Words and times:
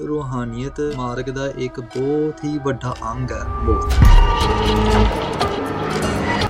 ਰੂਹਾਨੀਅਤ 0.00 0.80
ਮਾਰਗ 0.96 1.24
ਦਾ 1.24 1.46
ਇੱਕ 1.58 1.80
ਬਹੁਤ 1.80 2.44
ਹੀ 2.44 2.58
ਵੱਡਾ 2.58 2.94
ਅੰਗ 3.10 3.32
ਹੈ। 3.32 3.42
ਬਹੁਤ 3.64 3.92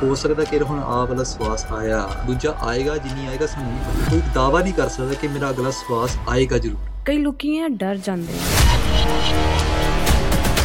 ਹੋ 0.03 0.15
ਸਕਦਾ 0.15 0.45
ਕਿ 0.45 0.61
ਹੁਣ 0.61 0.79
ਆਹ 0.79 1.07
ਵਾਲਾ 1.07 1.25
ਸਵਾਸ 1.25 1.65
ਆਇਆ। 1.73 2.09
ਦੂਜਾ 2.27 2.55
ਆਏਗਾ 2.63 2.97
ਜਿੰਨੀ 2.97 3.27
ਆਏਗਾ 3.27 3.47
ਸਾਨੂੰ। 3.47 3.79
ਕੋਈ 4.11 4.21
ਦਾਵਾ 4.35 4.61
ਨਹੀਂ 4.61 4.73
ਕਰ 4.75 4.89
ਸਕਦਾ 4.89 5.15
ਕਿ 5.15 5.29
ਮੇਰਾ 5.29 5.51
ਅਗਲਾ 5.51 5.71
ਸਵਾਸ 5.71 6.17
ਆਏਗਾ 6.29 6.59
ਜ਼ਰੂਰ। 6.59 6.89
ਕਈ 7.07 7.19
ਲੋਕੀ 7.19 7.59
ਆ 7.59 7.69
ਡਰ 7.69 7.97
ਜਾਂਦੇ 7.97 8.33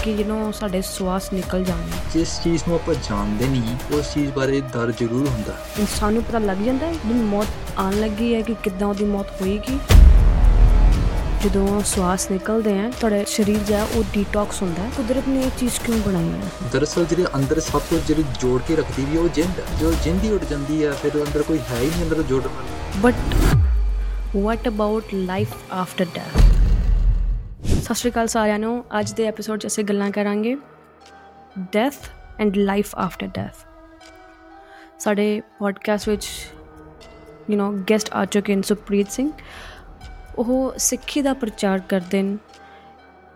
ਕਿ 0.03 0.15
نو 0.23 0.51
ਸਾਡੇ 0.51 0.81
ਸਵਾਸ 0.81 1.33
ਨਿਕਲ 1.33 1.63
ਜਾਣਗੇ 1.63 2.19
ਜਿਸ 2.19 2.39
ਚੀਜ਼ 2.43 2.63
ਨੂੰ 2.67 2.75
ਆਪਾਂ 2.75 2.95
ਜਾਣਦੇ 3.09 3.47
ਨਹੀਂ 3.47 3.97
ਉਸ 3.97 4.13
ਚੀਜ਼ 4.13 4.31
ਬਾਰੇ 4.31 4.61
ਡਰ 4.61 4.91
ਜ਼ਰੂਰ 4.91 5.27
ਹੁੰਦਾ। 5.27 5.57
ਇਨਸਾਨ 5.79 6.13
ਨੂੰ 6.13 6.23
ਪਤਾ 6.23 6.39
ਲੱਗ 6.39 6.57
ਜਾਂਦਾ 6.57 6.85
ਹੈ 6.85 6.93
ਕਿ 6.93 7.13
ਮੌਤ 7.13 7.47
ਆਉਣ 7.77 7.93
ਲੱਗੀ 7.93 8.35
ਹੈ 8.35 8.41
ਕਿ 8.41 8.55
ਕਿੱਦਾਂ 8.63 8.87
ਉਹਦੀ 8.87 9.05
ਮੌਤ 9.05 9.41
ਹੋਏਗੀ। 9.41 9.79
ਜਦੋਂ 11.43 11.81
ਸਵਾਸ 11.81 12.29
ਨਿਕਲਦੇ 12.31 12.71
ਆ 12.79 12.89
ਤੁਹਾਡੇ 12.99 13.23
ਸਰੀਰ 13.27 13.57
ਜਿਹੜਾ 13.57 13.87
ਉਹ 13.95 14.03
ਡੀਟੌਕਸ 14.13 14.61
ਹੁੰਦਾ 14.61 14.83
ਹੈ। 14.83 14.89
ਕੁਦਰਤ 14.97 15.27
ਨੇ 15.27 15.41
ਇਹ 15.41 15.51
ਚੀਜ਼ 15.57 15.79
ਕਿਉਂ 15.79 15.97
ਬਣਾਈ 15.97 16.29
ਹੈ? 16.29 16.49
ਦਰਅਸਲ 16.73 17.05
ਜਿਹੜੇ 17.05 17.25
ਅੰਦਰ 17.35 17.59
ਸਭ 17.59 17.81
ਕੁਝ 17.89 17.99
ਜਿਹੜੀ 18.07 18.23
ਜੋੜ 18.39 18.61
ਕੇ 18.67 18.75
ਰੱਖਦੀ 18.75 19.05
ਵੀ 19.05 19.17
ਉਹ 19.17 19.29
ਜਿੰਦ 19.29 19.61
ਜੋ 19.79 19.91
ਜਿੰਦ 20.03 20.23
ਹੀ 20.23 20.31
ਉੱਡ 20.31 20.43
ਜਾਂਦੀ 20.43 20.83
ਹੈ 20.85 20.91
ਫਿਰ 20.91 21.15
ਅੰਦਰ 21.15 21.43
ਕੋਈ 21.43 21.59
ਹੈ 21.71 21.79
ਹੀ 21.79 21.85
ਨਹੀਂ 21.85 22.03
ਅੰਦਰ 22.03 22.23
ਜੋੜਨ 22.23 22.47
ਵਾਲਾ 22.47 23.01
but 23.01 24.35
what 24.35 24.67
about 24.67 25.13
life 25.13 25.53
after 25.71 26.05
death 26.15 26.37
ਸਤਿ 27.65 27.93
ਸ਼੍ਰੀ 27.93 28.11
ਅਕਾਲ 28.11 28.27
ਸਾਰਿਆਂ 28.27 28.59
ਨੂੰ। 28.59 28.83
ਅੱਜ 28.99 29.11
ਦੇ 29.13 29.25
ਐਪੀਸੋਡ 29.27 29.59
'ਚ 29.59 29.67
ਅਸੀਂ 29.67 29.83
ਗੱਲਾਂ 29.83 30.11
ਕਰਾਂਗੇ 30.11 30.55
death 31.73 32.09
and 32.39 32.57
life 32.57 32.95
after 32.95 33.27
death 33.27 33.65
ਸਾਡੇ 34.99 35.41
ਪੋਡਕਾਸਟ 35.59 36.09
ਵਿੱਚ 36.09 36.27
ਯੂ 37.49 37.59
نو 37.59 37.71
ਗੈਸਟ 37.89 38.13
ਆ 38.13 38.25
ਚੁੱਕੇ 38.25 38.53
ਹਨ 38.53 38.61
ਸੁਪ੍ਰੀਤ 38.61 39.11
ਸਿੰਘ। 39.11 39.31
ਉਹ 40.39 40.73
ਸਿੱਖੀ 40.77 41.21
ਦਾ 41.21 41.33
ਪ੍ਰਚਾਰ 41.33 41.79
ਕਰਦੇ 41.79 42.23
ਨੇ 42.23 42.37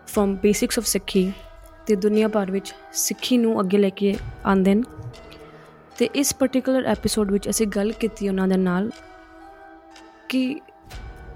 ਫਰਮ 0.06 0.36
ਬੇਸਿਕਸ 0.36 0.78
ਆਫ 0.78 0.86
ਸਿੱਖੀ 0.86 1.32
ਤੇ 1.86 1.96
ਦੁਨੀਆ 1.96 2.28
ਭਰ 2.28 2.50
ਵਿੱਚ 2.50 2.74
ਸਿੱਖੀ 2.92 3.38
ਨੂੰ 3.38 3.60
ਅੱਗੇ 3.60 3.78
ਲੈ 3.78 3.88
ਕੇ 3.88 4.16
ਆਉਂਦੇ 4.44 4.74
ਨੇ। 4.74 4.82
ਤੇ 5.98 6.04
ਇਸ 6.14 6.34
ਪਾਰਟਿਕੂਲਰ 6.34 6.86
ਐਪੀਸੋਡ 6.86 7.30
ਵਿੱਚ 7.30 7.50
ਅਸੀਂ 7.50 7.66
ਗੱਲ 7.66 7.92
ਕੀਤੀ 7.92 8.28
ਉਹਨਾਂ 8.28 8.48
ਦੇ 8.48 8.56
ਨਾਲ 8.56 8.90
ਕਿ 10.28 10.60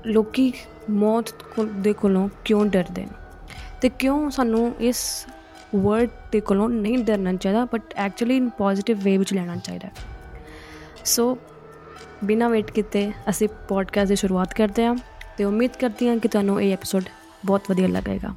ਲੋਕੀ 0.07 0.53
ਮੌਤ 0.91 1.33
ਕੋਲ- 1.33 1.71
ਦੇ 1.71 1.93
ਕੋਲੋਂ 1.93 2.29
ਕਿਉਂ 2.45 2.67
ਡਰਦੇ 2.67 3.03
ਨੇ। 3.03 3.13
ਤੇ 3.81 3.89
ਕਿਉਂ 3.89 4.31
ਸਾਨੂੰ 4.31 4.75
ਇਸ 4.81 5.27
ਵਰਡ 5.77 6.11
ਦੇ 6.33 6.41
ਕੋਲੋਂ 6.41 6.69
ਨਹੀਂ 6.69 6.99
ਡਰਨਾ 6.99 7.33
ਚਾਹੀਦਾ 7.33 7.65
but 7.65 7.83
actually 7.97 8.37
in 8.37 8.49
positive 8.49 8.99
way 9.03 9.19
ਵਿੱਚ 9.19 9.35
ਲੈਣਾ 9.35 9.57
ਚਾਹੀਦਾ। 9.57 9.89
ਸੋ 11.05 11.39
ਬਿਨਾਂ 12.25 12.51
ਵੇਟ 12.51 12.71
ਕੀਤੇ 12.71 13.13
ਅਸੀਂ 13.29 13.49
ਪੋਡਕਾਸਟ 13.69 14.09
ਦੀ 14.09 14.17
ਸ਼ੁਰੂਆਤ 14.17 14.55
ਕਰਦੇ 14.55 14.87
ਹਾਂ। 14.87 14.97
ਤੇ 15.39 15.45
ਉਮੀਦ 15.45 15.77
ਕਰਦੀ 15.81 16.09
ਹਾਂ 16.09 16.17
ਕਿ 16.17 16.29
ਤੁਹਾਨੂੰ 16.29 16.61
ਇਹ 16.63 16.73
ਐਪੀਸੋਡ 16.73 17.05
ਬਹੁਤ 17.47 17.71
ਵਧੀਆ 17.71 17.89
ਲੱਗੇਗਾ। 17.89 18.35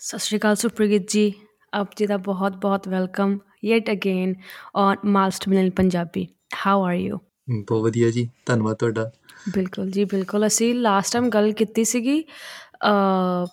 ਸਤਿ 0.00 0.18
ਸ਼੍ਰੀ 0.18 0.38
ਅਕਾਲ 0.38 0.54
ਸੁਪ੍ਰੀਤ 0.54 1.10
ਜੀ। 1.10 1.32
ਆਪ 1.74 1.90
ਜੀ 1.96 2.06
ਦਾ 2.06 2.16
ਬਹੁਤ 2.16 2.56
ਬਹੁਤ 2.56 2.88
ਵੈਲਕਮ 2.88 3.38
ਯੈਟ 3.64 3.90
ਅਗੇਨ 3.90 4.34
ਔਨ 4.76 4.96
ਮਾਸਟ 5.04 5.48
ਮਿਲਨ 5.48 5.70
ਪੰਜਾਬੀ। 5.70 6.26
ਹਾਊ 6.66 6.84
ਆਰ 6.84 6.94
ਯੂ 6.94 7.18
ਬਹੁਤ 7.50 7.82
ਵਧੀਆ 7.82 8.10
ਜੀ 8.10 8.28
ਧੰਨਵਾਦ 8.46 8.76
ਤੁਹਾਡਾ। 8.76 9.10
ਬਿਲਕੁਲ 9.48 9.90
ਜੀ 9.90 10.04
ਬਿਲਕੁਲ। 10.04 10.46
ਅਸੀਂ 10.46 10.74
ਲਾਸਟ 10.74 11.12
ਟਾਈਮ 11.12 11.28
ਗੱਲ 11.30 11.52
ਕੀਤੀ 11.52 11.84
ਸੀਗੀ 11.84 12.20
ਅ 12.20 13.46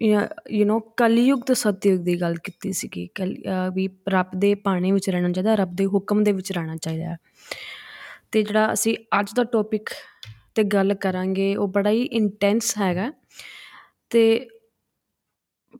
ਯੂ 0.00 0.64
ਨੋ 0.64 0.78
ਕਲਯੁੱਗ 0.96 1.42
ਅਤੇ 1.44 1.54
ਸਤਯੁੱਗ 1.54 2.00
ਦੀ 2.04 2.20
ਗੱਲ 2.20 2.36
ਕੀਤੀ 2.44 2.72
ਸੀਗੀ। 2.72 3.06
ਕਲ 3.14 3.34
ਵੀ 3.74 3.88
ਰੱਬ 4.08 4.38
ਦੇ 4.40 4.54
ਭਾਣੇ 4.64 4.92
ਵਿੱਚ 4.92 5.08
ਰਹਿਣਾ 5.10 5.30
ਚਾਹੀਦਾ, 5.32 5.54
ਰੱਬ 5.54 5.74
ਦੇ 5.76 5.86
ਹੁਕਮ 5.86 6.22
ਦੇ 6.24 6.32
ਵਿੱਚ 6.32 6.52
ਰਹਿਣਾ 6.52 6.76
ਚਾਹੀਦਾ 6.76 7.14
ਅਤੇ 7.14 8.42
ਜਿਹੜਾ 8.42 8.72
ਅਸੀਂ 8.72 8.96
ਅੱਜ 9.20 9.32
ਦਾ 9.36 9.44
ਟੋਪਿਕ 9.52 9.90
'ਤੇ 10.54 10.62
ਗੱਲ 10.72 10.94
ਕਰਾਂਗੇ, 10.94 11.54
ਉਹ 11.56 11.68
ਬੜਾ 11.68 11.90
ਹੀ 11.90 12.02
ਇੰਟੈਂਸ 12.20 12.76
ਹੈਗਾ। 12.78 13.08
ਅਤੇ 13.10 14.48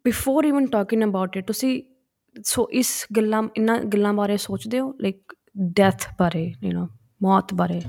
before 0.05 0.45
even 0.45 0.67
talking 0.71 1.05
about 1.05 1.37
it 1.37 1.47
ਤੁਸੀਂ 1.47 1.83
ਸੋ, 2.37 2.69
ਇਸ 2.73 3.07
ਗੱਲਾਂ 3.17 3.43
ਇਹਨਾਂ 3.57 3.79
ਗੱਲਾਂ 3.95 4.13
ਬਾਰੇ 4.15 4.37
ਸੋਚਦੇ 4.37 4.81
ਹੋ? 4.81 4.93
ਲਾਈਕ 5.01 5.35
ਡੈਥ 5.77 6.07
ਬਾਰੇ 6.19 6.45
ਯੂ 6.65 6.71
نو 6.73 6.87
ਮੌਤ 7.23 7.55
ਬਾਰੇ? 7.55 7.81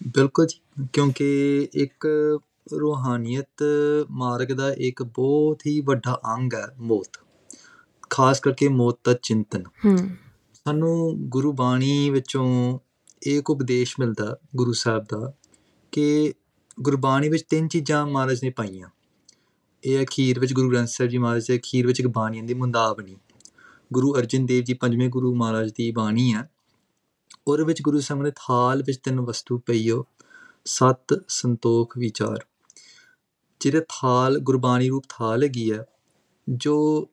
ਬਿਲਕੁਲ 0.00 0.46
ਕਿਉਂਕਿ 0.92 1.28
ਇੱਕ 1.74 2.06
ਰੂਹਾਨੀਅਤ 2.80 3.64
ਮਾਰਗ 4.10 4.46
ਦਾ 4.46 4.72
ਇੱਕ 4.72 5.02
ਬਹੁਤ 5.02 5.66
ਹੀ 5.66 5.80
ਵੱਡਾ 5.80 6.20
ਅੰਗ 6.36 6.54
ਹੈ 6.54 6.66
ਮੌਤ। 6.78 7.20
ਖਾਸ 8.10 8.40
ਕਰਕੇ 8.40 8.68
ਮੌਤ 8.68 8.98
ਦਾ 9.04 9.12
ਚਿੰਤਨ। 9.22 9.64
ਸਾਨੂੰ 10.64 11.14
ਗੁਰੂ 11.16 11.52
ਬਾਣੀ 11.52 12.10
ਵਿੱਚੋਂ 12.10 12.78
ਇੱਕ 13.22 13.50
ਉਪਦੇਸ਼ 13.50 13.96
ਮਿਲਦਾ 14.00 14.36
ਗੁਰੂ 14.56 14.72
ਸਾਹਿਬ 14.72 15.02
ਦਾ 15.02 15.32
ਕਿ 15.92 16.34
ਗੁਰਬਾਣੀ 16.80 17.28
ਵਿੱਚ 17.28 17.44
ਤਿੰਨ 17.48 17.68
ਚੀਜ਼ਾਂ 17.68 18.06
ਮਹਾਰਾਜ 18.06 18.42
ਨੇ 18.42 18.50
ਪਾਈਆਂ। 18.50 18.88
ਇਹ 19.84 20.06
ਅਖੀਰ 20.06 20.40
ਵਿੱਚ 20.40 20.52
ਗੁਰੂ 20.52 20.70
ਗ੍ਰੰਥ 20.70 20.88
ਸਾਹਿਬ 20.88 21.10
ਜੀ 21.10 21.18
ਮਹਾਰਾਜ 21.18 21.46
ਦੇ 21.48 21.58
ਅਖੀਰ 21.58 21.86
ਵਿੱਚ 21.86 22.00
ਇੱਕ 22.00 22.08
ਬਾਣੀ 22.08 22.42
ਦੀ 22.42 22.54
ਮੁੰਦਾਵਨੀ 22.54 23.16
ਗੁਰੂ 23.92 24.14
ਅਰਜਨ 24.16 24.46
ਦੇਵ 24.46 24.64
ਜੀ 24.64 24.74
ਪੰਜਵੇਂ 24.74 25.08
ਗੁਰੂ 25.08 25.34
ਮਹਾਰਾਜ 25.34 25.70
ਦੀ 25.70 25.90
ਬਾਣੀ 25.90 26.34
ਹੈ। 26.34 26.50
ਉਹਦੇ 27.48 27.64
ਵਿੱਚ 27.64 27.82
ਗੁਰੂ 27.82 28.00
ਸਾਹਿਬ 28.00 28.22
ਨੇ 28.22 28.30
ਥਾਲ 28.30 28.82
ਵਿੱਚ 28.82 29.00
ਤਿੰਨ 29.02 29.20
ਵਸਤੂ 29.20 29.58
ਪਈਓ। 29.58 30.06
ਸਤ 30.64 31.24
ਸੰਤੋਖ 31.28 31.98
ਵਿਚਾਰ। 31.98 32.44
ਜਿਹੜੇ 33.62 33.80
ਥਾਲ 33.80 34.38
ਗੁਰਬਾਣੀ 34.38 34.88
ਰੂਪ 34.88 35.04
ਥਾਲ 35.08 35.42
ਹੈਗੀ 35.42 35.72
ਹੈ, 35.72 35.84
ਜੋ 36.48 37.08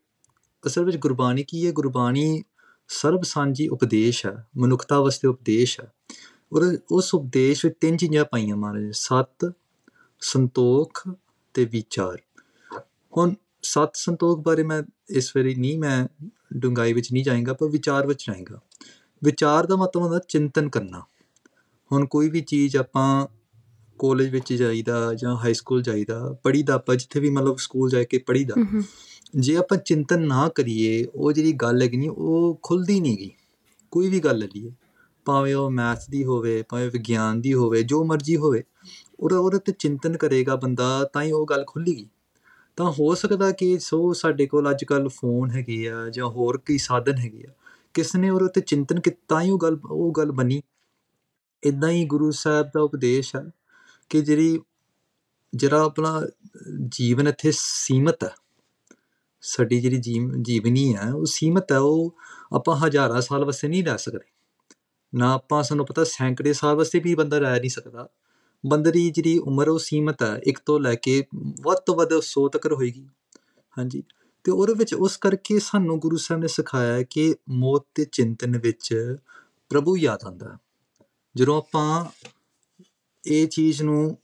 ਅਸਲ 0.66 0.86
ਵਿੱਚ 0.86 0.98
ਗੁਰਬਾਣੀ 0.98 1.44
ਕੀ 1.44 1.68
ਹੈ? 1.68 1.72
ਗੁਰਬਾਣੀ 1.72 2.44
ਸਰਬ 2.88 3.22
ਸਾਂਝੀ 3.24 3.68
ਉਪਦੇਸ਼ 3.68 4.26
ਹੈ, 4.26 4.48
ਮਨੁੱਖਤਾ 4.58 5.00
ਵਾਸਤੇ 5.00 5.28
ਉਪਦੇਸ਼ 5.28 5.82
ਹੈ। 5.82 5.92
ਔਰ 6.56 6.78
ਉਸ 6.92 7.14
ਉਪਦੇਸ਼ 7.14 7.66
ਵਿੱਚ 7.66 7.78
ਤਿੰਨ 7.82 7.98
ਚੀਜ਼ਾਂ 7.98 8.26
ਪਾਈਆਂ 8.26 8.56
ਮਹਾਰਾਜ 8.56 8.84
ਨੇ, 8.84 8.92
ਸਤ, 8.92 9.54
ਸੰਤੋਖ 10.20 11.08
ਤੇ 11.54 11.66
ਵਿਚਾਰ। 11.66 12.18
ਹੁਣ 13.18 13.34
ਸਤ 13.62 13.92
ਸੰਤੋਖ 13.94 14.40
ਬਾਰੇ 14.40 14.64
ਮੈਂ 14.64 14.84
ਇਸ 15.10 15.36
ਵਾਰੀ 15.36 15.56
ਨਹੀਂ, 15.56 15.80
ਮੈਂ 15.80 16.08
ਡੂੰਘਾਈ 16.54 16.94
ਵਿੱਚ 16.94 17.14
ਨਹੀਂ 17.14 17.24
ਜਾਏਗਾ, 17.24 17.54
ਪਰ 17.54 17.68
ਵਿਚਾਰ 17.68 18.08
ਵਿੱਚ 18.08 18.26
ਜਾਏਗਾ। 18.28 18.60
ਵਿਚਾਰ 19.24 19.66
ਦਾ 19.66 19.76
ਮਤਲਬ 19.76 20.04
ਹੁੰਦਾ 20.04 20.20
ਚਿੰਤਨ 20.20 20.70
ਕਰਨਾ। 20.70 21.04
ਹੁਣ 21.92 22.06
ਕੋਈ 22.06 22.30
ਵੀ 22.30 22.42
ਚੀਜ਼ 22.42 22.78
ਆਪਾਂ 22.78 23.28
ਕਾਲਜ 24.00 24.30
ਵਿੱਚ 24.30 24.54
ਜਾਈਦਾ 24.54 25.14
ਜਾਂ 25.14 25.36
ਹਾਈ 25.36 25.54
ਸਕੂਲ 25.54 25.82
ਜਾਈਦਾ 25.82 26.36
ਪੜ੍ਹੀਦਾ 26.44 26.74
ਆਪਾਂ 26.74 26.96
ਜਿੱਥੇ 26.96 27.20
ਵੀ 27.20 27.30
ਮਤਲਬ 27.30 27.58
ਸਕੂਲ 27.58 27.90
ਜਾ 27.90 28.04
ਕੇ 28.04 28.18
ਪੜ੍ਹੀਦਾ 28.18 28.56
ਹੂੰ 28.58 28.84
ਜੇ 29.36 29.56
ਆਪਾਂ 29.56 29.78
ਚਿੰਤਨ 29.78 30.28
ਨਾ 30.28 30.50
ਕਰੀਏ 30.50 31.06
ਉਹ 31.16 31.32
ਜਿਹੜੀ 31.32 31.52
ਗੱਲ 31.54 31.82
ਹੈਗੀ 31.82 31.98
ਨਹੀਂ 31.98 32.10
ਉਹ 32.10 32.60
ਖੁੱਲਦੀ 32.64 33.00
ਨਹੀਂ 33.00 33.18
ਗੀ। 33.18 33.32
ਕੋਈ 33.92 34.10
ਵੀ 34.10 34.20
ਗੱਲ 34.20 34.38
ਲਈਏ 34.38 34.72
ਭਾਵੇਂ 35.26 35.56
ਉਹ 35.56 35.72
ਮੈਥ 35.72 36.00
ਦੀ 36.10 36.24
ਹੋਵੇ 36.26 36.64
ਭਾਵੇਂ 36.70 36.90
ਵਿਗਿਆਨ 36.90 37.42
ਦੀ 37.42 37.54
ਹੋਵੇ 37.54 37.84
ਜੋ 37.84 38.04
ਮਰਜ਼ੀ 38.04 38.38
ਹੋਵੇ 38.38 38.64
ਉਹਦਾ 39.20 39.40
ਉਹਦੇ 39.40 39.58
ਤੇ 39.58 39.72
ਚਿੰਤਨ 39.80 40.18
ਕਰੇਗਾ 40.18 40.56
ਬੰਦਾ 40.56 41.10
ਤਾਂ 41.14 41.24
ਹੀ 41.24 41.31
ਉਹ 41.31 41.46
ਗੱਲ 41.46 41.64
ਖੁੱਲੇਗੀ 41.68 42.10
ਤਾਂ 42.76 42.92
ਹੋ 42.92 43.16
ਸਕਦਾ 43.16 43.52
ਕਿ 43.52 43.80
ਸੋ 43.80 44.14
ਸਾਡੇ 44.14 44.46
ਕੋਲ 44.46 44.70
ਅੱਜ 44.72 44.84
ਕੱਲ 44.84 45.10
ਫੋਨ 45.10 45.50
ਹੈਗੇ 45.50 45.90
ਆ 45.90 46.10
ਜਾਂ 46.10 46.26
ਹੋਰ 46.26 46.62
ਕਈ 46.66 46.78
ਸਾਧਨ 46.78 47.18
ਹੈਗੇ 47.18 47.44
ਆ। 47.50 47.52
ਕਿਸ 47.94 48.16
ਨੇ 48.16 48.30
ਉਹਦੇ 48.30 48.48
ਤੇ 48.48 48.62
ਚਿੰਤਨ 48.62 49.00
ਕੀਤਾ 49.00 49.42
ਹੀ 49.42 49.50
ਉਹ 49.50 49.60
ਗੱਲ 49.60 49.80
ਉਹ 49.92 50.14
ਗੱਲ 50.18 50.31
ਬਣੀ। 50.31 50.62
ਇਦਾਂ 51.64 51.90
ਹੀ 51.90 52.06
ਗੁਰੂ 52.06 52.31
ਸਾਹਿਬ 52.31 52.68
ਦਾ 52.68 52.81
ਉਪਦੇਸ਼ 52.81 53.36
ਹੈ 53.36 53.52
ਕਿ 54.09 54.22
ਜਿਹੜੀ, 54.22 54.59
ਜਿਹੜਾ 55.56 55.84
ਆਪਣਾ 55.84 56.28
ਜੀਵਨ 56.88 57.28
ਇੱਥੇ 57.28 57.52
ਸੀਮਤ 57.56 58.24
ਹੈ, 58.24 58.31
ਸਾਡੀ 59.42 59.81
ਜਿਹੜੀ 59.81 59.97
ਜੀਵ, 59.97 60.31
ਜੀਵਨੀ 60.42 60.96
ਹੈ, 60.96 61.14
ਉਹ 61.14 61.25
ਸੀਮਤ 61.25 61.72
ਹੈ, 61.72 61.78
ਉਹ 61.78 62.16
ਆਪਾਂ 62.56 62.75
ਹਜ਼ਾਰਾਂ 62.75 63.22
ਸਾਲ 63.22 63.46
ਵਾਸਤੇ 63.46 63.68
ਨਹੀਂ 63.68 63.84
ਰਹਿ 63.84 63.98
ਸਕਦੇ। 63.98 64.19
ਨਾ 65.16 65.34
ਆਪਾਂ, 65.34 65.64
ਸਾਨੂੰ 65.64 65.86
ਪਤਾ 65.86 66.03
ਸੈਂਕੜੇ 66.03 66.53
ਸਾਲ 66.53 66.75
ਵਾਸਤੇ 66.75 67.00
ਵੀ 67.00 67.16
ਬੰਦਾ 67.16 67.38
ਰਹਿ 67.38 67.59
ਨਹੀਂ 67.59 67.69
ਸਕਦਾ। 67.69 68.09
ਬੰਦੇ 68.66 68.92
ਦੀ 68.92 69.09
ਜਿਹੜੀ 69.09 69.40
ਉਮਰ, 69.40 69.69
ਉਹ 69.69 69.80
ਸੀਮਤ 69.80 70.24
ਹੈ, 70.24 70.42
ਇੱਕ 70.44 70.59
ਤੋਂ 70.66 70.80
ਲੈ 70.80 70.96
ਕੇ 70.96 71.24
ਵੱਧ 71.62 71.78
ਤੋਂ 71.78 71.96
ਵੱਧ 71.96 72.14
100 72.14 72.48
ਤੱਕ 72.48 72.66
ਹੋਏਗੀ। 72.66 73.08
ਹਾਂਜੀ। 73.78 74.03
ਤੇ 74.44 74.52
ਉਹਦੇ 74.52 74.74
ਵਿੱਚ 74.74 74.94
ਉਸ 74.94 75.18
ਕਰਕੇ 75.18 75.59
ਸਾਨੂੰ 75.59 76.00
ਗੁਰੂ 76.00 76.18
ਸਾਹਿਬ 76.18 76.42
ਨੇ 76.42 76.48
ਸਿਖਾਇਆ 76.48 76.94
ਹੈ 76.94 77.03
ਕਿ 77.03 77.36
ਮੌਤ 77.50 77.86
ਦੇ 77.96 78.06
ਚਿੰਤਨ 78.06 78.58
ਵਿੱਚ 78.58 79.16
ਪ੍ਰਭੂ 79.69 79.98
ਯਾਦ 79.98 80.24
ਆਉਂਦਾ 80.24 80.50
ਹੈ। 80.50 80.57
ਜਦੋਂ 81.36 81.57
ਆਪਾਂ 81.57 82.06
ਇਹ 83.27 83.48
ਚੀਜ਼ 83.48 83.81
ਨੂੰ, 83.81 84.18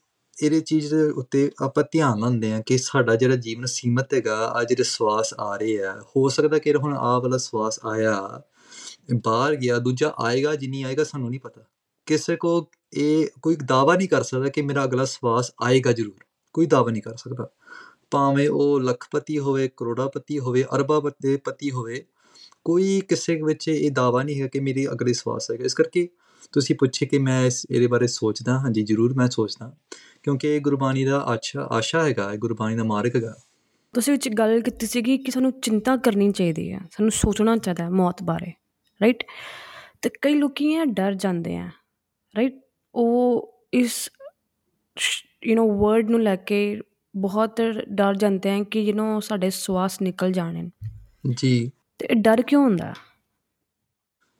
ਇਹਦੇ 0.43 0.59
ਚੀਜ਼ 0.59 0.95
ਦੇ 0.95 1.03
ਉੱਤੇ 1.03 1.51
ਆਪਾਂ 1.61 1.83
ਧਿਆਨ 1.91 2.19
ਲਾਉਂਦੇ 2.19 2.53
ਆ 2.53 2.61
ਕਿ 2.65 2.77
ਸਾਡਾ 2.77 3.15
ਜਿਹੜਾ 3.15 3.35
ਜੀਵਨ 3.35 3.65
ਸੀਮਤ 3.65 4.13
ਹੈਗਾ 4.13 4.35
ਆ 4.47 4.63
ਜਿਹੜੇ 4.63 4.83
ਸਵਾਸ 4.83 5.33
ਆ 5.39 5.55
ਰਹੇ 5.57 5.83
ਆ, 5.83 6.01
ਹੋ 6.01 6.29
ਸਕਦਾ 6.29 6.59
ਕਿ 6.59 6.73
ਹੁਣ 6.75 6.97
ਆਹ 6.97 7.21
ਵਾਲਾ 7.21 7.37
ਸਵਾਸ 7.37 7.79
ਆਇਆ, 7.85 8.41
ਬਾਹਰ 9.23 9.55
ਗਿਆ, 9.55 9.79
ਦੂਜਾ 9.79 10.13
ਆਏਗਾ 10.19 10.55
ਜਿੰਨੀ 10.55 10.83
ਆਏਗਾ 10.83 11.03
ਸਾਨੂੰ 11.03 11.29
ਨਹੀਂ 11.29 11.39
ਪਤਾ। 11.39 11.61
ਕਿਸੇ 12.05 12.35
ਕੋ 12.35 12.69
ਇਹ 12.93 13.27
ਕੋਈ 13.41 13.55
ਦਾਵਾ 13.55 13.95
ਨਹੀਂ 13.95 14.09
ਕਰ 14.09 14.23
ਸਕਦਾ 14.23 14.49
ਕਿ 14.49 14.61
ਮੇਰਾ 14.61 14.83
ਅਗਲਾ 14.83 15.05
ਸਵਾਸ 15.05 15.51
ਆਏਗਾ 15.61 15.91
ਜ਼ਰੂਰ। 15.91 16.25
ਕੋਈ 16.53 16.65
ਦਾਵਾ 16.65 16.91
ਨਹੀਂ 16.91 17.01
ਕਰ 17.01 17.15
ਸਕਦਾ। 17.15 17.49
ਭਾਵੇਂ 18.11 18.49
ਉਹ 18.49 18.79
ਲੱਖਪਤੀ 18.81 19.39
ਹੋਵੇ, 19.39 19.69
ਕਰੋੜਾਪਤੀ 19.77 20.39
ਹੋਵੇ, 20.39 20.65
ਅਰਬਾਪਤੀ 20.75 21.37
ਪਤੀ 21.37 21.71
ਹੋਵੇ, 21.71 22.05
ਕੋਈ 22.63 23.01
ਕਿਸੇ 23.09 23.41
ਵਿੱਚ 23.43 23.67
ਇਹ 23.67 23.91
ਦਾਵਾ 23.91 24.23
ਨਹੀਂ 24.23 24.41
ਹੈ 24.41 24.47
ਕਿ 24.47 24.59
ਮੇਰੀ 24.59 24.87
ਅਗਲੀ 24.87 25.13
ਸਵਾਸ 25.13 25.51
ਹੈਗਾ। 25.51 25.65
ਇਸ 25.65 25.73
ਕਰਕੇ 25.73 26.09
ਤੁਸੀਂ 26.52 26.76
ਪੁੱਛੇ 26.76 27.06
ਕਿ 27.06 27.18
ਮੈਂ 27.18 27.44
ਇਸ 27.46 27.66
ਇਹਦੇ 27.70 27.86
ਬਾਰੇ 27.86 28.06
ਸੋਚਦਾ 28.06 28.58
ਹਾਂਜੀ 28.58 28.82
ਜ਼ਰੂਰ 28.82 29.14
ਮੈਂ 29.14 29.28
ਸੋਚਦਾ 29.28 29.72
ਕਿਉਂਕਿ 30.22 30.56
ਇਹ 30.56 30.60
ਗੁਰਬਾਣੀ 30.60 31.04
ਦਾ 31.04 31.18
ਆਸ਼ਾ 31.26 31.68
ਆਸ਼ਾ 31.70 32.02
ਹੈਗਾ 32.02 32.32
ਇਹ 32.32 32.38
ਗੁਰਬਾਣੀ 32.38 32.76
ਦਾ 32.76 32.84
ਮਾਰਗ 32.84 33.16
ਹੈਗਾ 33.16 33.34
ਤੁਸੀਂ 33.94 34.12
ਵਿੱਚ 34.12 34.28
ਗੱਲ 34.28 34.60
ਕੀਤੀ 34.60 34.86
ਸੀਗੀ 34.86 35.18
ਕਿ 35.18 35.30
ਸਾਨੂੰ 35.30 35.52
ਚਿੰਤਾ 35.52 35.96
ਕਰਨੀ 35.96 36.30
ਚਾਹੀਦੀ 36.32 36.72
ਹੈ 36.72 36.80
ਸਾਨੂੰ 36.90 37.10
ਸੋਚਣਾ 37.10 37.56
ਚਾਹੀਦਾ 37.56 37.84
ਹੈ 37.84 37.90
ਮੌਤ 37.90 38.22
ਬਾਰੇ 38.22 38.52
ਰਾਈਟ 39.00 39.22
ਤੇ 40.02 40.10
ਕਈ 40.22 40.34
ਲੋਕੀ 40.34 40.74
ਆ 40.74 40.84
ਡਰ 40.84 41.14
ਜਾਂਦੇ 41.14 41.56
ਆ 41.56 41.70
ਰਾਈਟ 42.34 42.60
ਉਹ 42.94 43.52
ਇਸ 43.72 44.10
ਯੂ 45.46 45.56
نو 45.56 45.80
ਵਰਡ 45.80 46.10
ਨੂੰ 46.10 46.22
ਲੈ 46.22 46.36
ਕੇ 46.36 46.80
ਬਹੁਤ 47.14 47.60
ਡਰ 47.88 48.14
ਜਾਂਦੇ 48.14 48.50
ਆ 48.50 48.62
ਕਿ 48.62 48.80
ਯੂ 48.80 48.94
نو 48.94 49.20
ਸਾਡੇ 49.20 49.50
ਸਵਾਸ 49.50 50.02
ਨਿਕਲ 50.02 50.32
ਜਾਣੇ 50.32 50.70
ਜੀ 51.30 51.70
ਤੇ 51.98 52.06
ਇਹ 52.10 52.16
ਡਰ 52.16 52.42
ਕਿਉਂ 52.42 52.62
ਹੁੰਦਾ 52.64 52.92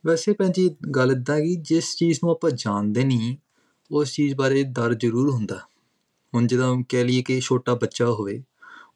ਵੈਸੇ 0.06 0.34
ਭੈਣ 0.34 0.52
ਜੀ, 0.52 0.76
ਗੱਲ 0.96 1.12
ਇਦਾਂ 1.12 1.42
ਕਿ 1.42 1.56
ਜਿਸ 1.56 1.96
ਚੀਜ਼ 1.96 2.20
ਨੂੰ 2.24 2.32
ਆਪਾਂ 2.32 2.52
ਜਾਣਦੇ 2.52 3.04
ਨਹੀਂ 3.04 3.38
ਉਸ 3.92 4.12
ਚੀਜ਼ 4.14 4.36
ਬਾਰੇ 4.36 4.64
ਡਰ 4.64 4.94
ਜ਼ਰੂਰ 4.94 5.30
ਹੁੰਦਾ। 5.30 5.60
ਹੁਣ 6.36 6.48
ਜਦੋਂ 6.48 6.84
ਕਹਿ 6.90 7.04
ਲਈਏ 7.04 7.22
ਕਿ 7.22 7.42
ਛੋਟਾ 7.42 7.74
ਬੱਚਾ 7.74 8.06
ਹੋਵੇ, 8.06 8.44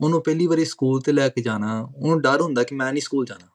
ਉਹਨੂੰ 0.02 0.24
ਪਹਿਲੀ 0.24 0.48
ਵਾਰੀ 0.48 0.66
ਸਕੂਲ 0.66 1.02
ਤੇ 1.02 1.12
ਲੈ 1.12 1.30
ਕੇ 1.30 1.42
ਜਾਣਾ, 1.42 1.90
ਉਹਨੂੰ 1.96 2.22
ਡਰ 2.22 2.42
ਹੁੰਦਾ 2.42 2.64
ਕਿ 2.64 2.76
ਮੈਂ 2.76 2.94
ਨਹੀਂ 2.94 3.02
ਸਕੂਲ 3.02 3.26
ਜਾਣਾ। 3.26 3.48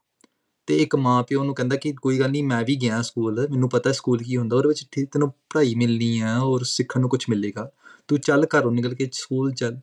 ਤੇ 0.67 0.77
ਇੱਕ 0.77 0.97
ਮਾਂ 0.97 1.23
ਪਿਓ 1.23 1.41
ਉਹਨੂੰ 1.41 1.55
ਕਹਿੰਦਾ 1.55 1.77
ਕਿ 1.77 1.93
ਕੋਈ 1.93 2.19
ਗੱਲ 2.19 2.31
ਨਹੀਂ 2.31 2.45
ਮੈਂ 2.45 2.65
ਵੀ 2.65 2.77
ਗਿਆ 2.77 3.03
ਸਕੂਲ, 3.03 3.49
ਮੈਨੂੰ 3.51 3.69
ਪਤਾ 3.69 3.93
ਸਕੂਲ 3.93 4.19
ਕੀ 4.19 4.37
ਹੁੰਦਾ, 4.37 4.57
ਉਹਦੇ 4.57 4.69
ਵਿੱਚ 4.69 4.87
ਠੀਕ 4.93 5.13
ਤੈਨੂੰ 5.13 5.31
ਪੜ੍ਹਾਈ 5.31 5.75
ਮਿਲਣੀ 5.75 6.21
ਆ 6.21 6.39
ਔਰ 6.39 6.63
ਸਿੱਖਣ 6.63 7.01
ਨੂੰ 7.01 7.11
ਕੁਝ 7.11 7.25
ਮਿਲੇਗਾ। 7.29 7.71
ਤੂੰ 8.09 8.19
ਚੱਲ 8.21 8.47
ਘਰੋਂ 8.59 8.73
ਨਿਕਲ 8.73 8.95
ਕੇ 8.95 9.11
ਸਕੂਲ 9.13 9.53
ਚੱਲ। 9.53 9.81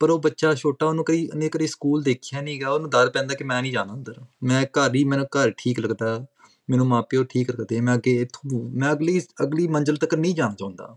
ਪਰ 0.00 0.10
ਉਹ 0.10 0.18
ਬੱਚਾ 0.18 0.54
ਛੋਟਾ, 0.54 0.86
ਉਹਨੂੰ 0.86 1.04
ਕਦੀ, 1.04 1.28
ਉਹਨੇ 1.28 1.48
ਕਦੀ 1.48 1.66
ਸਕੂਲ 1.66 2.02
ਦੇਖਿਆ 2.02 2.40
ਨਹੀਂਗਾ 2.40 2.70
ਉਹਨੂੰ 2.70 2.90
ਡਰ 2.90 3.10
ਪੈਂਦਾ 3.10 3.34
ਕਿ 3.34 3.44
ਮੈਂ 3.44 3.62
ਨਹੀਂ 3.62 3.72
ਜਾਣਾ 3.72 3.92
ਅੰਦਰ 3.92 4.14
ਮੈਂ 4.42 4.64
ਘਰ 4.64 4.94
ਹੀ, 4.94 5.04
ਮੈਨੂੰ 5.04 5.26
ਘਰ 5.26 5.50
ਠੀਕ 5.50 5.80
ਲੱਗਦਾ। 5.80 6.26
ਮੈਨੂੰ 6.70 6.86
ਮਾਪਿਓ 6.86 7.24
ਠੀਕ 7.24 7.50
ਰੱਖਦੇ 7.50 7.80
ਮੈਂ 7.80 7.94
ਅੱਗੇ 7.94 8.20
ਇੱਥੋਂ 8.20 8.70
ਮੈਂ 8.70 8.92
ਅਗਲੀ 8.92 9.20
ਅਗਲੀ 9.42 9.68
ਮੰਜ਼ਿਲ 9.68 9.96
ਤੱਕ 9.96 10.14
ਨਹੀਂ 10.14 10.34
ਜਾਣਾ 10.34 10.54
ਚਾਹੁੰਦਾ। 10.54 10.96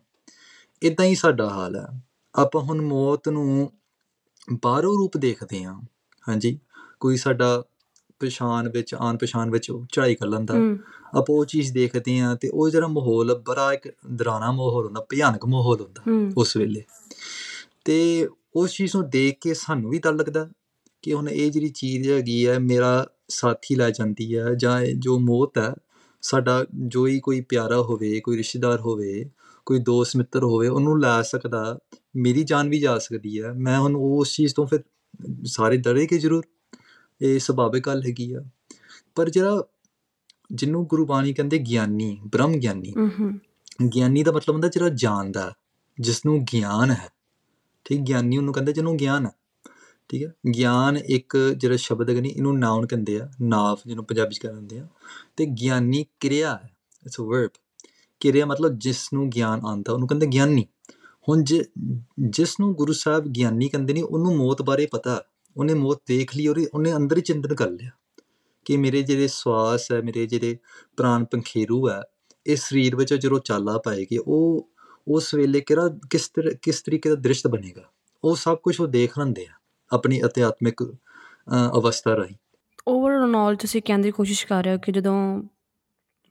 ਇਦਾਂ 0.83 1.05
ਹੀ 1.05 1.15
ਸਾਡਾ 1.15 1.49
ਹਾਲ 1.49 1.75
ਹੈ। 1.75 2.03
ਆਪਾਂ 2.35 2.61
ਹੁਣ 2.61 2.81
ਮੌਤ 2.81 3.29
ਨੂੰ 3.29 3.71
ਬਾਹਰੋਂ 4.63 4.97
ਰੂਪ 4.97 5.17
ਦੇਖਦੇ 5.17 5.63
ਹਾਂ। 5.63 5.81
ਹਾਂਜੀ? 6.29 6.59
ਕੋਈ 6.99 7.17
ਸਾਡਾ 7.17 7.63
ਪਛਾਣ 8.19 8.69
ਵਿੱਚ 8.69 8.95
ਆਨ 8.95 9.17
ਪਛਾਣ 9.17 9.49
ਵਿੱਚ 9.49 9.71
ਚੜਾਈ 9.91 10.15
ਕਰ 10.15 10.27
ਲੈਂਦਾ। 10.27 10.53
ਆਪਾਂ 11.15 11.35
ਉਹ 11.35 11.45
ਚੀਜ਼ 11.45 11.73
ਦੇਖਦੇ 11.73 12.19
ਹਾਂ 12.19 12.35
ਤੇ 12.35 12.49
ਉਹ 12.49 12.69
ਜਿਹੜਾ 12.69 12.87
ਮਾਹੌਲ 12.87 13.35
ਬੜਾ 13.35 13.73
ਇੱਕ 13.73 13.93
ਡਰਾਉਣਾ 14.07 14.51
ਮਾਹੌਲ 14.51 14.85
ਹੁੰਦਾ 14.85 15.05
ਭਿਆਨਕ 15.09 15.45
ਮਾਹੌਲ 15.45 15.81
ਹੁੰਦਾ 15.81 16.31
ਉਸ 16.37 16.57
ਵੇਲੇ। 16.57 16.83
ਤੇ 17.85 18.27
ਉਸ 18.55 18.71
ਚੀਜ਼ 18.71 18.95
ਨੂੰ 18.95 19.09
ਦੇਖ 19.09 19.37
ਕੇ 19.41 19.53
ਸਾਨੂੰ 19.53 19.91
ਵੀ 19.91 19.99
ਡਰ 19.99 20.13
ਲੱਗਦਾ 20.13 20.49
ਕਿ 21.01 21.13
ਹੁਣ 21.13 21.29
ਇਹ 21.29 21.51
ਜਿਹੜੀ 21.51 21.69
ਚੀਜ਼ 21.69 22.09
ਹੈਗੀ 22.09 22.47
ਹੈ 22.47 22.59
ਮੇਰਾ 22.59 23.07
ਸਾਥੀ 23.27 23.75
ਲੈ 23.75 23.89
ਜਾਂਦੀ 23.89 24.37
ਹੈ 24.37 24.53
ਜਾਂ 24.53 24.85
ਜੋ 24.85 25.19
ਮੌਤ 25.19 25.57
ਹੈ 25.57 25.73
ਸਾਡਾ 26.21 26.65
ਜੋ 26.87 27.07
ਹੀ 27.07 27.19
ਕੋਈ 27.19 27.41
ਪਿਆਰਾ 27.41 27.77
ਹੋਵੇ 27.77 28.19
ਕੋਈ 28.19 28.37
ਰਿਸ਼ਤੇਦਾਰ 28.37 28.79
ਹੋਵੇ 28.79 29.29
ਕੋਈ 29.65 29.79
ਦੋਸਤ 29.79 30.17
ਮਿੱਤਰ 30.17 30.43
ਹੋਵੇ 30.43 30.67
ਉਹਨੂੰ 30.67 31.01
ਲੈ 31.01 31.21
ਸਕਦਾ 31.21 31.79
ਮੇਰੀ 32.15 32.43
ਜਾਨ 32.43 32.69
ਵੀ 32.69 32.79
ਜਾ 32.79 32.97
ਸਕਦੀ 32.97 33.41
ਹੈ 33.41 33.53
ਮੈਂ 33.53 33.79
ਹੁਣ 33.79 33.95
ਉਸ 33.95 34.35
ਚੀਜ਼ 34.35 34.55
ਤੋਂ 34.55 34.67
ਫਿਰ 34.67 34.79
ਸਾਰੇ 35.45 35.77
ਡਰੇਗੇ 35.77 36.17
ਜ਼ਰੂਰ? 36.17 36.43
ਇਹ 37.21 37.39
ਸੁਭਾਵਿਕ 37.39 37.85
ਗੱਲ 37.85 38.03
ਹੈਗੀ 38.03 38.33
ਆ। 38.33 38.41
ਪਰ 39.15 39.29
ਜਿਹੜਾ 39.29 39.63
ਜਿਹਨੂੰ 40.51 40.85
ਗੁਰੂ 40.85 41.05
ਬਾਣੀ 41.05 41.33
ਕਹਿੰਦੇ 41.33 41.57
ਗਿਆਨੀ 41.57 42.21
ਬ੍ਰਹਮ 42.27 42.51
ਗਿਆਨੀ 42.51 42.93
ਗਿਆਨੀ 43.95 44.23
ਦਾ 44.23 44.31
ਮਤਲਬ 44.31 44.53
ਹੁੰਦਾ 44.53 44.67
ਜਿਹੜਾ 44.67 44.89
ਜਾਣਦਾ 44.89 45.53
ਜਿਸ 45.99 46.25
ਨੂੰ 46.25 46.43
ਗਿਆਨ 46.43 46.91
ਹੈ। 46.91 47.09
ਠੀਕ 47.85 48.01
ਗਿਆਨੀ 48.01 48.37
ਉਹਨੂੰ 48.37 48.53
ਕਹਿੰਦੇ 48.53 48.73
ਜਿਹਨੂੰ 48.73 48.97
ਗਿਆਨ 48.97 49.25
ਹੈ। 49.25 49.31
ਠੀਕ 50.09 50.23
ਹੈ? 50.23 50.33
ਗਿਆਨ 50.55 50.97
ਇੱਕ 50.97 51.53
ਜਿਹੜਾ 51.57 51.75
ਸ਼ਬਦ 51.75 52.09
ਹੈ 52.09 52.21
ਨਹੀਂ 52.21 52.31
ਇਹਨੂੰ 52.31 52.59
ਨਾਉਨ 52.59 52.87
ਕਹਿੰਦੇ 52.87 53.19
ਆ, 53.19 53.29
ਨਾਵ 53.41 53.77
ਜਿਹਨੂੰ 53.85 54.05
ਪੰਜਾਬੀ 54.05 54.35
ਚ 54.35 54.39
ਕਹਿੰਦੇ 54.39 54.79
ਆ। 54.79 54.87
ਤੇ 55.37 55.45
ਗਿਆਨੀ 55.45 56.05
ਕਿਰਿਆ 56.19 56.59
ਹੈ 56.63 56.77
ਇਟਸ 57.05 57.19
ਅ 57.19 57.23
ਵਰਬ 57.23 57.49
ਕਿਰਿਆ 58.19 58.45
ਮਤਲਬ 58.45 58.79
ਜਿਸ 58.79 59.13
ਨੂੰ 59.13 59.29
ਗਿਆਨ 59.29 59.61
ਆਂਦਾ 59.65 59.93
ਉਹਨੂੰ 59.93 60.07
ਕਹਿੰਦੇ 60.07 60.27
ਗਿਆਨੀ। 60.27 60.65
ਹੁਣ 61.29 61.43
ਜਿ- 61.43 61.97
ਜਿਸ 62.29 62.59
ਨੂੰ 62.59 62.73
ਗੁਰੂ 62.73 62.93
ਸਾਹਿਬ 62.93 63.25
ਗਿਆਨੀ 63.25 63.69
ਕਹਿੰਦੇ 63.69 63.93
ਨੇ, 63.93 64.01
ਉਹਨੂੰ 64.01 64.37
ਮੌਤ 64.37 64.61
ਬਾਰੇ 64.61 64.87
ਪਤਾ। 64.91 65.23
ਉਹਨੇ 65.57 65.73
ਮੌਤ 65.73 66.01
ਦੇਖ 66.07 66.35
ਲਈ 66.35 66.47
ਔਰ 66.47 66.65
ਉਹਨੇ 66.73 66.95
ਅੰਦਰ 66.95 67.17
ਹੀ 67.17 67.21
ਚਿੰਤਨ 67.21 67.55
ਕਰ 67.55 67.69
ਲਿਆ। 67.69 67.89
ਕਿ 68.65 68.77
ਮੇਰੇ 68.77 69.01
ਜਿਹੜੇ 69.01 69.27
ਸਵਾਸ 69.27 69.91
ਹੈ, 69.91 70.01
ਮੇਰੇ 70.01 70.25
ਜਿਹੜੇ 70.25 70.57
ਪ੍ਰਾਣ 70.97 71.25
ਪੰਖੇਰੂ 71.25 71.89
ਹੈ 71.89 72.03
ਇਸ 72.45 72.63
ਸਰੀਰ 72.63 72.95
ਵਿੱਚ 72.95 73.13
ਜਦੋਂ 73.13 73.39
ਚਾਲਾ 73.39 73.77
ਪਾਏਗੀ, 73.77 74.17
ਉਹ, 74.17 74.69
ਉਸ 75.07 75.33
ਵੇਲੇ 75.33 75.61
ਕਿਹੜਾ, 75.61 75.97
ਕਿਸ 76.09 76.29
ਤਰ੍ਹਾਂ 76.29 76.53
ਕਿਸ 76.61 76.81
ਤਰੀਕੇ 76.81 77.09
ਦਾ 77.09 77.15
ਦ੍ਰਿਸ਼ 77.15 77.47
ਬਣੇਗਾ? 77.47 77.83
ਉਹ 78.23 78.35
ਸਭ 78.35 78.57
ਕੁਝ 78.57 78.81
ਉਹ 78.81 78.87
ਦੇਖ 78.87 79.19
ਲੈਂਦੇ 79.19 79.45
ਆ। 79.45 79.53
ਆਪਣੀ 79.91 80.21
ਅਧਿਆਤਮਿਕ 80.21 80.83
ਅਵਸਥਾ 81.77 82.15
ਰਾਹੀਂ। 82.17 82.35
ਓਵਰਆਲ 82.87 83.29
ਨੌਲੇਜ 83.29 83.59
ਤੁਸੀਂ 83.59 83.81
ਕਹਿਣ 83.81 84.01
ਦੀ 84.01 84.11
ਕੋਸ਼ਿਸ਼ 84.11 84.45
ਕਰ 84.47 84.63
ਰਹੇ 84.63 84.73
ਹੋ 84.73 84.77
ਕਿ 84.77 84.91
ਜਦੋਂ 84.91 85.43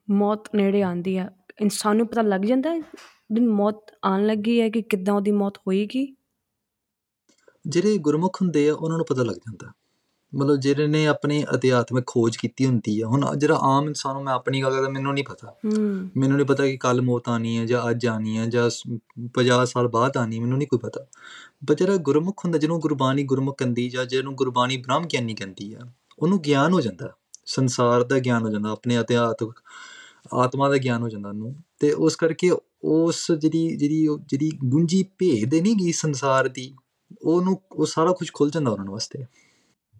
ਮੌਤ 0.08 0.48
ਨੇੜੇ 0.54 0.82
ਆਉਂਦੀ 0.82 1.16
ਹੈ 1.18 1.28
ਇਨਸਾਨ 1.60 1.96
ਨੂੰ 1.96 2.06
ਪਤਾ 2.06 2.22
ਲੱਗ 2.22 2.40
ਜਾਂਦਾ 2.40 2.74
ਹੈ 2.74 2.80
ਦਿਨ 3.32 3.48
ਮੌਤ 3.48 3.92
ਆਉਣ 4.04 4.26
ਲੱਗੀ 4.26 4.60
ਹੈ 4.60 4.68
ਕਿ 4.68 4.82
ਕਿੱਦਾਂ 4.82 5.14
ਉਹਦੀ 5.14 5.30
ਮੌਤ 5.30 5.58
ਹੋਏਗੀ? 5.58 6.04
ਜਿਹੜੇ 7.66 7.98
ਗੁਰਮੁਖ 7.98 8.42
ਹੁੰਦੇ 8.42 8.68
ਆ 8.68 8.74
ਉਹਨਾਂ 8.74 8.96
ਨੂੰ 8.96 9.06
ਪਤਾ 9.06 9.22
ਲੱਗ 9.22 9.36
ਜਾਂਦਾ। 9.36 9.72
ਮਤਲਬ 10.34 10.56
ਜਿਹੜੇ 10.56 10.86
ਨੇ 10.86 11.06
ਆਪਣੀ 11.06 11.44
ਅਧਿਆਤਮਿਕ 11.54 12.04
ਖੋਜ 12.06 12.36
ਕੀਤੀ 12.36 12.66
ਹੁੰਦੀ 12.66 13.00
ਆ 13.00 13.06
ਹੁਣ 13.06 13.36
ਜਿਹੜਾ 13.36 13.58
ਆਮ 13.62 13.86
ਇਨਸਾਨ 13.86 14.14
ਨੂੰ 14.14 14.25
ਮੈਂ 14.25 14.32
ਆਪਣੀ 14.34 14.62
ਗੱਲ 14.62 14.70
ਕਰਦਾ 14.70 14.88
ਮੈਨੂੰ 14.88 15.14
ਨਹੀਂ 15.14 15.25
ਪਤਾ। 15.25 15.54
ਮੈਨੂੰ 16.16 16.36
ਨਹੀਂ 16.36 16.46
ਪਤਾ 16.46 16.66
ਕਿ 16.66 16.76
ਕੱਲ 16.76 17.02
ਮੌਤ 17.02 17.28
ਆਣੀ 17.28 17.58
ਹੈ 17.58 17.66
ਜਾਂ 17.66 17.90
ਅੱਜ 17.90 18.06
ਆਣੀ 18.06 18.38
ਹੈ 18.38 18.46
ਜਾਂ 18.46 18.70
50 19.34 19.66
ਸਾਲ 19.66 19.88
ਬਾਅਦ 19.88 20.16
ਆਣੀ 20.16 20.40
ਮੈਨੂੰ 20.40 20.58
ਨਹੀਂ 20.58 20.69
ਕੋਈ 20.69 20.78
ਪਤਾ। 20.78 21.06
ਪਰ 21.69 21.75
ਜਿਹੜਾ 21.75 21.96
ਗੁਰਮੁਖ 21.96 22.44
ਹੁੰਦਾ 22.44 22.58
ਜਿਹਨੂੰ 22.58 22.81
ਗੁਰਬਾਣੀ 22.81 23.25
ਗੁਰਮੁਖ 23.25 23.58
ਕਹਿੰਦੀ 23.58 23.88
ਜਾਂ 23.88 24.04
ਜਿਹਨੂੰ 24.04 24.34
ਗੁਰਬਾਣੀ 24.34 24.76
ਬ੍ਰਹਮ 24.76 25.06
ਗਿਆਨੀ 25.06 25.34
ਕਹਿੰਦੀ 25.34 25.75
ਆ 25.75 25.78
ਉਹਨੂੰ 26.19 26.40
ਗਿਆਨ 26.40 26.72
ਹੋ 26.72 26.80
ਜਾਂਦਾ। 26.80 27.12
ਸੰਸਾਰ 27.46 28.02
ਦਾ 28.02 28.19
ਗਿਆਨ 28.19 28.42
ਹੋ 28.42 28.50
ਜਾਂਦਾ 28.50 28.70
ਆਪਣੇ 28.70 29.00
ਅਧਿਆਤਮਿਕ 29.00 29.60
ਆਤਮਾ 30.34 30.69
ਦਾ 30.69 30.76
ਗਿਆਨ 30.76 31.02
ਹੋ 31.02 31.08
ਜਾਂਦਾ 31.08 31.28
ਉਹਨੂੰ। 31.28 31.54
ਤੇ 31.80 31.92
ਉਸ 31.92 32.16
ਕਰਕੇ 32.16 32.50
ਉਸ 32.84 33.32
ਜਿਹੜੀ 33.32 33.76
ਜਿਹੜੀ 33.76 34.08
ਜਿਹੜੀ 34.26 34.50
ਗੁੰਜੀ 34.64 35.02
ਭੇਦ 35.02 35.54
ਨਹੀਂ 35.54 35.76
ਗਈ 35.76 35.92
ਸੰਸਾਰ 35.92 36.48
ਦੀ 36.48 36.75
ਉਹਨੂੰ 37.22 37.60
ਉਹ 37.72 37.87
ਸਾਰਾ 37.87 38.12
ਕੁਝ 38.12 38.30
ਖੁੱਲ 38.32 38.50
ਜਾਂਦਾ 38.50 38.70
ਉਹਨਾਂ 38.70 38.84
ਵਾਸਤੇ। 38.84 39.25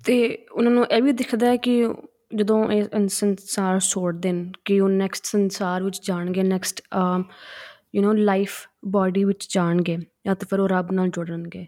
ਤੇ 0.05 0.47
ਉਹਨਾਂ 0.53 0.71
ਨੂੰ 0.73 0.87
ਇਹ 0.87 1.03
ਵੀ 1.03 1.13
ਦਿਖਦਾ 1.13 1.47
ਹੈ 1.47 1.57
ਕਿ 1.57 1.83
ਜਦੋਂ 2.35 2.71
ਇਹ 2.71 2.83
ਇਨ- 2.95 3.09
ਸੰਸਾਰ 3.09 3.81
ਛੋੜ 3.81 4.15
ਦੇਣ 4.17 4.51
ਕਿ 4.65 4.81
ਉਹ 4.81 4.89
ਨੈਕਸਟ 4.89 5.25
ਸੰਸਾਰ 5.25 5.83
ਵਿੱਚ 5.83 6.01
ਜਾਣਗੇ 6.07 6.43
next 6.43 6.81
you 7.95 8.03
know 8.03 8.13
life 8.17 8.51
body 8.85 9.25
ਵਿੱਚ 9.25 9.47
ਜਾਣਗੇ 9.55 9.97
ਜਾਂ 10.27 10.35
ਤਾਂ 10.35 10.47
ਫਿਰ 10.51 10.61
ਉਹ 10.61 10.69
ਰੱਬ 10.69 10.93
ਨਾਲ 10.93 11.09
ਜੁੜਨਗੇ। 11.09 11.67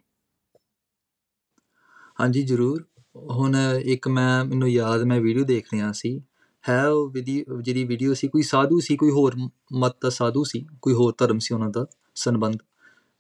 ਹਾਂਜੀ 2.20 2.42
ਜ਼ਰੂਰ। 2.42 2.84
ਹੁਣ 3.16 3.56
ਇੱਕ 3.84 4.08
ਮੈਂ 4.08 4.44
ਮੈਨੂੰ 4.44 4.70
ਯਾਦ 4.70 5.02
ਮੈਂ 5.02 5.20
ਵੀਡੀਓ 5.20 5.44
ਦੇਖ 5.44 5.66
ਰਿਹਾ 5.74 5.92
ਸੀ। 5.92 6.20
ਹੈ 6.68 6.86
ਉਹ 6.88 7.10
ਵਿਧੀ 7.10 7.44
ਜਿਹੜੀ 7.62 7.84
ਵੀਡੀਓ 7.84 8.14
ਸੀ 8.14 8.28
ਕੋਈ 8.28 8.42
ਸਾਧੂ 8.42 8.80
ਸੀ 8.80 8.96
ਕੋਈ 8.96 9.10
ਹੋਰ 9.10 9.34
ਮ- 9.36 9.48
ਮਤ 9.72 9.96
ਦਾ 10.02 10.10
ਸਾਧੂ 10.10 10.44
ਸੀ 10.44 10.66
ਕੋਈ 10.82 10.94
ਹੋਰ 10.94 11.14
ਧਰਮ 11.18 11.38
ਸੀ 11.38 11.54
ਉਹਨਾਂ 11.54 11.68
ਦਾ 11.70 11.86
ਸੰਬੰਧ। 12.14 12.56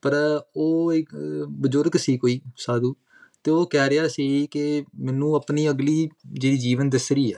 ਪਰ 0.02 0.14
ਉਹ 0.56 0.92
ਇੱਕ 0.92 1.14
ਅ, 1.14 1.44
ਬਜ਼ੁਰਗ 1.50 1.96
ਸੀ 1.96 2.16
ਕੋਈ 2.18 2.40
ਸਾਧੂ। 2.56 2.94
ਤੇ 3.46 3.52
ਉਹ 3.52 3.66
ਕਹਿ 3.66 3.90
ਰਿਹਾ 3.90 4.08
ਸੀ 4.08 4.46
ਕਿ 4.46 4.84
ਮੈਨੂੰ 4.98 5.34
ਆਪਣੀ 5.34 5.70
ਅਗਲੀ 5.70 6.08
ਜਿਹੜੀ 6.32 6.58
ਜੀਵਨ 6.58 6.90
ਦਿਸ 6.90 7.12
ਰਹੀ 7.12 7.32
ਆ, 7.32 7.36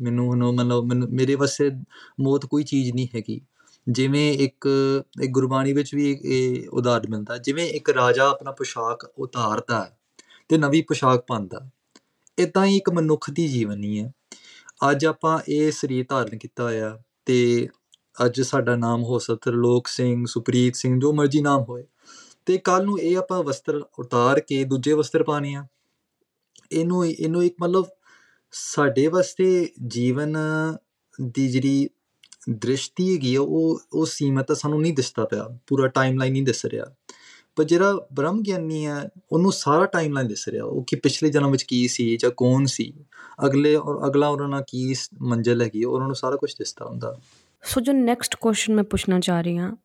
ਮੈਨੂੰ 0.00 0.26
ਹੁਣ 0.26 0.42
ਉਹ 0.42 0.52
ਮਤਲਬ 0.52 0.84
ਮੈਨੂੰ, 0.84 1.08
ਮੇਰੇ 1.10 1.34
ਵਾਸਤੇ 1.34 1.70
ਮੌਤ 2.20 2.46
ਕੋਈ 2.46 2.62
ਚੀਜ਼ 2.62 2.92
ਨਹੀਂ 2.92 3.08
ਹੈਗੀ। 3.14 3.40
ਜਿਵੇਂ 3.90 4.32
ਇੱਕ 4.32 4.68
ਇੱਕ 5.22 5.30
ਗੁਰਬਾਣੀ 5.30 5.72
ਵਿੱਚ 5.72 5.94
ਵੀ 5.94 6.10
ਇਹ- 6.10 6.18
ਇਹ 6.24 6.68
ਉਦਾਹਰਨ 6.68 7.10
ਮਿਲਦਾ, 7.10 7.38
ਜਿਵੇਂ 7.38 7.66
ਇੱਕ 7.66 7.90
ਰਾਜਾ 7.90 8.28
ਆਪਣਾ 8.30 8.50
ਪੋਸ਼ਾਕ 8.50 9.12
ਉਤਾਰਦਾ 9.18 9.84
ਹੈ 9.84 9.98
ਤੇ 10.48 10.58
ਨਵੀਂ 10.58 10.82
ਪੋਸ਼ਾਕ 10.82 11.24
ਪਾਉਂਦਾ 11.26 11.70
ਇਦਾਂ 12.38 12.66
ਹੀ 12.66 12.76
ਇੱਕ 12.76 12.90
ਮਨੁੱਖ 12.90 13.30
ਦੀ 13.30 13.48
ਜੀਵਨੀ 13.48 14.00
ਹੈ। 14.00 14.12
ਅੱਜ 14.90 15.06
ਆਪਾਂ 15.06 15.38
ਇਹ 15.48 15.72
ਸਰੀਰ 15.72 16.06
ਧਾਰਨ 16.08 16.38
ਕੀਤਾ 16.38 16.62
ਹੋਇਆ 16.62 17.02
ਤੇ 17.26 17.68
ਅੱਜ 18.24 18.40
ਸਾਡਾ 18.40 18.76
ਨਾਮ 18.76 19.02
ਹੋ 19.02 19.18
ਸਕਦਾ 19.18 19.38
ਤਰਲੋਕ 19.44 19.86
ਸਿੰਘ, 19.86 20.24
ਸੁਪ੍ਰੀਤ 20.28 20.76
ਸਿੰਘ, 20.76 21.00
ਜੋ 21.00 21.12
ਮਰਜ਼ੀ 21.12 21.40
ਨਾਮ 21.40 21.62
ਹੋਏ। 21.62 21.84
ਤੇ 22.48 22.58
ਕੱਲ 22.58 22.84
ਨੂੰ 22.84 23.00
ਇਹ 23.00 23.18
ਆਪਾਂ 23.18 23.42
ਵਸਤਰ 23.42 23.82
ਉਤਾਰ 23.98 24.40
ਕੇ 24.40 24.64
ਦੂਜੇ 24.64 24.92
ਵਸਤਰ 24.92 25.22
ਪਾਣੇ 25.22 25.54
ਆ। 25.54 25.66
ਇਹਨੂੰ 26.72 27.06
ਇਹਨੂੰ 27.06 27.44
ਇੱਕ 27.44 27.54
ਮਤਲਬ 27.60 27.86
ਸਾਡੇ 28.52 29.06
ਵਾਸਤੇ 29.06 29.70
ਜੀਵਨ 29.86 30.36
ਦੀ 31.22 31.48
ਜਿਹੜੀ 31.48 31.88
ਦ੍ਰਿਸ਼ਟੀ 32.50 33.14
ਹੈਗੀ 33.14 33.34
ਆ 33.34 33.40
ਉਹ 33.40 33.80
ਉਹ 33.92 34.06
ਸੀਮਤ 34.06 34.50
ਆ, 34.50 34.54
ਸਾਨੂੰ 34.54 34.82
ਨਹੀਂ 34.82 34.94
ਦਿਸਦਾ 34.94 35.24
ਪਿਆ। 35.24 35.58
ਪੂਰਾ 35.66 35.88
ਟਾਈਮਲਾਈਨ 35.88 36.32
ਨਹੀਂ 36.32 36.42
ਦਿਸ 36.42 36.66
ਰਿਹਾ। 36.66 36.84
ਪਰ 37.56 37.64
ਜਿਹੜਾ 37.64 38.06
ਬ੍ਰਹਮ 38.12 38.42
ਗਿਆਨੀ 38.42 38.86
ਹੈ 38.86 39.08
ਉਹਨੂੰ 39.32 39.52
ਸਾਰਾ 39.52 39.86
ਟਾਈਮਲਾਈਨ 39.86 40.28
ਦਿਸ 40.28 40.48
ਰਿਹਾ। 40.48 40.64
ਉਹ 40.64 40.84
ਕਿ 40.86 40.96
ਪਿਛਲੇ 40.96 41.30
ਜਨਮ 41.30 41.50
ਵਿੱਚ 41.50 41.62
ਕੀ 41.62 41.88
ਸੀ 41.88 42.16
ਜਾਂ 42.16 42.30
ਕੌਣ 42.36 42.64
ਸੀ? 42.64 43.04
ਅਗਲੇ 43.46 43.74
ਔਰ 43.74 44.06
ਅਗਲਾ 44.06 44.28
ਉਹਨਾਂ 44.28 44.48
ਨਾਲ 44.48 44.64
ਕੀ 44.68 44.94
ਸ- 44.94 45.10
ਮੰਜ਼ਿਲ 45.22 45.62
ਹੈਗੀ 45.62 45.84
ਉਹਨਾਂ 45.84 46.06
ਨੂੰ 46.06 46.16
ਸਾਰਾ 46.16 46.36
ਕੁਝ 46.36 46.54
ਦਿਸਦਾ 46.54 46.84
ਹੁੰਦਾ। 46.84 47.18
ਸੋ 47.62 47.80
ਜੋ 47.80 47.92
ਨੈਕਸਟ 47.92 48.36
ਕੁਐਸਚਨ 48.36 48.74
ਮੈਂ 48.74 48.84
ਪੁੱਛਣਾ 48.84 49.20
ਚਾਹ 49.20 49.40
ਰਹੀ 49.40 49.56
ਹਾਂ 49.56 49.76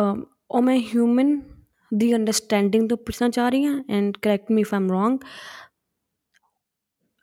ਅਮ, 0.00 0.24
ਉਹ 0.50 0.62
ਮੈਂ 0.62 0.80
ਹਿਊਮਨ 0.80 1.55
ਦੀ 1.94 2.14
ਅੰਡਰਸਟੈਂਡਿੰਗ 2.14 2.88
ਤੋਂ 2.88 2.96
ਪੁੱਛਣਾ 2.96 3.28
ਚਾਹ 3.28 3.48
ਰਹੀ 3.48 3.64
ਹਾਂ 3.64 3.82
and 3.90 4.16
correct 4.22 4.52
me 4.52 4.60
if 4.60 4.74
I'm 4.74 4.90
wrong 4.90 5.18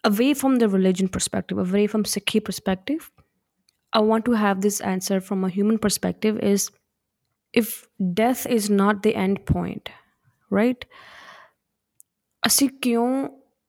away 0.03 0.34
from 0.34 0.55
the 0.60 0.67
religion 0.67 1.10
perspective 1.10 1.60
away 1.63 1.82
from 1.91 2.01
sikhi 2.13 2.39
perspective 2.48 3.03
i 3.93 4.01
want 4.08 4.25
to 4.29 4.34
have 4.39 4.63
this 4.65 4.79
answer 4.93 5.20
from 5.27 5.46
a 5.48 5.51
human 5.58 5.77
perspective 5.77 6.39
is 6.53 6.65
if 7.53 7.70
death 8.13 8.41
is 8.58 8.67
not 8.70 9.01
the 9.08 9.13
end 9.25 9.41
point 9.53 9.93
right 10.51 10.86
ਅਸੀਂ 12.43 12.70
ਕਿਉਂ 12.82 13.08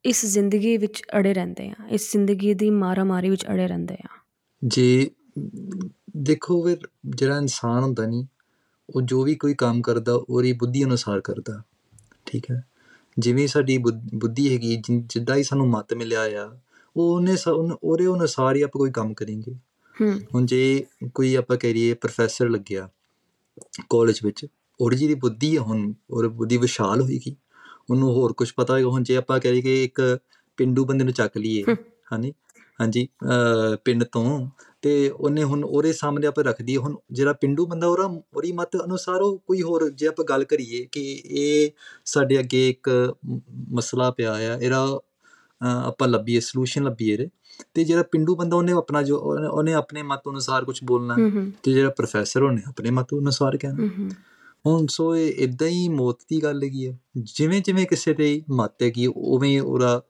ਇਸ 0.04 0.24
ਜ਼ਿੰਦਗੀ 0.26 0.76
ਵਿੱਚ 0.76 1.02
ਅੜੇ 1.18 1.34
ਰਹਿੰਦੇ 1.34 1.68
ਹਾਂ 1.70 1.88
ਇਸ 1.88 2.10
ਜ਼ਿੰਦਗੀ 2.12 2.54
ਦੀ 2.54 2.70
ਮਾਰਾਮਾਰੀ 2.70 3.30
ਵਿੱਚ 3.30 3.46
ਅੜੇ 3.46 3.66
ਰਹਿੰਦੇ 3.66 3.94
ਹਾਂ 3.94 4.18
ਜੇ 4.62 5.10
ਦੇਖੋ 6.16 6.62
ਫਿਰ 6.64 6.88
ਜਿਹੜਾ 7.06 7.38
ਇਨਸਾਨ 7.38 7.82
ਹੁੰਦਾ 7.82 8.06
ਨਹੀਂ 8.06 8.24
ਉਹ 8.90 9.02
ਜੋ 9.02 9.22
ਵੀ 9.24 9.34
ਕੋਈ 9.34 9.54
ਕੰਮ 9.54 9.82
ਕਰਦਾ 9.82 10.14
ਉਹਦੀ 10.14 10.52
ਬੁੱਧੀ 10.52 10.84
ਅਨੁਸਾਰ 10.84 11.20
ਕਰਦਾ। 11.20 11.62
ਠੀਕ 12.26 12.50
ਹੈ? 12.50 12.64
ਜਿਵੇਂ 13.18 13.48
ਸਾਡੀ 13.48 13.78
ਬੁੱਧ- 13.78 14.18
ਬੁੱਧੀ 14.18 14.54
ਹੈਗੀ 14.54 14.76
ਜਿ- 14.76 15.02
ਜਿੱਦਾਂ 15.06 15.36
ਹੀ 15.36 15.42
ਸਾਨੂੰ 15.42 15.68
ਮਤ 15.68 15.94
ਮਿਲਿਆ 15.94 16.20
ਆ 16.44 16.58
ਉਹ 16.96 17.16
ਉਹਨੇ 17.16 17.36
ਉਹਦੇ 17.82 18.06
ਅਨੁਸਾਰ 18.06 18.56
ਹੀ 18.56 18.62
ਆਪਾਂ 18.62 18.78
ਕੋਈ 18.78 18.90
ਕੰਮ 18.90 19.14
ਕਰਾਂਗੇ। 19.14 19.54
ਹੂੰ। 20.00 20.20
ਹੁਣ 20.34 20.46
ਜੇ 20.46 20.86
ਕੋਈ 21.14 21.34
ਆਪਾਂ 21.34 21.56
ਕਹਿ 21.56 21.72
ਲਈਏ 21.74 21.94
ਪ੍ਰੋਫੈਸਰ 21.94 22.48
ਲੱਗਿਆ 22.48 22.88
ਕਾਲਜ 23.90 24.20
ਵਿੱਚ 24.24 24.46
ਉਹਦੀ 24.80 24.96
ਜਿਹੜੀ 24.96 25.14
ਬੁੱਧੀ 25.14 25.58
ਹੁਣ 25.58 25.92
ਉਹ 26.10 26.28
ਬੁੱਧੀ 26.28 26.56
ਵਿਸ਼ਾਲ 26.56 27.00
ਹੋਏਗੀ। 27.00 27.36
ਉਹਨੂੰ 27.90 28.12
ਹੋਰ 28.12 28.32
ਕੁਝ 28.32 28.52
ਪਤਾ 28.56 28.72
ਹੋਏਗਾ। 28.74 28.88
ਹੁਣ 28.88 29.02
ਜੇ 29.02 29.16
ਆਪਾਂ 29.16 29.40
ਕਹਿ 29.40 29.52
ਲਈਏ 29.52 29.60
ਕਿ 29.60 29.84
ਇੱਕ 29.84 30.18
ਪਿੰਡੂ 30.56 30.84
ਬੰਦੇ 30.84 31.04
ਨੂੰ 31.04 31.12
ਚੱਕ 31.12 31.36
ਲਈਏ। 31.38 31.64
ਹਾਂਜੀ 32.12 32.32
ਹਾਂਜੀ 32.80 33.08
ਪਿੰਡ 33.84 34.04
ਤੋਂ 34.04 34.48
ਤੇ 34.82 35.10
ਉਹਨੇ 35.10 35.42
ਹੁਣ 35.42 35.64
ਉਹਦੇ 35.64 35.92
ਸਾਹਮਣੇ 35.92 36.26
ਆਪਾਂ 36.26 36.44
ਰੱਖ 36.44 36.62
ਦਈਏ 36.62 36.76
ਹੁਣ 36.76 36.96
ਜਿਹੜਾ 37.12 37.32
ਪਿੰਡੂ 37.32 37.66
ਬੰਦਾ 37.66 37.86
ਉਹਦਾ 37.86 38.04
ਉਹਦੀ 38.04 38.52
ਮਤ 38.52 38.76
ਅਨੁਸਾਰ 38.84 39.20
ਉਹ 39.20 39.38
ਕੋਈ 39.46 39.62
ਹੋਰ 39.62 39.90
ਜੇ 39.90 40.06
ਆਪਾਂ 40.06 40.24
ਗੱਲ 40.24 40.44
ਕਰੀਏ 40.44 40.84
ਕਿ 40.92 41.22
ਇਹ 41.26 41.70
ਸਾਡੇ 42.04 42.38
ਅੱਗੇ 42.38 42.70
ਇੱਕ 42.70 43.14
ਮਸਲਾ 43.72 44.10
ਪਿਆ 44.10 44.32
ਆ 44.32 44.38
ਇਹਦਾ 44.40 45.00
ਆਪਾਂ 45.84 46.08
ਲੱਭੀਏ 46.08 46.40
ਸੋਲੂਸ਼ਨ 46.40 46.84
ਲੱਭੀਏ 46.84 47.12
ਇਹਦੇ। 47.12 47.28
ਤੇ 47.74 47.84
ਜਿਹੜਾ 47.84 48.02
ਪਿੰਡੂ 48.02 48.36
ਬੰਦਾ 48.36 48.56
ਉਹਨੇ 48.56 48.72
ਆਪਣਾ 48.72 49.02
ਜੋ 49.02 49.16
ਉਹਨੇ- 49.18 49.74
ਆਪਣੇ 49.74 50.02
ਮਤ 50.02 50.20
ਅਨੁਸਾਰ 50.28 50.64
ਕੁਝ 50.64 50.80
ਬੋਲਣਾ। 50.84 51.14
ਤੇ 51.62 51.72
ਜਿਹੜਾ 51.72 51.90
ਪ੍ਰੋਫੈਸਰ 51.90 52.42
ਉਹਨੇ 52.42 52.62
ਆਪਣੇ 52.68 52.90
ਮਤ 52.90 53.14
ਅਨੁਸਾਰ 53.14 53.56
ਕਹਿਣਾ। 53.56 53.86
ਹੁਣ 54.66 54.86
ਸੋ 54.86 55.16
ਇਹ 55.16 55.32
ਇਦਾਂ 55.32 55.68
ਹੀ 55.68 55.88
ਮੌਤ 55.88 56.18
ਦੀ 56.30 56.42
ਗੱਲ 56.42 56.62
ਹੈਗੀ 56.62 56.88
ਹੈ 56.88 56.98
ਜਿਵੇਂ 57.16 57.62
ਜਿਵੇਂ 57.62 57.86
ਕਿਸੇ 57.86 58.14
ਦੇ 58.14 58.42
ਮਤ 58.50 58.82
ਹੈਗੀ 58.82 59.06
ਉਵੇਂ 59.16 59.60
ਉਹਦਾ 59.60 60.02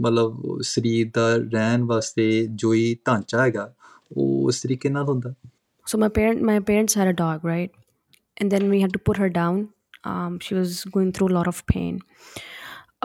ਮਤਲਬ 0.00 0.44
ਉਹ 0.44 0.60
ਸਰੀਰ 0.62 1.10
ਦਾ 1.14 1.36
ਰਹਿਣ 1.36 1.84
ਵਾਸਤੇ 1.84 2.46
ਜੋ 2.46 2.72
ਹੀ 2.72 2.96
ਢਾਂਚਾ 3.06 3.42
ਹੈਗਾ 3.42 3.74
ਉਹ 4.16 4.46
ਉਸ 4.48 4.62
ਤਰੀਕੇ 4.62 4.88
ਨਾਲ 4.88 5.04
ਹੁੰਦਾ 5.08 5.34
So 5.90 5.98
my 6.02 6.08
parent, 6.14 6.40
my 6.46 6.54
parents 6.68 6.96
had 7.00 7.08
a 7.08 7.12
dog, 7.18 7.44
right? 7.48 7.74
And 8.40 8.54
then 8.54 8.64
we 8.70 8.78
had 8.84 8.94
to 8.94 9.00
put 9.08 9.18
her 9.22 9.28
down. 9.34 9.60
Um, 10.12 10.38
she 10.46 10.56
was 10.56 10.80
going 10.96 11.12
through 11.12 11.28
a 11.28 11.36
lot 11.36 11.50
of 11.50 11.60
pain. 11.72 12.00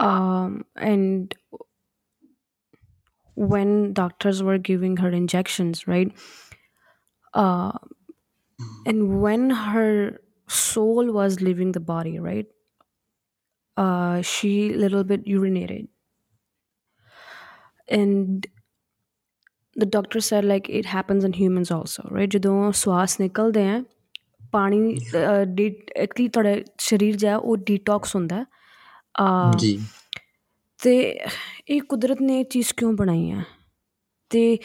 Um, 0.06 0.64
and 0.76 1.36
when 3.34 3.92
doctors 3.92 4.42
were 4.42 4.58
giving 4.58 4.96
her 4.96 5.10
injections, 5.10 5.86
right? 5.86 6.12
Uh, 7.34 7.72
and 8.84 9.20
when 9.20 9.48
her 9.50 10.20
soul 10.48 11.12
was 11.12 11.40
leaving 11.40 11.72
the 11.72 11.80
body, 11.80 12.18
right? 12.18 12.46
Uh, 13.76 14.20
she 14.22 14.74
little 14.74 15.04
bit 15.04 15.24
urinated, 15.24 15.88
And 17.95 18.41
the 19.79 19.85
doctor 19.85 20.19
said 20.19 20.45
like 20.47 20.79
it 20.79 20.83
happens 20.83 21.23
in 21.23 21.31
humans 21.31 21.79
also 21.79 22.11
right? 22.11 22.27
ਜਦੋਂ 22.27 22.71
ਸਵਾਸ 22.71 23.19
ਨਿਕਲਦੇ 23.19 23.69
ਆ 23.69 23.83
ਪਾਣੀ 24.51 24.97
D 25.45 25.75
actually 25.95 26.27
ਤੁਹਾਡੇ 26.27 26.65
ਸਰੀਰ 26.77 27.15
ਜਾ 27.15 27.37
ਉਹ 27.37 27.57
detox 27.57 28.15
ਹੁੰਦਾ। 28.15 28.43
ਅਹ, 28.43 29.57
ਜੀ। 29.57 29.85
ਤੇ 30.83 31.19
ਇਹ 31.69 31.81
ਕੁਦਰਤ 31.81 32.21
ਨੇ 32.21 32.39
ਇਹ 32.39 32.45
ਚੀਜ਼ 32.45 32.73
ਕਿਉਂ 32.77 32.93
ਬਣਾਈ 32.93 33.31
ਹੈ 33.31 33.43
ਤੇ 34.29 34.57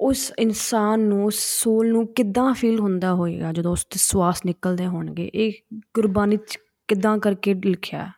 ਉਸ 0.00 0.32
ਇਨਸਾਨ 0.38 1.00
ਨੂੰ 1.00 1.30
ਸੋਲ 1.32 1.88
ਨੂੰ 1.88 2.06
ਕਿੱਦਾਂ 2.06 2.54
ਫੀਲ 2.54 2.80
ਹੁੰਦਾ 2.80 3.14
ਹੋਏਗਾ 3.14 3.52
ਜਦੋਂ 3.52 3.72
ਉਸ 3.72 3.84
ਦੇ 3.84 3.98
ਸਵਾਸ 3.98 4.40
ਨਿਕਲਦੇ 4.46 4.86
ਹੋਣਗੇ? 4.86 5.30
ਇਹ 5.34 5.52
ਗੁਰਬਾਣੀ 5.94 6.36
ਚ 6.36 6.58
ਕਿੱਦਾਂ 6.88 7.18
ਕਰਕੇ 7.18 7.54
ਲਿਖਿਆ? 7.54 8.12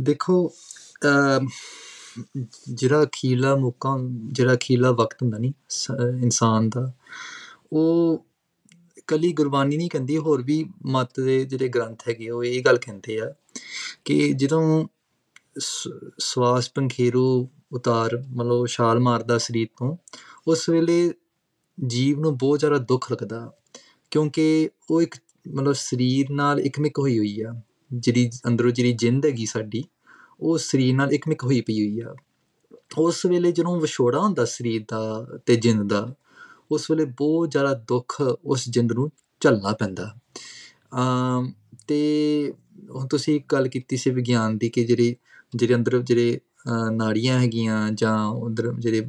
ਦੇਖੋ 0.00 0.52
ਜਿਹੜਾ 2.72 3.02
ਅਖੀਲਾ 3.02 3.56
ਮੌਕਾ, 3.56 3.98
ਜਿਹੜਾ 4.32 4.54
ਅਖੀਲਾ 4.54 4.90
ਵਕਤ 4.90 5.22
ਹੁੰਦਾ 5.22 5.38
ਨਹੀਂ 5.38 5.52
ਸ- 5.68 5.90
ਇਨਸਾਨ 6.22 6.70
ਦਾ, 6.70 6.92
ਉਹ 7.72 8.26
ਕੱਲੀ 9.06 9.32
ਗੁਰਬਾਣੀ 9.32 9.76
ਨਹੀਂ 9.76 9.90
ਕਹਿੰਦੀ, 9.90 10.18
ਹੋਰ 10.18 10.42
ਵੀ 10.42 10.64
ਮਤ 10.86 11.20
ਦੇ 11.20 11.44
ਜਿਹੜੇ 11.44 11.68
ਗ੍ਰੰਥ 11.68 12.08
ਹੈਗੇ 12.08 12.30
ਉਹ 12.30 12.44
ਇਹ 12.44 12.62
ਗੱਲ 12.64 12.78
ਕਹਿੰਦੇ 12.78 13.20
ਆ 13.20 13.34
ਕਿ 14.04 14.32
ਜਦੋਂ 14.32 14.88
ਸ- 15.58 15.88
ਸਵਾਸ 16.18 16.70
ਪੰਖੇਰੂ 16.70 17.48
ਉਤਾਰ, 17.72 18.24
ਮਤਲਬ 18.28 18.66
ਛਾਲ 18.66 19.00
ਮਾਰਦਾ 19.00 19.38
ਸਰੀਰ 19.38 19.68
ਤੋਂ, 19.78 19.96
ਉਸ 20.48 20.68
ਵੇਲੇ 20.68 21.12
ਜੀਵ 21.86 22.20
ਨੂੰ 22.20 22.38
ਬਹੁਤ 22.38 22.58
ਜ਼ਿਆਦਾ 22.58 22.78
ਦੁੱਖ 22.78 23.12
ਲੱਗਦਾ, 23.12 23.52
ਕਿਉਂਕਿ 24.10 24.70
ਉਹ 24.90 25.02
ਇੱਕ, 25.02 25.14
ਮਤਲਬ 25.54 25.72
ਸਰੀਰ 25.72 26.26
ਨਾਲ 26.30 26.60
ਇਕਮਿਕ 26.60 26.98
ਹੋਈ 26.98 27.18
ਹੋਈ 27.18 27.40
ਆ, 27.40 27.60
ਜਿਹੜੀ 27.92 28.30
ਅੰਦਰੋਂ 28.46 28.70
ਜਿਹੜੀ 28.70 28.92
ਜਿੰਦ 28.92 29.26
ਹੈਗੀ 29.26 29.46
ਸਾਡੀ 29.46 29.84
ਉਹ 30.40 30.58
ਸਰੀਰ 30.58 30.94
ਨਾਲ 30.94 31.12
ਇਕਮਿਕ 31.12 31.44
ਹੋਈ 31.44 31.60
ਪਈ 31.60 31.80
ਹੋਈ 31.80 32.00
ਆ। 32.00 32.14
ਉਸ 32.98 33.26
ਵੇਲੇ 33.26 33.52
ਜਦੋਂ 33.52 33.80
ਵਿਛੋੜਾ 33.80 34.18
ਹੁੰਦਾ 34.20 34.44
ਸਰੀਰ 34.44 34.84
ਦਾ 34.88 35.26
ਤੇ 35.46 35.56
ਜਿੰਦ 35.56 35.88
ਦਾ 35.88 36.14
ਉਸ 36.70 36.90
ਵੇਲੇ 36.90 37.04
ਬਹੁਤ 37.04 37.50
ਜ਼ਿਆਦਾ 37.50 37.74
ਦੁੱਖ 37.74 38.20
ਉਸ 38.44 38.68
ਜਿੰਦ 38.70 38.92
ਨੂੰ 38.92 39.10
ਝੱਲਣਾ 39.40 39.72
ਪੈਂਦਾ। 39.72 40.14
ਅਮ 40.98 41.52
ਤੇ 41.86 42.52
ਹੁਣ 42.90 43.06
ਤੁਸੀਂ 43.08 43.36
ਇੱਕ 43.36 43.44
ਗੱਲ 43.52 43.68
ਕੀਤੀ 43.68 43.96
ਸੀ 43.96 44.10
ਵਿਗਿਆਨ 44.10 44.58
ਦੀ 44.58 44.68
ਕਿ 44.68 44.84
ਜਿਹੜੇ 44.84 45.16
ਜਿਹੜੇ 45.56 45.74
ਅੰਦਰ 45.74 45.98
ਜਿਹੜੇ 46.02 46.40
ਅ, 46.68 46.90
ਨਾੜੀਆਂ 46.90 47.38
ਹੈਗੀਆਂ 47.40 47.90
ਜਾਂ 47.92 48.32
ਅੰਦਰ 48.46 48.72
ਜਿਹੜੇ 48.78 49.04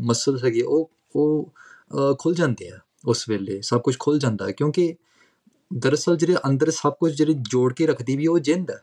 ਮਸਲਸ 0.00 0.44
ਹੈਗੇ 0.44 0.62
ਉਹ 0.62 0.90
ਉਹ 1.16 1.52
ਅ, 1.90 2.14
ਖੁੱਲ 2.18 2.34
ਜਾਂਦੇ 2.34 2.68
ਆ 2.70 2.78
ਉਸ 3.06 3.28
ਵੇਲੇ 3.28 3.60
ਸਭ 3.62 3.80
ਕੁਝ 3.80 3.96
ਖੁੱਲ 3.98 4.18
ਜਾਂਦਾ 4.18 4.46
ਹੈ 4.46 4.52
ਕਿਉਂਕਿ 4.52 4.94
ਦਰਅਸਲ 5.72 6.16
ਜਿਹੜੇ 6.16 6.36
ਅੰਦਰ 6.48 6.70
ਸਭ 6.70 6.92
ਕੁਝ 7.00 7.12
ਜਿਹੜੀ 7.12 7.34
ਜੋੜ 7.50 7.72
ਕੇ 7.72 7.86
ਰੱਖਦੀ 7.86 8.16
ਵੀ 8.16 8.26
ਉਹ 8.26 8.38
ਜਿੰਦ 8.38 8.70
ਹੈ 8.70 8.78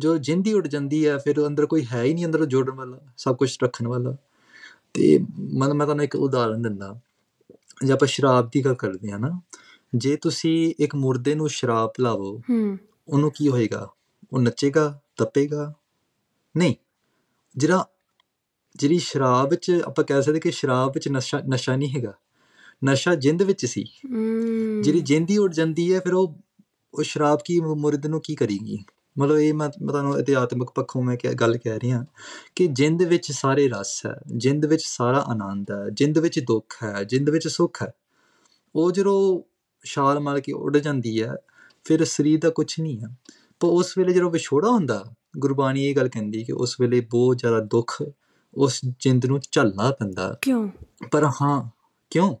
ਜੋ 0.00 0.18
ਜਿੰਦ 0.18 0.48
ਉੱਡ 0.48 0.66
ਜਾਂਦੀ 0.66 1.06
ਹੈ 1.06 1.18
ਫਿਰ 1.18 1.46
ਅੰਦਰ 1.46 1.66
ਕੋਈ 1.66 1.86
ਹੈ 1.92 2.02
ਹੀ 2.02 2.14
ਨਹੀਂ 2.14 2.26
ਅੰਦਰ 2.26 2.44
ਜੋੜਨ 2.44 2.72
ਵਾਲਾ 2.72 3.00
ਸਭ 3.16 3.36
ਕੁਝ 3.36 3.56
ਰੱਖਣ 3.62 3.88
ਵਾਲਾ। 3.88 4.16
ਤੇ 4.94 5.18
ਮੈਂ 5.38 5.74
ਮੈਂ 5.74 5.86
ਤੁਹਾਨੂੰ 5.86 6.04
ਇੱਕ 6.04 6.16
ਉਦਾਹਰਨ 6.16 6.62
ਦਿੰਦਾ। 6.62 7.00
ਜੇ 7.84 7.92
ਆਪਾਂ 7.92 8.08
ਸ਼ਰਾਬ 8.08 8.50
ਦੀ 8.52 8.64
ਗੱਲ 8.64 8.74
ਕਰਦੇ 8.74 9.10
ਹਾਂ 9.10 9.18
ਨਾ 9.18 9.40
ਜੇ 9.96 10.16
ਤੁਸੀਂ 10.16 10.74
ਇੱਕ 10.78 10.94
ਮੁਰਦੇ 10.94 11.34
ਨੂੰ 11.34 11.48
ਸ਼ਰਾਬ 11.48 11.88
ਪਿਲਾਵੋ 11.88 12.38
ਹੂੰ। 12.50 12.78
ਉਹਨੂੰ 13.08 13.30
ਕੀ 13.30 13.48
ਹੋਏਗਾ? 13.48 13.90
ਉਹ 14.32 14.40
ਨੱਚੇਗਾ 14.40 15.00
ਤੱਪੇਗਾ? 15.16 15.74
ਨਹੀਂ। 16.56 16.74
ਜਿਹੜਾ 17.56 17.88
ਜਿਹੜੀ 18.76 18.98
ਸ਼ਰਾਬ 18.98 19.50
ਵਿੱਚ 19.50 19.82
ਆਪਾਂ 19.84 20.04
ਕਹਿ 20.04 20.22
ਸਕਦੇ 20.22 20.40
ਕਿ 20.40 20.50
ਸ਼ਰਾਬ 20.50 20.92
ਵਿੱਚ 20.94 21.08
ਨਸ਼ਾ 21.08 21.40
ਨਸ਼ਾ 21.40 21.76
ਨਹੀਂ 21.76 21.90
ਹੈਗਾ। 21.96 22.14
ਨਸ਼ਾ 22.84 23.14
ਜਿੰਦ 23.14 23.42
ਵਿੱਚ 23.42 23.66
ਸੀ। 23.66 23.84
ਹੂੰ। 23.84 24.82
ਜਿਹੜੀ 24.82 25.00
ਜਿੰਦ 25.00 25.28
ਉੱਡ 25.40 25.52
ਜਾਂਦੀ 25.52 25.94
ਹੈ 25.94 26.00
ਫਿਰ 26.00 26.14
ਉਹ 26.14 26.36
ਉਹ 26.94 27.02
ਸ਼ਰਾਬ 27.02 27.38
ਕੀ 27.44 27.60
ਮੁਰਦ 27.60 28.06
ਨੂੰ 28.06 28.20
ਕੀ 28.20 28.34
ਕਰੇਗੀ? 28.34 28.84
ਮਤਲਬ 29.18 29.36
ਇਹ 29.36 29.54
ਮੈਂ 29.54 29.68
ਮੈਂ 29.82 29.92
ਤੁਹਾਨੂੰ 29.92 30.18
ਅਧਿਆਤਮਿਕ 30.18 30.70
ਪੱਖੋਂ 30.70 31.02
ਮੈਂ 31.02 31.16
ਕਿਹਾ- 31.16 31.34
ਗੱਲ 31.34 31.56
ਕਹਿ 31.56 31.80
ਰਿਹਾ 31.80 32.04
ਕਿ 32.56 32.66
ਜਿੰਦ 32.66 33.02
ਵਿੱਚ 33.02 33.32
ਸਾਰੇ 33.32 33.68
ਰਸ 33.68 34.02
ਹੈ 34.06 34.20
ਜਿੰਦ 34.36 34.66
ਵਿੱਚ 34.66 34.82
ਸਾਰਾ 34.86 35.18
ਆਨੰਦ 35.18 35.70
ਹੈ 35.70 35.90
ਜਿੰਦ 35.92 36.18
ਵਿੱਚ 36.18 36.40
ਦੁੱਖ 36.40 36.76
ਹੈ 36.82 37.04
ਜਿੰਦ 37.04 37.30
ਵਿੱਚ 37.30 37.48
ਸੁੱਖ 37.48 37.82
ਹੈ। 37.82 37.92
ਉਹ 38.74 38.92
ਜਦੋਂ 38.92 39.42
ਛਾਲ 39.84 40.20
ਮਾਰ 40.20 40.40
ਕੇ 40.40 40.52
ਉੱਡ 40.52 40.76
ਜਾਂਦੀ 40.76 41.22
ਹੈ 41.22 41.36
ਫਿਰ 41.84 42.04
ਸਰੀਰ 42.04 42.38
ਦਾ 42.40 42.50
ਕੁਝ 42.50 42.80
ਨਹੀਂ 42.80 43.00
ਹੈ। 43.00 43.06
ਪਰ 43.60 43.68
ਉਸ 43.68 43.98
ਵੇਲੇ 43.98 44.12
ਜਦੋਂ 44.12 44.30
ਵਿਛੋੜਾ 44.30 44.70
ਹੁੰਦਾ 44.70 45.04
ਗੁਰਬਾਣੀ 45.38 45.84
ਇਹ 45.84 45.96
ਗੱਲ 45.96 46.08
ਕਹਿੰਦੀ 46.08 46.44
ਕਿ 46.44 46.52
ਉਸ 46.52 46.76
ਵੇਲੇ 46.80 47.00
ਬਹੁਤ 47.00 47.38
ਜ਼ਿਆਦਾ 47.38 47.60
ਦੁੱਖ 47.60 48.02
ਉਸ 48.54 48.80
ਜਿੰਦ 49.00 49.26
ਨੂੰ 49.26 49.40
ਝੱਲਣਾ 49.52 49.90
ਪੈਂਦਾ। 49.90 50.38
ਕਿਉਂ? 50.42 50.68
ਪਰ 51.10 51.24
ਹਾਂ 51.24 51.70
ਕਿਉਂ? 52.10 52.36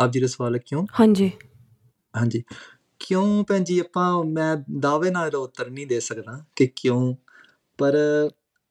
ਆਪ 0.00 0.10
ਜੀ 0.10 0.20
ਦਾ 0.20 0.26
ਸਵਾਲ 0.26 0.54
ਹੈ 0.54 0.60
ਕਿਉਂ? 0.66 0.86
ਹਾਂਜੀ। 1.00 1.30
ਹਾਂਜੀ। 2.16 2.42
ਕਿਉਂ 3.00 3.44
ਭੈਣ 3.44 3.64
ਜੀ 3.64 3.78
ਆਪਾਂ 3.78 4.24
ਮੈਂ 4.24 4.56
ਦਾਅਵੇ 4.80 5.10
ਨਾਲ 5.10 5.36
ਉੱਤਰ 5.36 5.70
ਨਹੀਂ 5.70 5.86
ਦੇ 5.86 6.00
ਸਕਦਾ 6.00 6.44
ਕਿ 6.56 6.66
ਕਿਉਂ 6.76 7.14
ਪਰ 7.78 7.96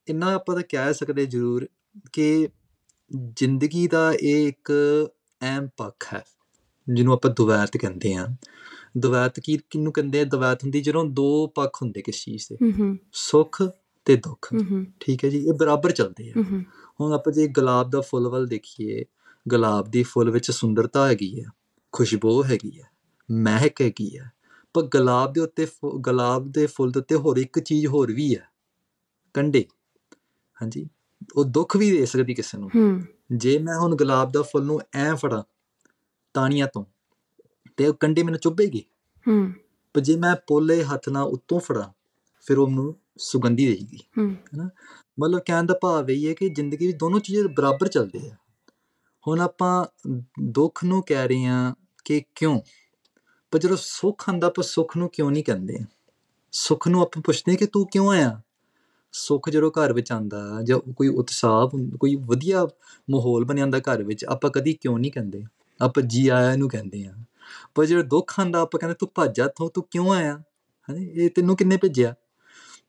ਇੰਨਾ 0.07 0.33
ਆਪਾਂ 0.33 0.55
ਤਾਂ 0.55 0.63
ਕਹਿ 0.69 0.93
ਸਕਦੇ 0.93 1.25
ਜ਼ਰੂਰ 1.25 1.67
ਕਿ 2.13 2.47
ਜ਼ਿੰਦਗੀ 3.37 3.87
ਦਾ 3.87 4.13
ਇਹ 4.13 4.47
ਇੱਕ 4.47 4.71
ਅਹਿਮ 5.41 5.67
ਪੱਖ 5.77 6.13
ਹੈ 6.13 6.23
ਜਿਹਨੂੰ 6.89 7.13
ਆਪਾਂ 7.13 7.31
ਦੁਵੈਤ 7.31 7.77
ਕਹਿੰਦੇ 7.77 8.13
ਆ 8.13 8.27
ਦੁਵੈਤ 8.97 9.39
ਕੀ 9.39 9.57
ਕਿਹਨੂੰ 9.69 9.93
ਕਹਿੰਦੇ 9.93 10.19
ਆ? 10.21 10.23
ਦੁਵੈਤ 10.23 10.63
ਹੁੰਦੀ 10.63 10.81
ਜਦੋਂ 10.81 11.05
ਦੋ 11.05 11.47
ਪੱਖ 11.47 11.77
ਹੁੰਦੇ 11.81 12.01
ਕਿਸ 12.01 12.23
ਚੀਜ਼ 12.25 12.45
ਦੇ 12.53 12.57
ਸੁੱਖ 13.13 13.61
ਤੇ 14.05 14.15
ਦੁੱਖ। 14.15 14.47
ਠੀਕ 14.99 15.25
ਹੈ 15.25 15.29
ਜੀ 15.29 15.37
ਇਹ 15.47 15.53
ਬਰਾਬਰ 15.53 15.91
ਚੱਲਦੇ 15.91 16.31
ਆ। 16.31 16.41
ਹੁਣ 17.01 17.13
ਆਪਾਂ 17.13 17.33
ਜੇ 17.33 17.47
ਗੁਲਾਬ 17.47 17.89
ਦਾ 17.89 18.01
ਫੁੱਲ 18.01 18.27
ਵੱਲ 18.27 18.47
ਦੇਖੀਏ 18.47 19.05
ਗੁਲਾਬ 19.47 19.89
ਦੀ 19.91 20.03
ਫੁੱਲ 20.03 20.31
ਵਿੱਚ 20.31 20.51
ਸੁੰਦਰਤਾ 20.51 21.07
ਹੈਗੀ 21.07 21.39
ਹੈ 21.41 21.45
ਖੁਸ਼ਬੂ 21.91 22.43
ਹੈਗੀ 22.43 22.79
ਹੈ 22.79 22.87
ਮਹਿਕ 23.31 23.81
ਹੈਗੀ 23.81 24.17
ਹੈ 24.17 24.31
ਪਰ 24.73 24.81
ਗੁਲਾਬ 24.81 25.33
ਦੇ 25.33 25.41
ਉੱਤੇ 25.41 25.67
ਗੁਲਾਬ 25.95 26.51
ਦੇ 26.51 26.65
ਫੁੱਲ 26.65 26.91
ਦੇ 26.91 26.99
ਉੱਤੇ 26.99 27.15
ਹੋਰ 27.15 27.37
ਇੱਕ 27.37 27.59
ਚੀਜ਼ 27.59 27.87
ਹੋਰ 27.87 28.11
ਵੀ 28.11 28.35
ਹੈ 28.35 28.49
ਕੰਡੇ। 29.33 29.65
ਹਾਂਜੀ। 30.61 30.89
ਉਹ 31.35 31.45
ਦੁੱਖ 31.45 31.77
ਵੀ 31.77 31.97
ਦੇ 31.97 32.05
ਸਕਦੀ 32.05 32.33
ਕਿਸੇ 32.33 32.57
ਨੂੰ। 32.57 32.69
ਹੂੰ। 32.75 33.03
ਜੇ 33.31 33.59
ਮੈਂ 33.59 33.79
ਹੁਣ 33.79 33.95
ਗੁਲਾਬ 33.95 34.31
ਦਾ 34.31 34.41
ਫੁੱਲ 34.41 34.63
ਨੂੰ 34.63 34.81
ਐ 34.93 35.15
ਫੜਾਂ 35.15 35.43
ਤਾਣੀਆਂ 36.33 36.67
ਤੋਂ 36.67 36.85
ਤੇ 37.77 37.87
ਉਹ 37.87 37.93
ਕੰਡੇ 37.93 38.23
ਮੈਨੂੰ 38.23 38.39
ਚੁੱਭੇਗੀ। 38.39 38.83
ਹੂੰ। 39.27 39.53
ਪਰ 39.93 40.01
ਜੇ 40.01 40.15
ਮੈਂ 40.15 40.35
ਪੋਲੇ 40.47 40.83
ਹੱਥ 40.83 41.09
ਨਾਲ 41.09 41.23
ਉੱਤੋਂ 41.23 41.59
ਫੜਾਂ 41.59 41.89
ਫਿਰ 42.45 42.57
ਉਹ 42.57 42.67
ਮੈਨੂੰ 42.67 42.95
ਸੁਗੰਧੀ 43.17 43.67
ਦੇਗੀ 43.67 43.97
ਹੂੰ। 44.17 44.35
ਮਤਲਬ 45.19 45.39
ਕਹਿਣ 45.39 45.63
ਦਾ 45.63 45.79
ਭਾਵ 45.81 46.09
ਇਹ 46.11 46.29
ਹੈ 46.29 46.33
ਕਿ 46.33 46.49
ਜ਼ਿੰਦਗੀ 46.49 46.87
ਵਿੱਚ 46.87 46.97
ਦੋਨੋਂ 46.97 47.19
ਚੀਜ਼ਾਂ 47.19 47.43
ਬਰਾਬਰ 47.43 47.87
ਚੱਲਦੇ 47.87 48.29
ਆ। 48.29 48.35
ਹੁਣ 49.27 49.39
ਆਪਾਂ 49.39 49.85
ਦੁੱਖ 50.41 50.83
ਨੂੰ 50.83 51.03
ਕਹਿ 51.03 51.27
ਰਹੇ 51.27 51.45
ਹਾਂ 51.45 51.75
ਕਿ 52.05 52.23
ਕਿਉਂ? 52.35 52.61
ਪਰ 53.51 53.59
ਜਦੋਂ 53.59 53.77
ਸੁੱਖ 53.81 54.29
ਆਂਦਾ 54.29 54.47
ਆਪਾਂ 54.47 54.63
ਸੁੱਖ 54.63 54.97
ਨੂੰ 54.97 55.09
ਕਿਉਂ 55.09 55.31
ਨਹੀਂ 55.31 55.43
ਕਹਿੰਦੇ? 55.43 55.77
ਸੁੱਖ 56.51 56.87
ਨੂੰ 56.87 57.01
ਆਪਾਂ 57.01 57.21
ਪੁੱਛਦੇ 57.21 57.51
ਹਾਂ 57.51 57.57
ਕਿ 57.57 57.65
ਤੂੰ 57.65 57.87
ਕਿਉਂ 57.87 58.11
ਆਇਆ? 58.11 58.41
ਸੁੱਖ 59.11 59.49
ਜਦੋਂ 59.49 59.71
ਘਰ 59.71 59.93
ਵਿੱਚ 59.93 60.11
ਆਂਦਾ 60.11 60.61
ਜਾਂ 60.63 60.79
ਕੋਈ 60.93 61.07
ਉਤਸ਼ਾਹ 61.07 61.67
ਹੁੰ- 61.67 61.97
ਕੋਈ 61.97 62.15
ਵਧੀਆ 62.15 62.67
ਮਾਹੌਲ 63.09 63.45
ਬਣਿਆ 63.45 63.63
ਹੁੰਦਾ 63.63 63.79
ਘਰ 63.79 64.03
ਵਿੱਚ, 64.03 64.25
ਆਪਾਂ 64.25 64.51
ਕਦੀ 64.51 64.73
ਕਿਉਂ 64.73 64.99
ਨਹੀਂ 64.99 65.11
ਕਹਿੰਦੇ? 65.11 65.43
ਆਪਾਂ 65.81 66.03
ਜੀ 66.03 66.27
ਆਇਆ 66.27 66.55
ਨੂੰ 66.55 66.69
ਕਹਿੰਦੇ 66.69 67.05
ਆ 67.05 67.13
ਪਰ 67.75 67.85
ਜਦੋਂ 67.85 68.03
ਦੁੱਖ 68.03 68.39
ਆਂਦਾ 68.39 68.59
ਆਪਾਂ 68.59 68.79
ਕਹਿੰਦੇ 68.79 68.95
ਤੂੰ 68.99 69.09
ਭੱਜ 69.15 69.37
ਜਾ 69.37 69.45
ਇੱਥੋਂ, 69.45 69.69
ਤੂੰ 69.69 69.87
ਕਿਉਂ 69.91 70.13
ਆਇਆ? 70.13 70.37
ਹਾਂਜੀ 70.89 71.11
ਇਹ 71.13 71.29
ਤੈਨੂੰ 71.29 71.57
ਕਿੰਨੇ 71.57 71.77
ਭੇਜਿਆ? 71.77 72.15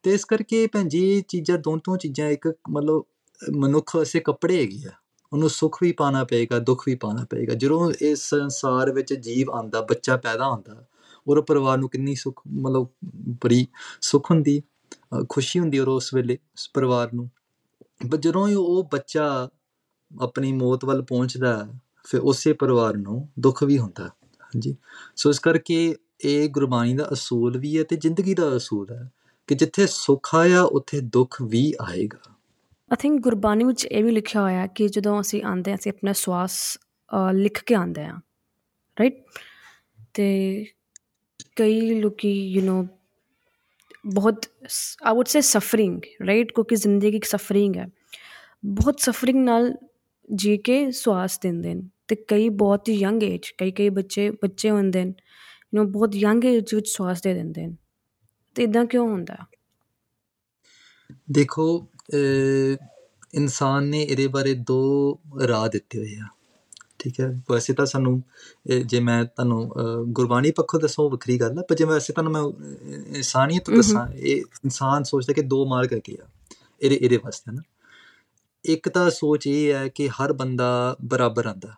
ਤੇ 0.03 0.15
ਇਸ 0.15 0.25
ਕਰਕੇ 0.25 0.67
ਭੈਣ 0.67 0.89
ਜੀ, 0.89 1.13
ਇਹ 1.13 1.23
ਚੀਜ਼ਾਂ, 1.29 1.59
ਦੋਨੋਂ 1.59 1.97
ਚੀਜ਼ਾਂ 1.97 2.29
ਇੱਕ 2.29 2.53
ਮਤਲਬ 2.71 3.05
ਮਨੁੱਖ 3.57 3.97
ਵਾਸਤੇ 3.97 4.21
ਕੱਪੜੇ 4.21 4.61
ਹੈਗੇ 4.61 4.89
ਆ। 4.89 4.93
ਉਹਨੂੰ 5.33 5.49
ਸੁੱਖ 5.51 5.79
ਵੀ 5.83 5.93
ਪਾਣਾ 5.93 6.25
ਪਏਗਾ 6.25 6.59
ਦੁੱਖ 6.59 6.83
ਵੀ 6.87 6.95
ਪਾਣਾ 6.95 7.25
ਪਏਗਾ। 7.31 7.55
ਜਦੋਂ 7.55 7.91
ਇਸ 8.03 8.23
ਸੰਸਾਰ 8.31 8.93
ਵਿੱਚ 8.93 9.15
ਜੀਵ 9.15 9.51
ਆਂਦਾ 9.53 9.81
ਬੱਚਾ 9.83 10.17
ਪੈਦਾ 10.17 10.49
ਹੁੰਦਾ 10.51 10.85
ਉਹਦੇ 11.27 11.43
ਪਰਿਵਾਰ 11.43 11.79
ਨੂੰ 11.79 11.89
ਕਿੰਨੀ 11.91 12.15
ਸੁੱਖ 12.15 12.41
ਮਤਲਬ 12.49 12.89
ਬੜੀ 13.45 13.67
ਸੁੱਖ 14.03 14.31
ਹੁੰਦੀ 14.31 14.61
ਅ, 15.15 15.25
ਖੁਸ਼ੀ 15.29 15.61
ਹੁੰਦੀ 15.61 15.79
ਔਰ 15.79 15.89
ਉਸ 15.89 16.15
ਵੇਲੇ 16.15 16.39
ਉਸ 16.55 16.71
ਪਰਿਵਾਰ 16.75 17.13
ਨੂੰ। 17.15 17.31
ਪਰ 18.13 18.19
ਜਦੋਂ 18.19 18.49
ਹੀ 18.49 18.55
ਉਹ 18.55 18.85
ਬੱਚਾ 18.93 19.49
ਆਪਣੀ 20.11 20.53
ਮੌਤ 20.53 20.85
ਵੱਲ 20.85 21.03
ਪਹੁੰਚਦਾ 21.03 21.57
ਹੈ, 21.59 21.69
ਫਿਰ 22.05 22.21
ਉਸੇ 22.21 22.53
ਪਰਿਵਾਰ 22.53 22.97
ਨੂੰ 22.97 23.29
ਦੁੱਖ 23.41 23.63
ਵੀ 23.65 23.79
ਹੁੰਦਾ। 23.79 24.05
ਹੈ। 24.05 24.11
ਹਾਂਜੀ। 24.43 24.77
ਸੋ 25.17 25.31
ਇਸ 25.31 25.39
ਕਰਕੇ 25.39 25.97
ਇਹ 26.25 26.49
ਗੁਰਬਾਣੀ 26.51 26.95
ਦਾ 26.95 27.09
ਅਸੂਲ 27.13 27.59
ਵੀ 27.59 27.79
ਹੈ 27.79 27.85
ਤੇ 27.85 27.97
ਜ਼ਿੰਦਗੀ 27.97 28.35
ਦਾ 28.35 28.57
ਅਸੂਲ 28.57 28.87
ਹੈ 28.93 29.11
ਕਿ 29.49 29.55
ਜਿੱਥੇ 29.55 29.87
ਸੁੱਖ 29.87 30.35
ਆਇਆ 30.35 30.63
ਉੱਥੇ 30.63 31.01
ਦੁੱਖ 31.01 31.43
ਵੀ 31.43 31.73
ਆਏਗਾ। 31.81 32.19
ਆਈ 32.92 32.96
ਥਿੰਕ 33.00 33.20
ਗੁਰਬਾਣੀ 33.22 33.64
ਵਿੱਚ 33.64 33.86
ਇਹ 33.86 34.04
ਵੀ 34.04 34.12
ਲਿਖਿਆ 34.12 34.42
ਹੋਇਆ 34.42 34.60
ਹੈ 34.62 34.68
ਕਿ 34.68 34.88
ਜਦੋਂ 34.88 35.20
ਅਸੀਂ 35.22 35.44
ਆਉਂਦੇ 35.44 35.72
ਹਾਂ 35.72 35.78
ਅਸੀਂ 35.78 35.92
ਆਪਣਾ 35.92 36.14
ਸਵਾਸ 36.14 36.78
ਅ, 36.78 37.32
ਲਿਖ 37.34 37.64
ਕੇ 37.64 37.76
ਆਉਂਦੇ 37.76 38.06
ਹਾਂ 38.06 38.20
ਰਾਈਟ 38.98 39.22
ਤੇ 40.14 40.66
ਕਈ 41.56 42.00
ਲੋਕੀ 42.00 42.32
ਯੂ 42.52 42.62
نو 42.62 42.86
ਬਹੁਤ 44.14 44.46
I 45.04 45.16
would 45.16 45.28
say 45.28 45.42
suffering 45.42 46.02
right 46.28 46.52
ਕਿਉਂਕਿ 46.52 46.76
ਜ਼ਿੰਦਗੀ 46.76 47.18
ਇੱਕ 47.18 47.26
ਸਫਰਿੰਗ 47.26 47.76
ਹੈ 47.78 47.88
ਬਹੁਤ 48.66 49.00
ਸਫਰਿੰਗ 49.00 49.44
ਨਾਲ 49.46 49.74
ਜੀ 50.36 50.58
ਕੇ 50.58 50.92
ਸਵਾਸ 50.92 51.40
ਦਿੰਦੇ 51.40 51.74
ਨੇ 51.74 51.82
ਤੇ 52.08 52.16
ਕਈ 52.16 52.50
ਬਹੁਤ 52.50 52.90
ਹੀ 52.90 52.94
ਯੰਗ 52.94 53.24
ਏਜ 53.24 53.50
ਕਈ 53.58 53.72
ਕਈ 53.72 53.90
ਬੱਚੇ 53.90 54.30
ਬੱਚੇ 54.32 54.70
ਹੁੰਦੇ 54.70 55.04
ਨੇ 55.06 55.14
ਯੂ 55.76 55.82
نو 55.82 55.88
ਬਹੁਤ 55.88 56.16
ਯੰਗ 56.16 56.46
ਏਜ 56.46 56.76
ਵਿੱਚ 56.76 56.88
ਸਵਾਸ 56.90 57.22
ਦੇ 57.22 57.34
ਦਿੰਦੇ 57.34 57.68
ਨੇ 57.68 57.76
ਤੇ 58.56 58.64
ਇਦਾਂ 58.64 58.86
ਕਿਉਂ 58.86 59.08
ਹੁੰਦਾ 59.08 59.36
ਦੇਖੋ 61.32 61.66
ਅਹ, 61.80 61.99
ਇਨਸਾਨ 63.35 63.85
ਨੇ 63.85 64.03
ਇਹਦੇ 64.03 64.27
ਬਾਰੇ 64.27 64.55
ਦੋ 64.55 65.19
ਰਾਹ 65.49 65.69
ਦਿੱਤੇ 65.69 65.99
ਹੋਏ 65.99 66.17
ਆ। 66.23 66.27
ਠੀਕ 66.99 67.21
ਹੈ 67.21 67.29
ਵੈਸੇ 67.51 67.73
ਤਾਂ 67.73 67.87
ਸਾਨੂੰ 67.87 68.23
ਜੇ 68.87 69.01
ਮੈਂ 69.01 69.25
ਤੁਹਾਨੂੰ 69.25 69.71
ਗੁਰਬਾਣੀ 70.13 70.51
ਪੱਖੋਂ 70.51 70.81
ਦੱਸਾਂ 70.81 71.05
ਉਹ 71.05 71.11
ਵੱਖਰੀ 71.11 71.41
ਗੱਲ 71.41 71.59
ਹੈ 71.59 71.63
ਪਰ 71.69 71.77
ਜੇ 71.77 71.85
ਵੈਸੇ 71.85 72.13
ਤੁਹਾਨੂੰ 72.13 72.33
ਮੈਂ 72.33 72.43
ਇਨਸਾਨੀਅਤ। 73.17 73.71
ਦੱਸਾਂ 73.71 74.07
ਇਹ 74.13 74.37
ਇਨਸਾਨ 74.37 75.03
ਸੋਚਦਾ 75.03 75.33
ਕਿ 75.33 75.43
ਦੋ 75.43 75.65
ਮਾਰਗ 75.67 75.93
ਹੈਗੇ 75.93 76.17
ਆ 76.23 76.27
ਇਹਦੇ 76.83 76.99
ਇਹਦੇ 77.03 77.17
ਵਾਸਤੇ 77.17 77.53
ਨਾ 77.53 77.63
ਇੱਕ 78.65 78.89
ਤਾਂ 78.89 79.11
ਸੋਚ 79.11 79.47
ਇਹ 79.47 79.73
ਹੈ 79.75 79.89
ਕਿ 79.89 80.09
ਹਰ 80.09 80.33
ਬੰਦਾ 80.33 80.97
ਬਰਾਬਰ 81.05 81.47
ਆਂਦਾ 81.47 81.75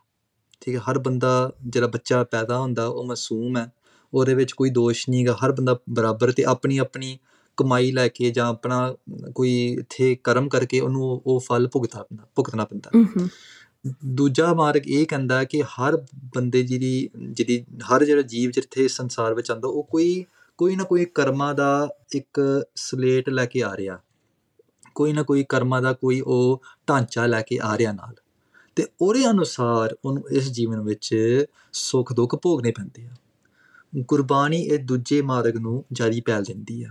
ਠੀਕ 0.60 0.74
ਹੈ 0.74 0.80
ਹਰ 0.80 0.98
ਬੰਦਾ 0.98 1.52
ਜਿਹੜਾ 1.66 1.86
ਬੱਚਾ 1.86 2.24
ਪੈਦਾ 2.24 2.58
ਹੁੰਦਾ 2.58 2.86
ਉਹ 2.86 3.04
ਮਾਸੂਮ 3.04 3.56
ਹੈ 3.56 3.72
ਉਹਦੇ 4.14 4.34
ਵਿੱਚ 4.34 4.52
ਕੋਈ 4.52 4.70
ਦੋਸ਼ 4.70 5.10
ਨਹੀਂਗਾ 5.10 5.36
ਹਰ 5.44 5.52
ਬੰਦਾ 5.52 5.78
ਬਰਾਬਰ 5.90 6.32
ਤੇ 6.32 6.44
ਆਪਣੀ 6.44 6.78
ਆਪਣੀ 6.78 7.18
ਕਮਾਈ 7.56 7.92
ਲੈ 7.92 8.08
ਕੇ 8.08 8.30
ਜਾਂ 8.30 8.46
ਆਪਣਾ 8.46 8.94
ਕੋਈ 9.34 9.76
ਇੱਥੇ 9.80 10.16
ਕਰਮ 10.24 10.48
ਕਰਕੇ 10.48 10.80
ਉਹਨੂੰ 10.80 11.22
ਉਹ- 11.26 11.40
ਫਲ 11.40 11.68
ਭੁਗਤਾ 11.72 12.02
ਪੈਂਦਾ। 12.02 12.24
ਭੁਗਤਣਾ 12.34 12.64
ਪੈਂਦਾ 12.64 12.90
ਦੂਜਾ 14.06 14.54
ਮਾਰਗ 14.54 14.88
ਇਹ 14.88 15.06
ਕਹਿੰਦਾ 15.06 15.44
ਕਿ 15.44 15.62
ਹਰ 15.62 16.06
ਬੰਦੇ 16.36 16.62
ਜਿਹੜੀ 16.62 17.10
ਜਿਹੜੀ 17.30 17.64
ਹਰ 17.92 18.04
ਜਿਹੜਾ 18.04 18.22
ਜੀਵ 18.22 18.50
ਜਿੱਥੇ 18.50 18.88
ਸੰਸਾਰ 18.88 19.34
ਵਿੱਚ 19.34 19.50
ਆਉਂਦਾ 19.50 19.68
ਉਹ 19.68 19.84
ਕੋਈ 19.84 20.24
ਕੋਈ 20.58 20.76
ਨਾ 20.76 20.84
ਕੋਈ 20.84 21.04
ਕਰਮਾਂ 21.04 21.54
ਦਾ 21.54 21.88
ਇੱਕ 22.14 22.64
ਸਲੇਟ 22.74 23.28
ਲੈ 23.28 23.46
ਕੇ 23.46 23.62
ਆ 23.62 23.76
ਰਿਹਾ। 23.76 23.98
ਕੋਈ 24.94 25.12
ਨਾ 25.12 25.22
ਕੋਈ 25.22 25.44
ਕਰਮਾਂ 25.48 25.82
ਦਾ 25.82 25.92
ਕੋਈ 25.92 26.20
ਉਹ 26.20 26.62
ਢਾਂਚਾ 26.88 27.26
ਲੈ 27.26 27.42
ਕੇ 27.42 27.58
ਆ 27.62 27.78
ਰਿਹਾ 27.78 27.92
ਨਾਲ। 27.92 28.14
ਤੇ 28.76 28.86
ਉਹਦੇ 29.00 29.30
ਅਨੁਸਾਰ 29.30 29.96
ਉਹਨੂੰ 30.04 30.30
ਇਸ 30.30 30.52
ਜੀਵਨ 30.52 30.80
ਵਿੱਚ 30.80 31.16
ਸੁੱਖ 31.72 32.12
ਦੁੱਖ 32.12 32.34
ਭੋਗਣੇ 32.34 32.70
ਪੈਂਦੇ 32.70 33.06
ਆ। 33.06 33.10
ਗੁਰਬਾਣੀ 33.98 34.62
ਇਹ 34.62 34.78
ਦੂਜੇ 34.78 35.22
ਮਾਰਗ 35.22 35.56
ਨੂੰ 35.56 35.84
ਜਾਰੀ 35.92 36.20
ਪੈਲ 36.20 36.42
ਦਿੰਦੀ 36.42 36.82
ਆ। 36.82 36.88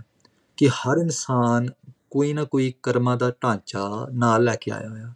ਕਿ 0.62 0.68
ਹਰ 0.68 0.96
ਇਨਸਾਨ 0.96 1.68
ਕੋਈ 2.10 2.32
ਨਾ 2.32 2.42
ਕੋਈ 2.44 2.72
ਕਰਮਾਂ 2.82 3.16
ਦਾ 3.16 3.30
ਢਾਂਚਾ 3.42 4.08
ਨਾਲ 4.14 4.44
ਲੈ 4.44 4.54
ਕੇ 4.60 4.70
ਆਇਆ 4.70 4.88
ਹੋਇਆ 4.88 5.12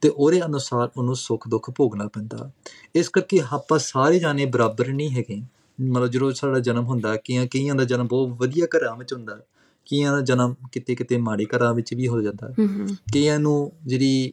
ਤੇ 0.00 0.08
ਉਹਦੇ 0.08 0.40
ਅਨੁਸਾਰ 0.46 0.88
ਉਹਨੂੰ 0.96 1.14
ਸੁੱਖ 1.16 1.48
ਦੁੱਖ 1.48 1.70
ਭੋਗਣਾ 1.70 2.06
ਪੈਂਦਾ। 2.08 2.50
ਇਸ 2.94 3.08
ਕਰਕੇ 3.08 3.40
ਆਪਾਂ 3.52 3.78
ਸਾਰੇ 3.78 4.18
ਜਾਣੇ 4.18 4.46
ਬਰਾਬਰ 4.46 4.88
ਨਹੀਂ 4.88 5.10
ਹੈਗੇ। 5.10 5.40
ਮਤਲਬ 5.80 6.06
ਜਦੋਂ 6.06 6.32
ਸਾਡਾ 6.32 6.58
ਜਨਮ 6.58 6.84
ਹੁੰਦਾ 6.84 7.14
ਕਈਆਂ 7.16 7.46
ਕਈਆਂ 7.46 7.74
ਦਾ 7.74 7.84
ਜਨਮ 7.84 8.08
ਬਹੁਤ 8.08 8.28
ਵਧੀਆ 8.28 8.66
ਘਰਾਂ 8.66 8.96
ਵਿੱਚ 8.96 9.12
ਹੁੰਦਾ। 9.12 9.36
ਕਈਆਂ 9.86 10.12
ਦਾ 10.12 10.20
ਜਨਮ 10.20 10.54
ਕਿਤੇ 10.72 10.94
ਕਿਤੇ 10.94 11.16
ਮਾੜੇ 11.16 11.46
ਘਰਾਂ 11.56 11.74
ਵਿੱਚ 11.74 11.94
ਵੀ 11.94 12.08
ਹੋ 12.08 12.20
ਜਾਂਦਾ। 12.22 12.52
ਕਈਆਂ 13.14 13.38
ਨੂੰ 13.38 13.72
ਜਿਹੜੀ 13.86 14.32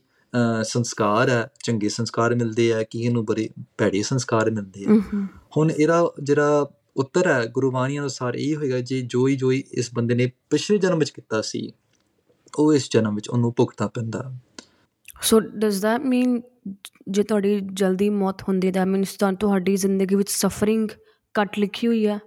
ਸੰਸਕਾਰ 0.64 1.30
ਹੈ 1.30 1.48
ਚੰਗੇ 1.64 1.90
ਸੰਸਕਾਰ 1.90 2.36
ਮਿਲਦੇ 2.36 2.74
ਆ 2.74 2.84
ਕਈਆਂ 2.84 3.12
ਨੂੰ 3.12 3.26
ਬੜੇ 3.26 3.50
ਭੈੜੇ 3.78 4.02
ਸੰਸਕਾਰ 4.04 4.52
ਮਿਲਦੇ 4.52 4.86
ਆ। 4.86 5.00
ਹੁਣ 5.58 5.72
ਇਹਦਾ 5.72 6.14
ਜਿਹੜਾ 6.24 6.66
ਉੱਤਰ 6.98 7.32
ਹੈ 7.32 7.46
ਗੁਰਬਾਣੀ 7.46 8.00
ਅਨੁਸਾਰ 8.00 8.36
ਇਹ 8.36 8.56
ਹੋਏਗਾ 8.56 8.80
ਜੇ 8.80 9.02
ਜੋ 9.02 9.28
ਹੀ 9.28 9.36
ਜੋ 9.36 9.52
ਹੀ 9.52 9.64
ਇਸ 9.72 9.90
ਬੰਦੇ 9.94 10.16
ਨੇ 10.16 10.32
ਪਿਛਲੇ 10.50 10.78
ਜਨਮ 10.78 11.00
ਵਿੱਚ 11.00 11.10
ਕੀਤਾ 11.10 11.42
ਸੀ 11.42 11.72
ਉਹ 12.58 12.74
ਇਸ 12.74 12.90
ਜਨਮ 12.92 13.16
ਵਿੱਚ 13.16 13.30
ਉਹਨੂੰ 13.30 13.54
ਭੁਗਤਣਾ 13.58 13.88
ਪੈਂਦਾ। 13.88 14.40
ਸੋ 15.22 15.40
ਡਸ 15.40 15.86
that 15.86 16.08
ਮੀਨ 16.08 16.42
ਜੇ 17.08 17.24
ਤੁਹਾਡੀ 17.24 17.62
ਜਲਦੀ 17.74 18.10
ਮੌਤ 18.10 18.42
ਹੁੰਦੀ 18.42 18.70
that 18.70 18.86
ਮੀਨਸ 18.86 19.18
ਤੁਹਾਡੀ 19.40 19.76
ਜ਼ਿੰਦਗੀ 19.76 20.16
ਵਿੱਚ 20.16 20.32
ਸਫਰਿੰਗ 20.32 20.90
ਕੱਟ 21.34 21.60
ਲਿਖੀ 21.60 21.88
ਹੋਈ 21.88 22.08
ਹੈ? 22.08 22.20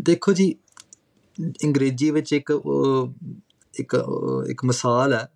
ਦੇਖੋ 0.00 0.32
ਜੀ 0.32 0.54
ਅੰਗਰੇਜ਼ੀ 1.64 2.10
ਵਿੱਚ 2.10 2.32
ਇੱਕ 2.32 2.52
ਇੱਕ 3.74 3.96
ਇੱਕ 4.50 4.64
ਮਿਸਾਲ 4.64 5.12
ਹੈ 5.12 5.28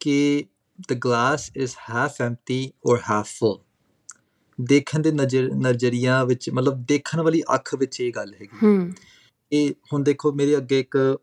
ਕਿ 0.00 0.44
the 0.92 0.98
glass 0.98 1.64
is 1.64 1.70
half 1.70 2.30
empty 2.30 2.66
or 2.66 2.96
half 2.96 3.26
full 3.26 3.67
ਦੇਖਣ 4.60 4.98
ਦੇ 4.98 5.12
ਨਜ਼ਰ 5.12 5.50
ਨਜ਼ਰੀਆ 5.54 6.24
ਵਿੱਚ 6.24 6.50
ਮਤਲਬ 6.50 6.84
ਦੇਖਣ 6.84 7.20
ਵਾਲੀ 7.20 7.42
ਅੱਖ 7.54 7.74
ਵਿੱਚ 7.74 8.00
ਇਹ 8.00 8.12
ਗੱਲ 8.12 8.34
ਹੈਗੀ 8.34 8.56
ਹੂੰ। 8.62 8.92
ਇਹ 9.52 9.72
ਹੁਣ 9.92 10.02
ਦੇਖੋ 10.02 10.32
ਮੇਰੇ 10.32 10.56
ਅੱਗੇ 10.56 10.80
ਇੱਕ 10.80 11.18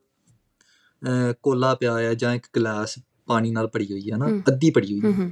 ਕੋਲਾ 1.44 1.76
ਪਿਆ 1.76 1.98
ਹੈ 2.00 2.14
ਜਾਂ 2.14 2.36
ਇੱਕ 2.36 2.48
ਗਲਾਸ 2.56 3.00
ਪਾਣੀ 3.28 3.52
ਨਾਲ 3.52 3.68
ਭਰੀ 3.68 3.92
ਹੋਈ 3.92 4.12
ਹੈ 4.12 4.18
ਨਾ। 4.18 4.28
ਅੱਧੀ 4.48 4.70
ਭਰੀ 4.70 5.00
ਹੋਈ 5.00 5.14
ਹੂੰ। 5.14 5.32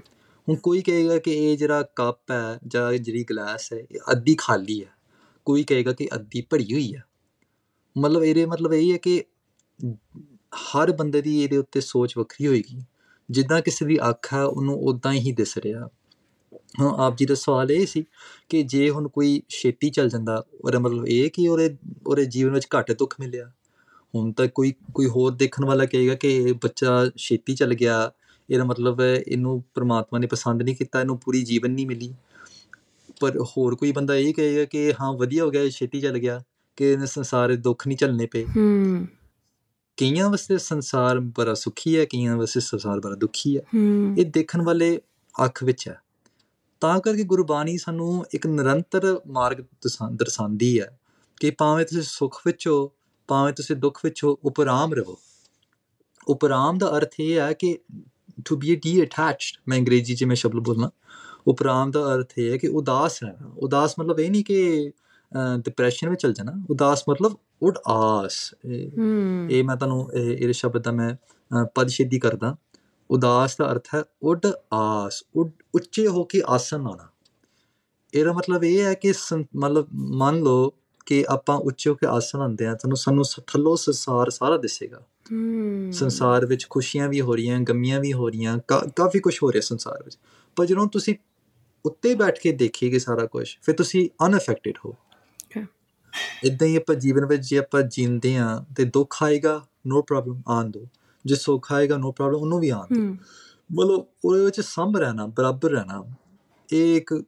ਹੁਣ 0.50 0.56
ਕੋਈ 0.56 0.82
ਕਹੇਗਾ 0.82 1.18
ਕਿ 1.18 1.32
ਇਹ 1.34 1.58
ਜਿਹੜਾ 1.58 1.82
ਕੱਪ 1.96 2.32
ਹੈ 2.32 2.60
ਜਾਂ 2.68 2.94
ਜਿਹੜੀ 2.94 3.24
ਗਲਾਸ 3.24 3.74
ਹੈ 3.74 3.78
ਇਹ 3.78 4.12
ਅੱਧੀ 4.12 4.36
ਖਾਲੀ 4.40 4.84
ਹੈ। 4.84 4.90
ਕੋਈ 5.46 5.64
ਕਹੇਗਾ 5.64 5.94
ਕਿ 5.94 6.08
ਅੱਧੀ 6.16 6.42
ਭਰੀ 6.42 6.74
ਹੋਈ 6.74 6.96
ਹੈ। 6.96 7.04
ਮਤਲਬ 7.98 8.24
ਇਹਦੇ 8.24 8.46
ਮਤਲਬ 8.46 8.74
ਇਹ 8.74 8.92
ਹੈ 8.92 8.98
ਕਿ 8.98 9.24
ਹਰ 10.54 10.92
ਬੰਦੇ 10.92 11.22
ਦੀ 11.22 11.44
ਇਹਦੇ 11.44 11.58
ਉੱਤੇ 11.58 11.82
ਸੋਚ 11.82 12.18
ਵੱਖਰੀ 12.18 12.48
ਹੋਏਗੀ। 12.48 12.82
ਜਿੱਦਾਂ 13.32 13.62
ਕਿਸੇ 13.62 13.86
ਦੀ 13.86 13.98
ਅੱਖ 14.10 14.34
ਹੈ 14.34 14.44
ਉਹਨੂੰ 14.44 14.76
ਉਦਾਂ 14.80 15.14
ਹੀ 15.14 15.32
ਦਿਸ 15.32 15.58
ਰਿਹਾ। 15.58 15.90
ਹੁਣ 16.82 16.88
ਆਪ 16.88 17.18
ਜੀ 17.18 17.26
ਦਾ 17.26 17.36
ਸਵਾਲ 17.36 17.72
ਇਹ 17.72 17.88
ਸੀ 17.88 18.06
ਕਿ 18.50 18.64
ਜੇ 18.64 18.90
ਹੁਣ 18.90 19.08
ਕੋਈ 19.08 19.42
ਛੇਤੀ 19.50 19.90
ਚੱਲ 19.90 20.10
ਜਾਂਦਾ 20.10 20.46
ਉਹਦਾ 20.62 20.80
ਮਤਲਬ 20.80 21.08
ਇਹ 21.08 21.30
ਕਿ 21.30 21.48
ਉਹਦੇ 21.48 21.78
ਉਹਦੇ 22.08 22.26
ਜੀਵਨ 22.26 22.54
ਵਿੱਚ 22.54 22.68
ਘੱਟ 22.78 22.92
ਦੁੱਖ 22.92 23.16
ਮਿਲਿਆ। 23.20 23.52
ਹੁਣ 24.16 24.32
ਤਾਂ 24.32 24.48
ਕੋਈ 24.48 24.74
ਕੋਈ 24.94 25.08
ਹੋਰ 25.08 25.32
ਦੇਖਣ 25.32 25.66
ਵਾਲਾ 25.66 25.86
ਕਹੇਗਾ 25.86 26.16
ਕਿ 26.16 26.36
ਇਹ 26.36 26.54
ਬੱਚਾ 26.54 27.10
ਛੇਤੀ 27.18 27.56
ਚੱਲ 27.56 27.74
ਗਿਆ 27.74 28.12
ਇਹਦਾ 28.50 28.64
ਮਤਲਬ 28.64 29.02
ਹੈ 29.02 29.24
ਇਹਨੂੰ 29.28 29.64
ਪ੍ਰਮਾਤਮਾ 29.74 30.20
ਨੇ 30.20 30.28
ਪਸੰਦ 30.28 30.62
ਨਹੀਂ 30.62 30.76
ਕੀਤਾ 30.76 31.02
ਇਹਨੂੰ 31.02 31.18
ਪੂਰੀ 31.18 31.44
ਜੀਵਨ 31.44 31.72
ਨਹੀਂ 31.72 31.88
ਮਿਲੀ। 31.88 32.14
ਪਰ 33.20 33.40
ਹੋਰ 33.42 33.76
ਕੋਈ 33.76 33.92
ਬੰਦਾ 33.92 34.16
ਇਹ 34.16 34.34
ਕਹੇਗਾ 34.34 34.66
ਕਿ 34.66 34.94
ਹਾਂ 35.02 35.14
ਵਧੀਆ 35.14 35.46
ਹੋ 35.46 35.50
ਗਿਆ 35.50 35.70
ਛੇਤੀ 35.70 36.02
ਚੱਲ 36.02 36.18
ਗਿਆ 36.18 36.44
ਕਿ 36.76 36.86
ਇਹਨੇ 36.86 37.06
ਸੰਸਾਰ 37.06 37.50
ਦੇ 37.50 37.56
ਦੁੱਖ 37.56 37.88
ਨਹੀਂ 37.88 37.98
ਝੱਲਣੇ 37.98 38.26
ਪਏ। 38.26 38.46
ਹੂੰ। 38.46 39.08
ਕਈਆਂ 39.98 40.30
ਵਾਸਤੇ 40.30 40.58
ਸੰਸਾਰ 40.58 41.20
ਬੜਾ 41.20 41.54
ਸੁਖੀ 41.54 42.00
ਹੈ 42.00 42.06
ਕਈਆਂ 42.06 42.38
ਵਾਸਤੇ 42.38 42.60
ਸੰਸਾਰ 42.60 43.00
ਬੜਾ 43.00 43.16
ਦੁਖੀ 43.16 43.58
ਹੂੰ। 43.58 44.16
ਇਹ 44.20 44.26
ਦੇਖਣ 44.26 44.62
ਵਾਲੇ 44.62 45.02
ਅੱਖ 45.46 45.64
ਵਿੱਚ 45.64 45.88
ਹੈ। 45.88 45.98
ਤਾਂ 46.84 47.00
ਕਰਕੇ 47.00 47.24
ਗੁਰਬਾਣੀ 47.24 47.78
ਸਾਨੂੰ 47.78 48.26
ਇੱਕ 48.34 48.48
ਨਿਰੰਤਰ 48.48 49.22
ਮਾਰਗ 49.28 49.58
ਦਰਸਾ- 49.58 50.12
ਦਰਸਾਉਂਦੀ 50.12 50.82
ਹੈ 50.82 51.00
ਕਿ 51.40 51.52
ਭਾਵੇਂ 51.52 51.86
ਤੁਸੀਂ 51.86 52.04
ਸੁੱਖ 52.04 52.42
ਵਿੱਚ 52.46 52.68
ਹੋ 52.68 52.92
ਭਾਵੇਂ 53.28 53.54
ਤੁਸੀਂ 53.54 53.76
ਦੁੱਖ 53.76 54.00
ਵਿੱਚ 54.04 54.24
ਹੋ 54.24 54.40
ਉਪਰਾਮ 54.44 54.94
ਰਹੋ। 54.94 55.18
ਉਪਰਾਮ 56.28 56.78
ਦਾ 56.78 56.98
ਅਰਥ 56.98 57.10
ਇਹ 57.20 57.40
ਹੈ 57.40 57.54
ਕਿ 57.54 57.80
ਟੂ 58.46 58.56
ਬੀ 58.56 58.76
ਡੀ 58.76 59.04
ਅਟੈਚਡ 59.04 59.62
ਮੈਂ 59.68 59.80
ਅੰਗਰੇਜ਼ੀ 59.80 60.16
'ਚ 60.16 60.24
ਮੈਂ 60.24 60.36
ਸ਼ਬਦ 60.36 60.54
ਬੋਲਣਾ 60.54 60.90
ਉਪਰਾਮ 61.48 61.92
ਦਾ 61.92 62.16
ਅਰਥ 62.16 62.34
ਇਹ 62.38 62.52
ਹੈ 62.52 62.58
ਕਿ 62.58 62.68
ਉਦਾਸ 62.68 63.24
ਰਹਿਣਾ। 63.24 63.54
ਉਦਾਸ 63.58 63.96
ਮਤਲਬ 64.00 64.20
ਇਹ 64.20 64.32
ਨਹੀਂ 64.32 64.44
ਕਿ 64.44 64.92
ਡਿਪਰੈਸ਼ਨ 65.58 66.10
ਵਿੱਚ 66.10 66.22
ਚਲ 66.22 66.34
ਜਾਣਾ। 66.34 66.52
ਉਦਾਸ 66.70 67.04
ਮਤਲਬ 67.10 67.38
ਇਹ 68.66 68.90
ਹੂੰ। 68.98 69.48
ਇਹ 69.52 69.64
ਮੈਂ 69.64 69.76
ਤੁਹਾਨੂੰ 69.76 70.14
ਇਹ 70.14 70.54
ਸ਼ਬਦ 70.54 70.84
ਦਾ 70.84 70.92
ਮੈਂ 70.92 71.14
ਅ, 71.14 71.66
ਪਦ 71.76 71.88
ਸਿੱਧੀ 71.88 72.20
ਕਰਦਾ। 72.20 72.56
ਉਦਾਸ 73.12 73.56
ਦਾ 73.58 73.72
ਅਰਥ 73.72 73.88
ਹੈ 73.96 74.04
ਉੱਡ 74.22 74.48
ਆਸ 74.74 75.24
ਉੱਚੇ 75.76 76.08
ਹੋ 76.08 76.24
ਕੇ 76.24 76.42
ਆਸਨ 76.48 76.88
ਆਉਣਾ। 76.88 77.08
ਇਹਦਾ 78.14 78.34
ਮਤਲਬ 78.34 78.64
ਇਹ 78.64 78.82
ਹੈ 78.84 78.94
ਕਿ 78.94 79.14
ਮਤਲਬ 79.56 79.88
ਮੰਨ 79.94 80.40
ਲਓ 80.40 80.72
ਕਿ 81.06 81.26
ਆਪਾਂ 81.30 81.58
ਉੱਚੇ 81.58 81.90
ਹੋ 81.90 81.96
ਕੇ 81.96 82.08
ਆਸਨ 82.08 82.40
ਆਉਂਦੇ 82.40 82.66
ਆ 82.66 82.74
ਤੁਹਾਨੂੰ 82.74 82.98
ਸਾਨੂੰ 82.98 83.24
ਥੱਲੋਂ 83.48 83.76
ਸੰਸਾਰ 83.76 84.30
ਸਾਰਾ 84.30 84.58
ਦਿਸੇਗਾ। 84.58 85.02
ਸੰਸਾਰ 85.92 86.46
ਵਿੱਚ 86.46 86.68
ਖੁਸ਼ੀਆਂ 86.70 87.10
ਵੀ 87.10 87.22
ਹੋ 87.22 87.36
ਰਹੀਆਂ 87.36 87.60
ਗਮੀਆਂ 87.60 88.00
ਵੀ 88.00 88.14
ਹੋ 88.14 88.30
ਰਹੀਆਂ 88.30 88.58
ਕਾਫੀ 88.96 89.20
ਕੁਝ 89.20 89.40
ਹੋ 89.44 89.52
ਰਿਹਾ 89.52 89.62
ਸੰਸਾਰ 89.62 90.04
ਵਿੱਚ। 90.06 90.18
ਪਰ 90.56 90.66
ਜਦੋਂ 90.66 90.88
ਤੁਸੀਂ 90.88 91.16
ਉੱਤੇ 91.86 92.16
ਬੈਠ 92.16 92.40
ਕੇ 92.40 92.52
ਦੇਖੀਗੇ 92.52 93.00
ਸਾਰਾ 93.00 93.26
ਕੁਝ 93.26 93.48
ਫਿਰ 93.62 93.76
ਤੁਸੀਂ 93.76 94.10
ਅਨਅਫੈਕਟਡ 94.26 94.74
ਹੋ. 94.86 94.96
ਇਦਾਂ 96.44 96.68
ਹੀ 96.68 96.76
ਆਪਾਂ 96.76 96.96
ਜੀਵਨ 96.96 97.26
ਵਿੱਚ 97.26 97.50
ਜੇ 97.50 97.58
ਆਪਾਂ 97.58 97.82
ਜੀਂਦੇ 97.82 98.38
ਆ 98.38 98.66
ਤੇ 98.78 98.86
ਦੁੱਖ 98.86 99.24
ਆਏਗਾ 99.24 99.66
ਨੋ 99.88 100.02
ਪ੍ਰੋਬਲਮ 100.02 100.42
ਆਉਣ 100.48 100.70
ਦੋ 100.72 100.88
ਜੇ 101.26 101.36
ਸੁੱਖ 101.36 101.72
ਆਏਗਾ 101.74 101.98
ਨੋ 101.98 102.12
ਪ੍ਰੋਬਲਮ 102.12 102.40
ਉਹਨੂੰ 102.42 102.60
ਵੀ। 102.60 102.72
ਹੂੰ। 102.72 103.18
ਮਤਲਬ 103.72 104.06
ਉਹਦੇ 104.26 104.46
ਵਿੱਚ 104.46 104.62
ਸੰਭ 104.62 104.98
ਰਹਿਣਾ 104.98 105.26
ਬਰਾਬਰ 105.28 105.70
ਰਹਿਣਾ 105.70 106.04
ਇਹ 106.74 106.98
ਇੱਕ 106.98 107.24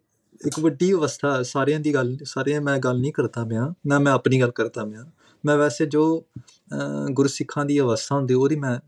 ਇੱਕ 0.47 0.59
ਵੱਡੀ 0.59 0.91
ਅਵਸਥਾ 0.93 1.43
ਸਾਰਿਆਂ 1.43 1.79
ਦੀ 1.79 1.93
ਗੱਲ 1.93 2.17
ਸਾਰਿਆਂ 2.23 2.61
ਮੈਂ 2.61 2.77
ਗੱਲ 2.77 2.99
ਨਹੀਂ 2.99 3.13
ਕਰਦਾ 3.13 3.43
ਪਿਆ 3.45 3.73
ਨਾ 3.87 3.99
ਮੈਂ 3.99 4.13
ਆਪਣੀ 4.13 4.41
ਗੱਲ 4.41 4.51
ਕਰਦਾ 4.51 4.85
ਪਿਆ। 4.85 5.05
ਮੈਂ 5.45 5.57
ਵੈਸੇ 5.57 5.85
ਜੋ 5.85 6.25
ਗੁਰਸਿੱਖਾਂ 7.11 7.65
ਦੀ 7.65 7.79
ਅਵਸਥਾ 7.79 8.15
ਹੁੰਦੀ 8.15 8.33
ਉਹਦੀ 8.33 8.55
ਮੈਂ 8.55 8.79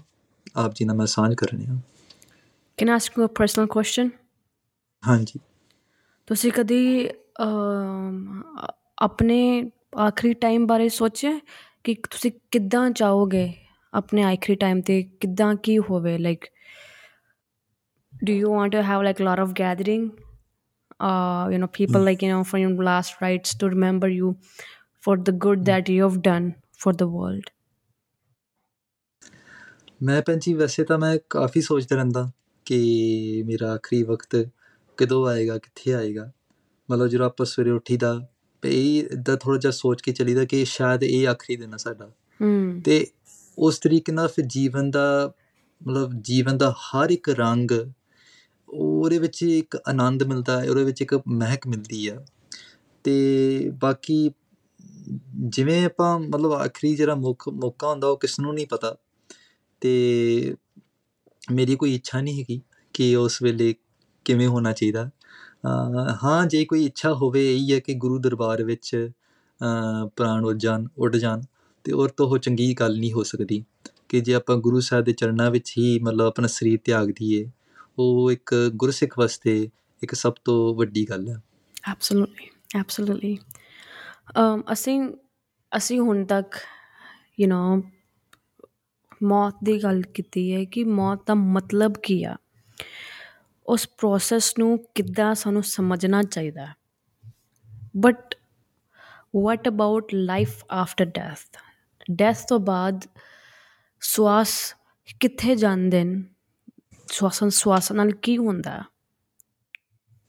ਆਪ 0.55 0.71
ਜੀ 0.75 0.85
ਨਾਲ 0.85 0.95
ਮੈਂ 0.95 1.05
ਸਾਂਝ 1.05 1.33
ਕਰਨੀ 1.33 1.65
ਆ। 1.65 1.77
Can 2.77 2.89
ask 2.89 3.13
you 3.19 3.25
a 3.25 3.27
personal 3.27 3.65
question 3.65 4.09
ਹਾਂਜੀ। 5.07 5.39
ਤੁਸੀਂ 6.27 6.51
ਕਦੀ 6.51 7.09
ਆਪਣੇ 8.99 9.71
ਆਖਰੀ 9.99 10.33
ਟਾਈਮ 10.33 10.67
ਬਾਰੇ 10.67 10.89
ਸੋਚਿਆ 10.89 11.39
ਕਿ 11.83 11.93
ਤੁਸੀਂ 11.93 12.31
ਕਿੱਦਾਂ 12.51 12.91
ਚਾਹੋਗੇ 12.91 13.53
ਆਪਣੇ 13.97 14.23
ਆਖਰੀ 14.23 14.55
ਟਾਈਮ 14.55 14.81
ਤੇ 14.81 15.01
ਕਿੱਦਾਂ 15.03 15.55
ਕੀ 15.63 15.77
ਹੋਵੇ 15.77 16.17
like 16.17 16.45
do 18.13 18.33
you 18.33 18.49
want 18.49 18.73
to 18.73 18.83
have 18.83 19.03
like 19.03 19.19
a 19.19 19.25
lot 19.25 19.39
of 19.43 19.49
gathering 19.53 20.05
uh 20.99 21.43
you 21.51 21.57
know 21.57 21.67
people 21.67 22.05
like 22.07 22.23
you 22.25 22.29
know 22.31 22.43
for 22.51 22.60
your 22.60 22.83
last 22.88 23.21
rites 23.21 23.57
to 23.63 23.69
remember 23.69 24.10
you 24.10 24.31
for 25.03 25.15
the 25.29 25.33
good 25.45 25.65
that 25.65 25.91
you 25.93 26.07
have 26.07 26.17
done 26.29 26.47
for 26.83 26.93
the 26.93 27.07
world 27.07 27.51
ਮੈਂ 30.03 30.21
ਜੀ 30.38 30.53
ਵੈਸੇ 30.53 30.83
ਤਾਂ 30.83 30.97
ਮੈਂ 30.97 31.17
ਕਾਫੀ 31.29 31.62
ਸੋਚਦਾ 31.62 31.95
ਰਹਿੰਦਾ 31.95 32.31
ਕਿ 32.65 33.43
ਮੇਰਾ 33.45 33.71
ਆਖਰੀ 33.73 34.03
ਵਕਤ 34.03 34.36
ਕਦੋਂ 34.97 35.27
ਆਏਗਾ 35.27 35.57
ਕਿੱਥੇ 35.57 35.93
ਆਏਗਾ 35.93 36.31
ਮਤਲਬ 36.91 37.07
ਜਦੋਂ 37.07 37.25
ਆਪਾਂ 37.25 37.45
ਸਵੇਰੇ 37.45 37.71
ਉੱਠੀਦਾ 37.71 38.27
ਇਹ 38.63 39.03
ਇਦਾਂ 39.12 39.38
ਥੋੜਾ 39.38 39.57
ਜਿਹਾ 39.57 39.71
ਸੋਚ 39.71 40.01
ਕੇ 40.01 40.12
ਚੱਲੀਦਾ 40.12 40.45
ਕਿ 40.45 40.65
ਸ਼ਾਇਦ 40.65 41.03
ਇਹ 41.03 41.27
ਆਖਰੀ 41.27 41.55
ਦਿਨ 41.55 41.73
ਆ 41.73 41.77
ਸਾਡਾ 41.77 42.12
hmm 42.43 42.81
ਤੇ 42.86 43.07
ਉਸ 43.57 43.79
ਤਰੀਕੇ 43.79 44.11
ਨਾਲ 44.11 44.27
ਫਿਰ 44.27 44.45
ਜੀਵਨ 44.45 44.91
ਦਾ, 44.91 45.31
ਮਤਲਬ 45.87 46.11
ਜੀਵਨ 46.21 46.57
ਦਾ 46.57 46.71
ਹਰ 46.71 47.09
ਇੱਕ 47.09 47.29
ਰੰਗ 47.29 47.71
ਉਹਦੇ 48.69 49.19
ਵਿੱਚ 49.19 49.43
ਇੱਕ 49.43 49.77
ਆਨੰਦ 49.89 50.23
ਮਿਲਦਾ 50.23 50.63
ਹੈ, 50.63 50.69
ਉਹਦੇ 50.69 50.83
ਵਿੱਚ 50.83 51.01
ਇੱਕ 51.01 51.21
ਮਹਿਕ 51.27 51.67
ਮਿਲਦੀ 51.67 52.07
ਆ। 52.07 52.25
ਤੇ 53.03 53.69
ਬਾਕੀ 53.73 54.31
ਜਿਵੇਂ 55.33 55.85
ਆਪਾਂ 55.85 56.19
ਮਤਲਬ 56.19 56.53
ਆਖਰੀ 56.53 56.95
ਜਿਹੜਾ 56.95 57.15
ਮੁੱਖ, 57.15 57.49
ਮੌਕਾ 57.49 57.89
ਹੁੰਦਾ 57.89 58.07
ਉਹ 58.07 58.19
ਕਿਸ 58.19 58.39
ਨੂੰ 58.39 58.53
ਨਹੀਂ 58.53 58.67
ਪਤਾ। 58.67 58.95
ਤੇ 59.81 60.55
ਮੇਰੀ 61.51 61.75
ਕੋਈ 61.75 61.95
ਇੱਛਾ 61.95 62.21
ਨਹੀਂ 62.21 62.39
ਹੈਗੀ 62.39 62.61
ਕਿ 62.93 63.15
ਉਸ 63.15 63.41
ਵੇਲੇ 63.41 63.75
ਕਿਵੇਂ 64.25 64.47
ਹੋਣਾ 64.47 64.71
ਚਾਹੀਦਾ। 64.71 65.09
ਅਹ 65.65 66.15
ਹਾਂ, 66.23 66.45
ਜੇ 66.45 66.65
ਕੋਈ 66.65 66.85
ਇੱਛਾ 66.85 67.13
ਹੋਵੇ, 67.13 67.55
ਇਹੀ 67.55 67.73
ਹੈ 67.73 67.79
ਕਿ 67.79 67.93
ਗੁਰੂ 67.93 68.19
ਦਰਬਾਰ 68.19 68.63
ਵਿੱਚ, 68.63 69.09
ਅਹ 69.61 70.09
ਪ੍ਰਾਣ 70.15 70.45
ਉੱਡ 70.45 70.57
ਜਾਣ 70.57 70.87
ਉੱਡ 70.97 71.15
ਜਾਣ। 71.15 71.41
ਤੇ 71.83 71.91
ਔਰ 71.91 72.09
ਤੋਂ 72.09 72.27
ਉਹ 72.27 72.37
ਚੰਗੀ 72.37 72.73
ਗੱਲ 72.73 72.99
ਨਹੀਂ 72.99 73.13
ਹੋ 73.13 73.23
ਸਕਦੀ 73.23 73.65
ਕਿ 74.09 74.19
ਜੇ 74.19 74.33
ਆਪਾਂ 74.33 74.57
ਗੁਰੂ 74.57 74.79
ਸਾਹਿਬ 74.79 75.05
ਦੇ 75.05 75.13
ਚਰਨਾਂ 75.13 75.51
ਵਿੱਚ 75.51 75.73
ਹੀ 75.77 75.99
ਮਤਲਬ 75.99 76.25
ਆਪਣਾ 76.25 76.47
ਸਰੀਰ 76.47 76.79
ਤਿਆਗ 76.83 77.07
ਦਈਏ, 77.07 77.51
ਉਹ 77.99 78.31
ਇੱਕ 78.31 78.71
ਗੁਰਸਿੱਖ 78.75 79.19
ਵਾਸਤੇ 79.19 79.69
ਇੱਕ 80.03 80.13
ਸਭ 80.13 80.33
ਤੋਂ 80.45 80.75
ਵੱਡੀ 80.75 81.09
ਗੱਲ 81.09 81.29
ਹੈ 81.29 81.41
absolutely 81.91 82.47
absolutely. 82.81 83.35
um 84.29 84.63
ਅਸੀਂ 84.71 85.09
ਅਸੀਂ 85.77 85.99
ਹੁਣ 85.99 86.25
ਤੱਕ, 86.25 86.55
you 87.43 87.53
know, 87.53 87.89
ਮੌਤ 89.23 89.55
ਦੀ 89.63 89.83
ਗੱਲ 89.83 90.01
ਕੀਤੀ 90.01 90.55
ਹੈ 90.55 90.65
ਕਿ 90.65 90.83
ਮੌਤ 90.83 91.27
ਦਾ 91.27 91.33
ਮਤਲਬ 91.33 91.93
ਕੀ 92.03 92.23
ਆ? 92.23 92.35
ਉਸ 93.67 93.87
ਪ੍ਰੋਸੈਸ 93.87 94.53
ਨੂੰ 94.59 94.85
ਕਿੱਦਾਂ 94.95 95.35
ਸਾਨੂੰ 95.35 95.63
ਸਮਝਣਾ 95.63 96.23
ਚਾਹੀਦਾ? 96.23 96.67
But 97.97 98.35
what 99.43 99.67
about 99.67 100.13
life 100.13 100.65
after 100.71 101.05
death 101.05 101.57
death 102.11 102.37
ਤੋਂ 102.47 102.59
ਬਾਅਦ 102.59 103.05
ਸਵਾਸ 104.01 104.75
ਕਿੱਥੇ 105.19 105.55
ਜਾਂਦੇ 105.55 106.03
ਨੇ? 106.03 106.23
ਸਵਾਸਾਂ 107.07 107.49
ਸਵਾਸਾਂ 107.49 107.95
ਨਾਲ 107.95 108.11
ਕੀ 108.11 108.37
ਹੁੰਦਾ? 108.37 108.83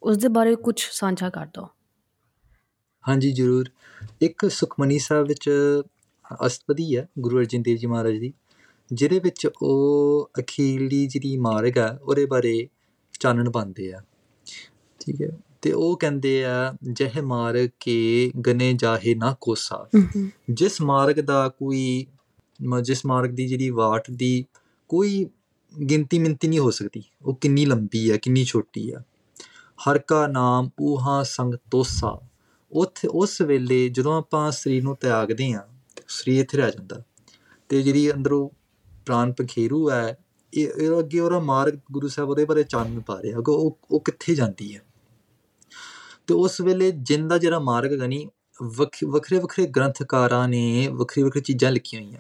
ਉਸ 0.03 0.17
ਦੇ 0.17 0.29
ਬਾਰੇ 0.29 0.55
ਕੁਝ 0.57 0.83
ਸਾਂਝਾ 0.93 1.31
ਕਰ 1.31 1.47
ਦਿਓ। 1.47 1.69
ਹਾਂਜੀ, 3.09 3.33
ਜ਼ਰੂਰ। 3.33 3.71
ਇੱਕ 4.23 4.51
ਸੁਖਮਨੀ 4.51 4.99
ਸਾਹਿਬ 4.99 5.27
ਵਿੱਚ 5.27 5.51
ਅਸਤਪਦੀ 6.47 6.97
ਹੈ, 6.97 7.09
ਗੁਰੂ 7.19 7.39
ਅਰਜਨ 7.39 7.63
ਦੇਵ 7.63 7.77
ਜੀ 7.77 7.87
ਮਹਾਰਾਜ 7.87 8.17
ਦੀ, 8.17 8.33
ਜਿਹਦੇ 8.93 9.19
ਵਿੱਚ 9.19 9.49
ਉਹ 9.63 10.31
ਅਖੀਰਲੀ 10.39 11.07
ਜਿਹੜੀ 11.07 11.37
ਮਾਰਗ 11.37 11.79
ਹੈ 11.79 11.99
ਉਹਦੇ 12.03 12.27
ਬਾਰੇ 12.27 12.69
ਚਾਨਣ 13.21 13.51
ਪਾਉਂਦੇ 13.51 13.93
ਆ। 13.93 14.03
ਠੀਕ 15.01 15.23
ਹੈ। 15.23 15.29
ਤੇ 15.63 15.73
ਉਹ 15.73 15.97
ਕਹਿੰਦੇ 15.97 16.45
ਆ 16.45 16.73
ਜਹ 16.93 17.23
ਮਾਰਗ 17.23 17.69
ਕੇ 17.81 18.31
ਗਨੇ 18.47 18.73
ਜਾਹੇ 18.73 19.15
ਨਾ 19.15 19.35
ਕੋਸਾ। 19.41 19.87
ਜਿਸ 20.51 20.81
ਮਾਰਗ 20.83 21.21
ਦਾ 21.21 21.49
ਕੋਈ 21.49 22.07
ਜਿਸ 22.83 23.05
ਮਾਰਗ 23.07 23.31
ਦੀ 23.31 23.47
ਜਿਹੜੀ 23.47 23.71
ਵਾਟ 23.71 24.11
ਦੀ 24.11 24.45
ਕੋਈ 24.89 25.27
ਗਿਣਤੀ 25.91 26.19
ਮਿੰਤੀ 26.19 26.49
ਨਹੀਂ 26.49 26.59
ਹੋ 26.59 26.71
ਸਕਦੀ। 26.71 27.03
ਉਹ 27.23 27.35
ਕਿੰਨੀ 27.35 27.67
ਲੰਬੀ 27.67 28.11
ਹੈ 28.11 28.17
ਕਿੰਨੀ 28.17 28.45
ਛੋਟੀ 28.45 28.93
ਹੈ 28.95 29.05
ਹਰ 29.79 29.99
ਕਾ 29.99 30.27
ਨਾਮ 30.27 30.71
ਊਹਾ 30.83 31.23
ਸੰਗ 31.23 31.55
ਤੋਸਾ। 31.71 32.19
ਉੱਥੇ 32.73 33.09
ਉਸ 33.09 33.41
ਵੇਲੇ 33.41 33.89
ਜਦੋਂ 33.89 34.17
ਆਪਾਂ 34.19 34.51
ਸਰੀਰ 34.51 34.83
ਨੂੰ 34.83 34.97
ਤਿਆਗਦੇ 34.97 35.53
ਹਾਂ 35.53 35.63
ਸਰੀਰ 36.09 36.41
ਇੱਥੇ 36.41 36.59
ਰਹਿ 36.59 36.71
ਜਾਂਦਾ। 36.71 37.03
ਤੇ 37.69 37.83
ਜਿਹੜੀ 37.83 38.13
ਅੰਦਰੋਂ 38.13 38.49
ਪ੍ਰਾਨ 39.07 39.33
ਪਖੇਰੂ 39.33 39.91
ਹੈ 39.91 40.17
ਇਹ 40.53 40.69
ਇਹ 40.69 40.99
ਅੱਗੇ 40.99 41.21
ਉਹਦਾ 41.21 41.39
ਮਾਰਗ 41.41 41.79
ਗੁਰੂ 41.93 42.09
ਸਾਹਿਬ 42.09 42.31
ਉਹਦੇ 42.31 42.45
ਬਾਰੇ 42.45 42.63
ਚਾਨਣ 42.63 43.01
ਪਾ 43.01 43.21
ਰਿਹਾ। 43.23 43.41
ਕਿ 43.41 43.51
ਉਹ 43.51 43.79
ਉਹ 43.91 44.01
ਕਿੱਥੇ 44.01 44.35
ਜਾਂਦੀ 44.35 44.75
ਹੈ 44.77 44.81
ਤੇ 46.29 46.35
ਉਸ 46.35 46.61
ਵੇਲੇ 46.61 46.91
ਜਿੰਨ 46.91 47.29
ਦਾ 47.29 47.39
ਜਿਹੜਾ 47.39 47.59
ਮਾਰਗ 47.59 47.93
ਹੈਗਾ 47.93 48.07
ਨਹੀਂ 48.07 48.29
ਵੱਖ- 48.63 49.11
ਵੱਖਰੇ 49.11 49.39
ਵੱਖਰੇ 49.39 49.67
ਗ੍ਰੰਥਕਾਰਾਂ 49.67 50.49
ਨੇ 50.49 50.89
ਵੱਖਰੀ 50.89 51.23
ਵੱਖਰੀ 51.23 51.43
ਚੀਜ਼ਾਂ 51.43 51.73
ਲਿਖੀਆਂ 51.73 52.03
ਹੋਈਆਂ। 52.03 52.17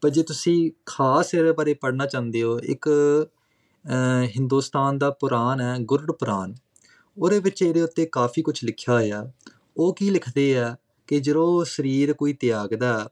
ਪਰ 0.00 0.08
ਜੇ 0.08 0.22
ਤੁਸੀਂ 0.22 0.70
ਖਾਸ 0.86 1.34
ਇਹਦੇ 1.34 1.52
ਬਾਰੇ 1.52 1.74
ਪੜ੍ਹਨਾ 1.74 2.06
ਚਾਹੁੰਦੇ 2.06 2.42
ਹੋ 2.42 2.60
ਇੱਕ 2.60 2.88
ਹਿੰਦੁਸਤਾਨ 4.22 4.98
ਦਾ 4.98 5.10
ਪੁਰਾਣ 5.10 5.60
ਹੈ 5.60 5.76
ਗੁਰੜ 5.80 6.12
ਪੁਰਾਣ। 6.12 6.52
ਉਹਦੇ 7.18 7.40
ਵਿੱਚ 7.40 7.62
ਇਹਦੇ 7.62 7.82
ਉੱਤੇ 7.82 8.08
ਕਾਫੀ 8.12 8.42
ਕੁਝ 8.42 8.64
ਲਿਖਿਆ 8.64 8.94
ਹੋਇਆ। 8.94 9.32
ਉਹ 9.76 9.94
ਕੀ 9.94 10.10
ਲਿਖਦੇ 10.10 10.58
ਆ 10.58 10.76
ਕਿ 11.06 11.20
ਜਦੋਂ 11.20 11.64
ਸਰੀਰ 11.64 12.12
ਕੋਈ 12.12 12.32
ਤਿਆਗਦਾ 12.32 13.10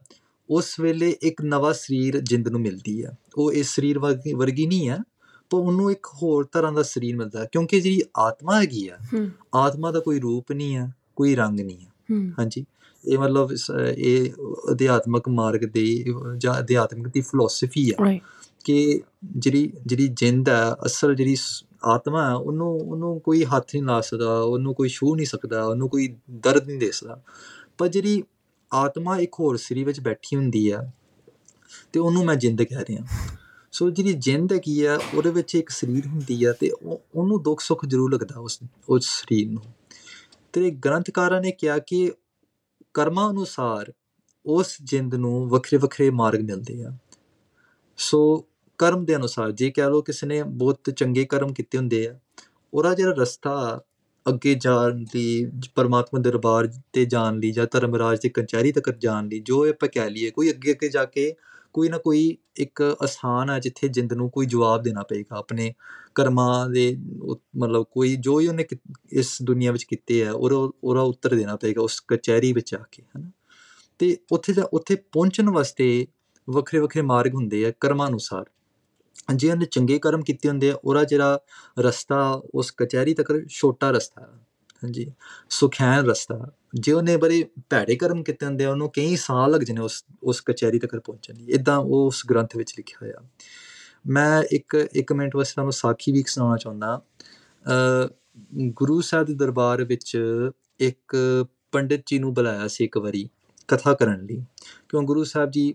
ਉਸ 0.50 0.80
ਵੇਲੇ 0.80 1.16
ਇੱਕ 1.22 1.42
ਨਵਾਂ 1.42 1.72
ਸਰੀਰ 1.72 2.20
ਜਿੰਦ 2.20 2.48
ਨੂੰ 2.48 2.60
ਮਿਲਦੀ 2.60 3.02
ਆ। 3.02 3.12
ਉਹ 3.36 3.52
ਇਸ 3.52 3.74
ਸਰੀਰ 3.74 3.98
ਵਰਗੀ 4.36 4.66
ਨਹੀਂ 4.66 4.90
ਆ। 4.90 4.98
ਪਰ 5.50 5.58
ਉਹਨੂੰ 5.58 5.90
ਇੱਕ 5.92 6.06
ਹੋਰ 6.22 6.44
ਤਰ੍ਹਾਂ 6.44 6.72
ਦਾ 6.72 6.82
ਸਰੀਰ 6.82 7.16
ਮਿਲਦਾ 7.16 7.44
ਕਿਉਂਕਿ 7.44 7.80
ਜਿਹੜੀ 7.80 8.02
ਆਤਮਾ 8.18 8.60
ਹੈਗੀ 8.60 8.88
ਆ 8.88 8.98
ਆਤਮਾ 9.54 9.90
ਦਾ 9.92 10.00
ਕੋਈ 10.00 10.20
ਰੂਪ 10.20 10.52
ਨਹੀਂ 10.52 10.76
ਆ 10.76 10.90
ਕੋਈ 11.16 11.34
ਰੰਗ 11.34 11.60
ਨਹੀਂ 11.60 11.86
ਆ। 11.86 11.90
ਹਾਂਜੀ? 12.38 12.64
ਇਹ 13.04 13.18
ਮਤਲਬ 13.18 13.52
ਇਹ 13.96 14.30
ਅਧਿਆਤਮਕ 14.72 15.28
ਮਾਰਗ 15.28 15.60
ਦੇ 15.60 16.04
ਜਾਂ 16.38 16.58
ਅਧਿਆਤਮਿਕ 16.58 17.08
ਦੀ 17.08 17.20
ਫਿਲਾਸਫੀ 17.20 17.90
ਆ। 17.90 17.96
ਕਿ 18.64 19.00
ਜਿਹੜੀ 19.36 19.72
ਜਿਹੜੀ 19.86 20.08
ਜਿੰਦ 20.08 20.48
ਹੈ 20.48 20.72
ਅਸਲ 20.86 21.14
ਜਿਹੜੀ 21.14 21.36
ਆਤਮਾ 21.84 22.28
ਹੈ 22.28 22.34
ਉਹਨੂੰ 22.34 22.68
ਉਹਨੂੰ 22.80 23.20
ਕੋਈ 23.20 23.44
ਹੱਥ 23.44 23.74
ਨਹੀਂ 23.74 23.82
ਲਾ 23.82 24.00
ਸਕਦਾ 24.00 24.38
ਉਹਨੂੰ 24.40 24.74
ਕੋਈ 24.74 24.88
ਛੂ 24.88 25.14
ਨਹੀਂ 25.16 25.26
ਸਕਦਾ 25.26 25.64
ਉਹਨੂੰ 25.64 25.88
ਕੋਈ 25.88 26.08
ਦਰਦ 26.30 26.66
ਨਹੀਂ 26.66 26.78
ਦੇ 26.78 26.90
ਸਕਦਾ। 26.90 27.20
ਪਰ 27.78 27.88
ਜਿਹੜੀ 27.88 28.22
ਆਤਮਾ 28.72 29.18
ਇੱਕ 29.18 29.34
ਹੋਰ 29.40 29.56
ਸਰੀਰ 29.56 29.86
ਵਿੱਚ 29.86 30.00
ਬੈਠੀ 30.00 30.36
ਹੁੰਦੀ 30.36 30.70
ਆ 30.70 30.82
ਤੇ 31.92 32.00
ਉਹਨੂੰ 32.00 32.24
ਮੈਂ 32.24 32.34
ਜਿੰਦ 32.36 32.62
ਕਹਿ 32.62 32.84
ਰਿਹਾ। 32.88 33.04
ਸੋ 33.72 33.90
ਜਿਹੜੀ 33.90 34.12
ਜਿੰਦ 34.12 34.52
ਹੈਗੀ 34.52 34.84
ਆ, 34.84 34.98
ਉਹਦੇ 35.14 35.30
ਵਿੱਚ 35.30 35.54
ਇੱਕ 35.54 35.68
ਸਰੀਰ 35.68 36.06
ਹੁੰਦੀ 36.06 36.44
ਆ 36.44 36.52
ਤੇ 36.52 36.70
ਉਹ- 36.70 36.98
ਉਹਨੂੰ 37.14 37.42
ਦੁੱਖ 37.42 37.60
ਸੁੱਖ 37.60 37.86
ਜ਼ਰੂਰ 37.86 38.12
ਲੱਗਦਾ 38.12 38.40
ਉਸ 38.40 38.58
ਉਸ 38.88 39.04
ਸਰੀਰ 39.04 39.50
ਨੂੰ। 39.50 39.62
ਤੇ 40.52 40.70
ਗ੍ਰੰਥਕਾਰਾਂ 40.70 41.40
ਨੇ 41.40 41.50
ਕਿਹਾ 41.50 41.78
ਕਿ 41.78 42.12
ਕਰਮਾਂ 42.94 43.30
ਅਨੁਸਾਰ 43.30 43.92
ਉਸ 44.46 44.76
ਜਿੰਦ 44.84 45.14
ਨੂੰ 45.14 45.48
ਵੱਖਰੇ 45.48 45.78
ਵੱਖਰੇ 45.78 46.10
ਮਾਰਗ 46.10 46.40
ਮਿਲਦੇ 46.40 46.84
ਆ। 46.84 46.96
ਸੋ 47.96 48.46
ਕਰਮ 48.78 49.04
ਦੇ 49.04 49.16
ਅਨੁਸਾਰ, 49.16 49.50
ਜੇ 49.50 49.70
ਕਹਿ 49.70 49.84
ਲਓ 49.84 50.02
ਕਿਸੇ 50.02 50.26
ਨੇ 50.26 50.42
ਬਹੁਤ 50.42 50.90
ਚੰਗੇ 50.96 51.24
ਕਰਮ 51.24 51.52
ਕੀਤੇ 51.52 51.78
ਹੁੰਦੇ 51.78 52.08
ਆ, 52.08 52.18
ਉਹਦਾ 52.74 52.94
ਜਿਹੜਾ 52.94 53.14
ਰਸਤਾ 53.18 53.82
ਅੱਗੇ 54.28 54.54
ਜਾਣ 54.54 55.04
ਦੀ, 55.12 55.50
ਪਰਮਾਤਮਾ 55.74 56.20
ਦੇ 56.20 56.30
ਦਰਬਾਰ 56.30 56.72
ਤੇ 56.92 57.04
ਜਾਣ 57.04 57.38
ਲਈ 57.38 57.50
ਜਾਂ 57.50 57.66
ਧਰਮਰਾਜ 57.70 58.20
ਦੀ 58.20 58.28
ਕਚਹਿਰੀ 58.28 58.72
ਤੱਕ 58.72 58.90
ਜਾਣ 58.90 59.28
ਲਈ, 59.28 59.40
ਜੋ 59.40 59.70
ਆਪਾਂ 59.70 59.88
ਕਹਿ 59.88 60.10
ਲਈਏ, 60.10 60.30
ਕੋਈ 60.30 60.50
ਅੱਗੇ 60.50 60.72
ਅੱਗੇ 60.72 60.88
ਜਾ 60.88 61.04
ਕੇ 61.04 61.34
ਕੋਈ 61.72 61.88
ਨਾ 61.88 61.98
ਕੋਈ 61.98 62.36
ਇੱਕ 62.56 62.96
ਅਸਥਾਨ 63.04 63.50
ਹੈ 63.50 63.58
ਜਿੱਥੇ 63.58 63.88
ਜਿੰਦ 63.88 64.12
ਨੂੰ 64.12 64.30
ਕੋਈ 64.30 64.46
ਜਵਾਬ 64.46 64.82
ਦੇਣਾ 64.82 65.02
ਪਏਗਾ। 65.02 65.38
ਆਪਣੇ 65.38 65.74
ਕਰਮਾਂ 66.14 66.68
ਦੇ 66.68 66.96
ਉ- 67.22 67.34
ਮਤਲਬ 67.34 67.84
ਕੋਈ 67.90 68.16
ਜੋ 68.16 68.40
ਹੀ 68.40 68.46
ਉਹਨੇ 68.46 68.64
ਕੀ- 68.64 68.94
ਇਸ 69.12 69.42
ਦੁਨੀਆ 69.42 69.72
ਵਿੱਚ 69.72 69.84
ਕੀਤੇ 69.84 70.26
ਆ, 70.26 70.32
ਉਹਦਾ 70.32 70.70
ਉਹਦਾ 70.84 71.00
ਉੱਤਰ 71.00 71.34
ਦੇਣਾ 71.34 71.56
ਪਏਗਾ 71.56 71.82
ਉਸ 71.82 72.00
ਕਚਹਿਰੀ 72.08 72.52
ਵਿੱਚ 72.52 72.74
ਆ 72.74 72.84
ਕੇ, 72.92 73.02
ਹਨਾ। 73.02 73.30
ਤੇ 73.98 74.18
ਉੱਥੇ 74.32 74.52
ਜਾ 74.52 74.62
ਉੱਥੇ 74.72 74.94
ਪਹੁੰਚਣ 74.94 75.50
ਵਾਸਤੇ 75.50 76.06
ਵੱਖਰੇ 76.50 76.80
ਵੱਖਰੇ 76.80 77.02
ਮਾਰਗ 77.02 77.34
ਹੁੰਦੇ 77.34 77.66
ਆ 77.66 77.72
ਕਰਮਾਂ 77.80 78.08
ਅਨੁਸਾਰ 78.08 78.44
ਜੇ 79.36 79.50
ਉਹਨੇ 79.50 79.66
ਚੰਗੇ 79.66 79.98
ਕਰਮ 79.98 80.22
ਕੀਤੇ 80.22 80.48
ਹੁੰਦੇ 80.48 80.70
ਆ, 80.70 80.74
ਉਹਦਾ 80.84 81.04
ਜਿਹੜਾ 81.04 81.38
ਰਸਤਾ 81.78 82.42
ਉਸ 82.54 82.70
ਕਚਹਿਰੀ 82.70 83.14
ਤੱਕ, 83.14 83.46
ਛੋਟਾ 83.48 83.90
ਰਸਤਾ 83.90 84.20
ਹੈ 84.22 84.26
ਹਾਂਜੀ, 84.84 85.12
ਸੁਖੈਨ 85.50 86.06
ਰਸਤਾ 86.06 86.52
ਜੇ 86.74 86.92
ਉਹਨੇ 86.92 87.16
ਬੜੇ 87.16 87.48
ਭੈੜੇ 87.70 87.96
ਕਰਮ 87.96 88.22
ਕੀਤੇ 88.22 88.46
ਹੁੰਦੇ 88.46 88.64
ਆ, 88.64 88.70
ਉਹਨੂੰ 88.70 88.90
ਕਈ 88.90 89.16
ਸਾਲ 89.16 89.50
ਲੱਗ 89.50 89.60
ਜਾਣੇ 89.60 89.80
ਉਸ 89.80 90.04
ਉਸ 90.22 90.40
ਕਚਹਿਰੀ 90.40 90.78
ਤੱਕ 90.78 90.96
ਪਹੁੰਚਣ 90.96 91.34
ਲਈ। 91.34 91.44
ਇਦਾਂ 91.44 91.78
ਉਹ 91.78 92.06
ਉਸ 92.06 92.22
ਗ੍ਰੰਥ 92.30 92.56
ਵਿੱਚ 92.56 92.74
ਲਿਖਿਆ 92.78 92.98
ਹੋਇਆ। 93.02 93.28
ਮੈਂ 94.06 94.42
ਇੱਕ 94.52 94.88
ਇੱਕ 94.92 95.12
ਮਿੰਟ 95.12 95.36
ਵਾਸਤੇ 95.36 95.52
ਤੁਹਾਨੂੰ 95.52 95.72
ਸਾਖੀ 95.72 96.12
ਵੀ 96.12 96.24
ਸੁਣਾਉਣਾ 96.26 96.56
ਚਾਹੁੰਦਾ। 96.56 97.02
ਅ 98.06 98.08
ਗੁਰੂ 98.68 99.00
ਸਾਹਿਬ 99.00 99.26
ਦੇ 99.26 99.34
ਦਰਬਾਰ 99.34 99.84
ਵਿੱਚ 99.84 100.18
ਇੱਕ 100.80 101.16
ਪੰਡਿਤ 101.72 102.02
ਜੀ 102.06 102.18
ਨੂੰ 102.18 102.34
ਬੁਲਾਇਆ 102.34 102.68
ਸੀ 102.68 102.84
ਇੱਕ 102.84 102.98
ਵਾਰੀ 102.98 103.28
ਕਥਾ 103.68 103.94
ਕਰਨ 103.94 104.26
ਲਈ। 104.26 104.44
ਕਿਉਂ? 104.88 105.02
ਗੁਰੂ 105.02 105.24
ਸਾਹਿਬ 105.24 105.50
ਜੀ 105.50 105.74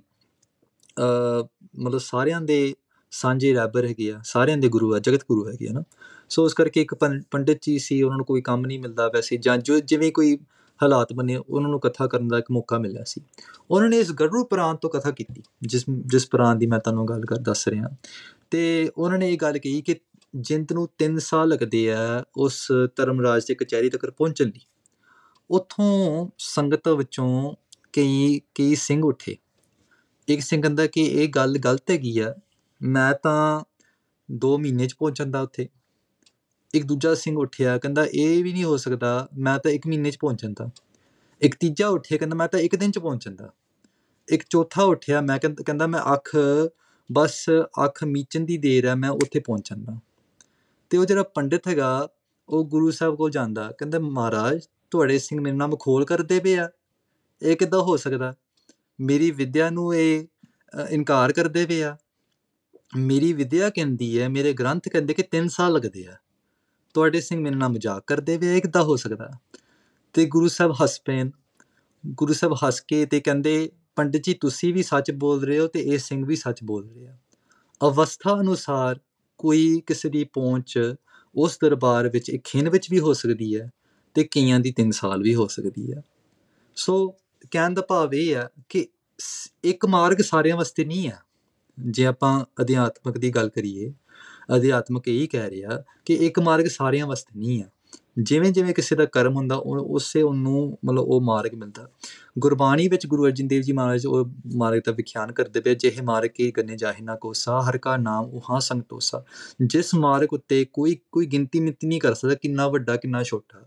ਅ 1.00 1.48
ਮਤਲਬ 1.80 2.00
ਸਾਰਿਆਂ 2.00 2.42
ਦੇ 2.42 2.76
ਸਾਂਝੇ 3.12 3.54
ਰੱਬਰ 3.54 3.86
ਹੈਗੇ 3.86 4.12
ਆ, 4.12 4.22
ਸਾਰਿਆਂ 4.24 4.58
ਦੇ 4.58 4.68
ਗੁਰੂ 4.68 4.96
ਆ, 4.96 5.00
ਜਗਤ 5.00 5.22
ਗੁਰੂ 5.22 5.50
ਹੈਗੇ 5.50 5.68
ਆ 5.68 5.72
ਨਾ। 5.72 5.84
ਸੋ 6.30 6.46
ਉਸ 6.46 6.54
ਕਰਕੇ 6.54 6.82
ਇੱਕ 6.82 6.96
ਪੰ- 6.96 7.24
ਪੰਡਿਤ 7.32 7.60
ਜੀ 7.62 7.80
ਸੀ, 7.80 8.04
ਉਹਨਾਂ 8.04 8.18
ਨੂੰ 8.18 8.26
ਕੋਈ 8.26 8.42
ਕੰਮ 8.42 8.66
ਨਹੀਂ 8.66 8.80
ਮਿਲਦਾ 8.80 9.08
ਵੈਸੇ 9.08 9.38
ਜਾਂ 9.38 9.58
ਜੋ, 9.58 9.80
ਜਿਵੇਂ 9.80 10.12
ਕੋਈ 10.12 10.38
ਹਾਲਾਤ 10.82 11.14
ਬਣੇ, 11.14 11.36
ਉਹਨਾਂ 11.38 11.70
ਨੂੰ 11.70 11.80
ਕਥਾ 11.80 12.08
ਕਰਨ 12.08 12.28
ਦਾ 12.28 12.38
ਇੱਕ 12.38 12.52
ਮੌਕਾ 12.52 12.78
ਮਿਲਿਆ 12.78 13.04
ਸੀ। 13.04 13.22
ਉਹਨਾਂ 13.72 13.90
ਨੇ 13.90 14.00
ਇਸ 14.00 14.12
ਗਰੂ 14.12 14.44
ਪੁਰਾਣ 14.44 14.76
ਤੋਂ 14.76 14.90
ਕਥਾ 14.90 15.12
ਕੀਤੀ, 15.12 15.44
ਜਿਸ 15.62 15.86
ਜਿਸ 15.90 16.28
ਪੁਰਾਣ 16.30 16.56
ਦੀ 16.56 16.68
ਮੈਂ 16.68 16.80
ਤੁਹਾਨੂੰ 16.80 17.08
ਗੱਲ 17.08 17.26
ਕਰ, 17.26 17.36
ਦੱਸ 17.36 17.68
ਰਿਹਾ। 17.68 17.90
ਤੇ 18.52 18.92
ਉਹਨਾਂ 18.98 19.18
ਨੇ 19.18 19.32
ਇਹ 19.34 19.38
ਗੱਲ 19.38 19.58
ਕਹੀ 19.58 19.82
ਕਿ 19.82 19.96
ਜਿੰਦ 20.36 20.74
ਨੂੰ 20.74 20.88
3 20.98 21.18
ਸਾਲ 21.20 21.50
ਲੱਗਦੇ 21.50 21.92
ਆ 21.92 22.24
ਉਸ 22.38 22.68
ਧਰਮਰਾਜ 22.96 23.46
ਦੇ 23.48 23.56
ਕਚਹਿਰੀ 23.56 23.90
ਤੱਕ 23.90 24.10
ਪਹੁੰਚਣ 24.10 24.46
ਲਈ। 24.46 24.66
ਉੱਥੋਂ 25.50 26.28
ਸੰਗਤ 26.38 26.88
ਵਿੱਚੋਂ 26.88 27.54
ਕਈ 27.94 28.40
ਕਈ 28.56 28.76
ਸਿੰਘ 28.76 29.04
ਉੱਠੇ। 29.04 29.36
ਇੱਕ 30.28 30.42
ਸਿੰਘ 30.42 30.62
ਕਹਿੰਦਾ 30.62 30.88
ਕਿ 30.88 31.02
ਇਹ 31.04 31.28
ਗੱਲ 31.30 31.58
ਗਲਤ 31.58 31.92
ਹੈਗੀ 31.92 32.20
ਆ, 32.20 32.34
ਮੈਂ 32.82 33.14
ਤਾਂ 33.14 33.64
2 34.30 34.58
ਮਹੀਨੇ 34.58 34.88
ਚ 34.88 34.94
ਪਹੁੰਚ 34.94 35.18
ਜਾਂਦਾ 35.18 35.42
ਉੱਥੇ। 35.42 35.68
ਇੱਕ 36.76 36.86
ਦੂਜਾ 36.86 37.16
ਸਿੰਘ 37.16 37.38
ਉੱਠਿਆ 37.38 37.78
ਕਹਿੰਦਾ 37.78 38.06
ਇਹ 38.14 38.44
ਵੀ 38.44 38.54
ਨਹੀਂ 38.54 38.64
ਹੋ 38.64 38.78
ਸਕਦਾ 38.78 39.30
ਮੈਂ 39.38 39.60
ਤਾਂ 39.60 39.72
1 39.72 39.88
ਮਹੀਨੇ 39.88 40.12
ਚ 40.12 40.18
ਪਹੁੰਚ 40.18 40.42
ਜਾਂਦਾ। 40.42 40.70
ਇੱਕ 41.42 41.56
ਤੀਜਾ 41.56 41.88
ਉੱਠਿਆ 41.88 42.18
ਕਹਿੰਦਾ 42.18 42.36
ਮੈਂ 42.36 42.48
ਤਾਂ 42.48 42.60
ਇੱਕ 42.60 42.76
ਦਿਨ 42.76 42.92
ਚ 42.92 43.00
ਪਹੁੰਚ 43.00 43.26
ਜਾਂਦਾ। 43.26 43.50
ਇੱਕ 44.30 44.44
ਚੌਥਾ 44.50 44.84
ਉੱਠਿਆ 44.84 45.22
ਮੈਂ 45.22 45.40
ਕਹਿੰਦਾ 45.40 45.64
ਕਹਿੰਦਾ 45.64 45.88
ਮੈਂ 45.88 46.14
ਅੱਖ 46.14 46.38
ਬਸ 47.12 47.46
ਅੱਖ 47.86 48.04
ਮੀਚਣ 48.04 48.40
ਦੀ 48.40 48.58
ਦੇਰ 48.58 48.86
ਹੈ 48.86 48.96
ਮੈਂ 48.96 49.10
ਉੱਥੇ 49.10 49.40
ਪਹੁੰਚ 49.40 49.70
ਜਾਂਦਾ। 49.70 50.00
ਤੇ 50.90 50.98
ਉਹ 50.98 51.06
ਜਿਹੜਾ 51.06 51.24
ਪੰਡਿਤ 51.24 51.68
ਹੈਗਾ 51.68 52.10
ਉਹ 52.50 52.66
ਗੁਰੂ 52.66 52.92
ਸਾਹਿਬ 52.92 53.16
ਕੋਲ 53.16 53.32
ਜਾਂਦਾ 53.32 53.72
ਕਹਿੰਦਾ 53.78 54.00
ਮਹਾਰਾਜ 54.00 54.66
ਤੁਹਾਡੇ 54.92 55.20
ਸਿੰਘ 55.20 55.42
ਮੇਰੇ 55.42 55.56
ਨਾਲ 55.56 55.68
ਮਖੌਲ 55.68 56.06
ਕਰਦੇ 56.06 56.40
ਪਏ 56.40 56.58
ਆ। 56.58 56.70
ਇਹ 57.42 57.58
ਕਿੱਦਾਂ 57.58 57.80
ਹੋ 57.80 57.98
ਸਕਦਾ? 57.98 58.34
ਮੇਰੀ 59.00 59.32
ਵਿਦਿਆ 59.32 59.70
ਨੂੰ 59.70 59.96
ਇਹ 59.96 60.26
ਅ, 60.84 60.88
ਇਨਕਾਰ 60.90 61.34
ਕਰਦੇ 61.34 61.66
ਪਏ 61.66 61.84
ਆ। 61.84 61.98
ਮੇਰੀ 62.96 63.34
ਵਿਦਿਆ 63.34 63.70
ਕਹਿੰਦੀ 63.70 64.20
ਹੈ 64.20 64.30
ਮੇਰੇ 64.30 64.54
ਗ੍ਰੰਥ 64.54 64.90
ਕਹਿੰਦੇ 64.90 65.14
ਕਿ 65.14 65.24
3 65.24 65.48
ਸਾਲ 65.48 65.74
ਲੱਗਦੇ 65.74 66.06
ਆ। 66.08 66.16
ਤੁਹਾਡੇ 66.96 67.22
ਸਿੰਘ 67.22 67.42
ਮੇਰੇ 67.42 67.56
ਨਾਲ 67.56 67.70
ਮਜ਼ਾਕ 67.70 68.04
ਕਰਦੇ 68.08 68.38
ਪਏ 68.38 68.50
ਆ, 68.50 68.54
ਇਹ 68.54 68.62
ਕਿੱਦਾਂ 68.62 68.84
ਹੋ 68.84 68.96
ਸਕਦਾ? 68.96 69.32
ਤੇ 70.14 70.26
ਗੁਰੂ 70.26 70.48
ਸਾਹਿਬ 70.48 70.72
ਹੱਸ 70.72 71.02
ਪੈਣ 71.06 71.30
ਗੁਰੂ 72.08 72.34
ਸਾਹਿਬ 72.34 72.54
ਹੱਸ 72.54 72.80
ਕੇ 72.80 73.06
ਤੇ 73.06 73.20
ਕਹਿੰਦੇ 73.20 73.72
ਪੰਡਿਤ 73.96 74.24
ਜੀ 74.24 74.34
ਤੁਸੀਂ 74.34 74.74
ਵੀ 74.74 74.84
ਸੱਚ 74.84 75.12
ਬੋਲ 75.12 75.44
ਰਹੇ 75.44 75.60
ਹੋ 75.60 75.68
ਤੇ 75.68 75.80
ਇਹ 75.80 75.98
ਸਿੰਘ 75.98 76.26
ਵੀ 76.26 76.36
ਸੱਚ 76.36 76.64
ਬੋਲ 76.64 76.90
ਰਿਹਾ 76.90 77.18
ਅਵਸਥਾ 77.84 78.40
ਅਨੁਸਾਰ 78.40 79.00
ਕੋਈ 79.38 79.82
ਕਿਸੇ 79.86 80.10
ਦੀ 80.10 80.24
ਪਹੁੰਚ 80.24 80.96
ਉਸ 81.36 81.58
ਦਰਬਾਰ 81.62 82.10
ਵਿੱਚ 82.10 82.30
ਇੱਕ 82.30 82.44
ਖਿੰਨ 82.44 82.70
ਵਿੱਚ 82.70 82.92
ਵੀ 82.92 83.00
ਹੋ 83.00 83.14
ਸਕਦੀ 83.14 83.60
ਹੈ 83.60 83.72
ਤੇ 84.14 84.24
ਕਈਆਂ 84.24 84.60
ਦੀ 84.60 84.74
3 84.82 84.92
ਸਾਲ 84.92 85.22
ਵੀ 85.22 85.36
ਹੋ 85.36 85.48
ਸਕਦੀ 85.48 85.94
ਹੈ। 85.94 86.02
ਸੋ 86.76 87.16
ਕਹਿਣ 87.52 87.74
ਦਾ 87.74 87.82
ਭਾਵ 87.82 88.14
ਇਹ 88.14 88.36
ਹੈ 88.36 88.50
ਕਿ 88.70 88.88
ਸ- 89.20 89.52
ਇੱਕ 89.64 89.86
ਮਾਰਗ 89.86 90.18
ਸਾਰਿਆਂ 90.18 90.58
ਵਾਸਤੇ 90.58 90.86
ਨਹੀਂ 90.86 91.08
ਹੈ। 91.10 91.20
ਜੇ 91.80 92.06
ਆਪਾਂ 92.06 92.46
ਅਧਿਆਤਮਕ 92.62 93.18
ਦੀ 93.18 93.30
ਗੱਲ 93.30 93.50
ਕਰੀਏ 93.50 93.94
ਅਧਿਆਤਮਕ 94.56 95.08
ਇਹ 95.08 95.28
ਕਹਿ 95.28 95.50
ਰਿਹਾ 95.50 95.84
ਕਿ 96.06 96.14
ਇੱਕ 96.14 96.40
ਮਾਰਗ 96.40 96.66
ਸਾਰਿਆਂ 96.66 97.08
ਵਾਸਤੇ 97.08 97.40
ਨਹੀਂ 97.40 97.64
ਹੈ 97.64 97.72
ਜਿਵੇਂ 98.20 98.52
ਜਿਵੇਂ 98.52 98.74
ਕਿਸੇ 98.74 98.96
ਦਾ 98.96 99.06
ਕਰਮ 99.06 99.36
ਹੁੰਦਾ, 99.36 99.56
ਉਹ 99.56 99.78
ਉਸੇ 99.78 100.22
ਉਹਨੂੰ 100.22 100.78
ਮਤਲਬ 100.86 101.00
ਉਹ 101.00 101.22
ਮਾਰਗ 101.22 101.54
ਮਿਲਦਾ। 101.54 101.88
ਗੁਰਬਾਣੀ 102.40 102.88
ਵਿੱਚ 102.88 103.08
ਗੁਰੂ 103.08 103.26
ਅਰਜਨ 103.26 103.48
ਦੇਵ 103.48 103.62
ਜੀ 103.62 103.72
ਮਹਾਰਾਜ 103.72 104.06
ਉਹ 104.06 104.26
ਮਾਰਗ 104.56 104.82
ਦਾ 104.86 104.92
ਵਿਖਿਆਨ 104.92 105.32
ਕਰਦੇ 105.32 105.60
ਪਏ, 105.60 105.76
ਜਿਹੇ 105.76 106.02
ਮਾਰਗ 106.02 106.30
ਕੀ 106.30 106.52
ਕਰਨੇ 106.52 106.76
ਜਾਹੇ 106.76 107.02
ਨਾ 107.02 107.16
ਕੋਸਾ, 107.16 107.62
ਹਰ 107.62 107.78
ਕਾ 107.78 107.98
ਨਾਮ 107.98 108.26
ਉਹਾਂ 108.26 108.60
ਸੰਗ 108.60 108.82
ਤੋਸਾ 108.82 109.24
ਜਿਸ 109.66 109.96
ਮਾਰਗ 109.96 110.34
ਉੱਤੇ 110.34 110.66
ਕੋਈ 110.66 110.98
ਕੋਈ 111.12 111.26
ਗਿਣਤੀ 111.26 111.60
ਮਿੰਤੀ 111.60 111.88
ਨਹੀਂ 111.88 112.02
ਕਰ 112.02 112.14
ਸਕਦਾ, 112.14 112.36
ਕਿੰਨਾ 112.36 112.68
ਵੱਡਾ, 112.68 112.96
ਕਿੰਨਾ 112.96 113.24
ਛੋਟਾ। 113.24 113.62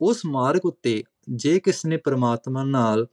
ਉਸ 0.00 0.26
ਮਾਰਗ 0.26 0.66
ਉੱਤੇ 0.66 1.04
ਜੇ 1.30 1.60
ਕਿਸ 1.60 1.86
ਨੇ 1.86 1.96
ਪ੍ਰਮਾਤਮਾ 1.96 2.64
ਨਾਲ, 2.64 3.06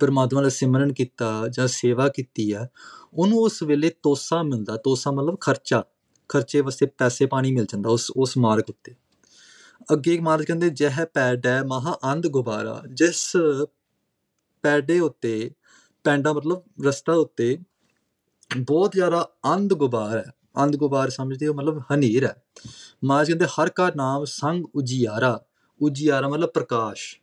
ਪਰਮਾਤਮਾ 0.00 0.42
ਦਾ 0.42 0.48
ਸਿਮਰਨ 0.48 0.92
ਕੀਤਾ 0.92 1.48
ਜਾਂ 1.48 1.66
ਸੇਵਾ 1.66 2.08
ਕੀਤੀ 2.08 2.52
ਆ, 2.52 2.68
ਉਹਨੂੰ 3.14 3.38
ਉਸ 3.38 3.62
ਵੇਲੇ 3.62 3.90
ਤੋਸਾ 4.02 4.42
ਮਿਲਦਾ। 4.42 4.76
ਤੋਸਾ 4.76 5.10
ਮਤਲਬ 5.10 5.36
ਖਰਚਾ। 5.40 5.84
ਖਰਚੇ 6.28 6.60
ਵਾਸਤੇ 6.60 6.86
ਪੈਸੇ 6.86 7.26
ਪਾਣੀ 7.26 7.52
ਮਿਲ 7.52 7.64
ਜਾਂਦਾ 7.64 7.90
ਉਸ 7.90 8.10
ਉਸ 8.16 8.38
ਮਾਰਗ 8.38 8.62
ਉੱਤੇ। 8.68 8.94
ਅੱਗੇ 9.92 10.14
ਇੱਕ 10.14 10.22
ਮਾਰਗ 10.22 10.44
ਕਹਿੰਦੇ, 10.44 10.70
ਜਹ 10.70 11.04
ਪੈਡੈ 11.14 11.62
ਮਹਾ 11.62 11.98
ਅੰਧ 12.12 12.26
ਗੁਬਾਰਾ। 12.26 12.82
ਜਿਸ 12.92 13.36
ਪੈਡੇ 14.62 15.00
ਉੱਤੇ, 15.00 15.50
ਪੈਂਡਾ 16.04 16.32
ਮਤਲਬ 16.32 16.62
ਰਸਤਾ 16.86 17.12
ਉੱਤੇ 17.12 17.58
ਬਹੁਤ 18.56 18.92
ਜ਼ਿਆਦਾ 18.92 19.30
ਅੰਧ 19.54 19.74
ਗੁਬਾਰ 19.74 20.18
ਹੈ। 20.18 20.32
ਅੰਧ 20.56 20.76
ਗੁਬਾਰ 20.76 21.10
ਸਮਝਦੇ 21.10 21.46
ਹੋ, 21.46 21.54
ਮਤਲਬ 21.54 21.82
ਹਨੇਰ 21.94 22.24
ਹੈ। 22.24 22.42
ਮਾਜ 23.04 23.26
ਕਹਿੰਦੇ, 23.26 23.46
ਹਰ 23.46 23.68
ਕਾ 23.68 23.92
ਨਾਮ 23.96 24.24
ਸੰਗ 24.24 24.64
ਉਜਿਆਰਾ। 24.74 25.44
ਉਜਿਆਰਾ 25.82 26.28
ਮਤਲਬ 26.28 26.48
ਪ੍ਰਕਾਸ਼। 26.48 27.16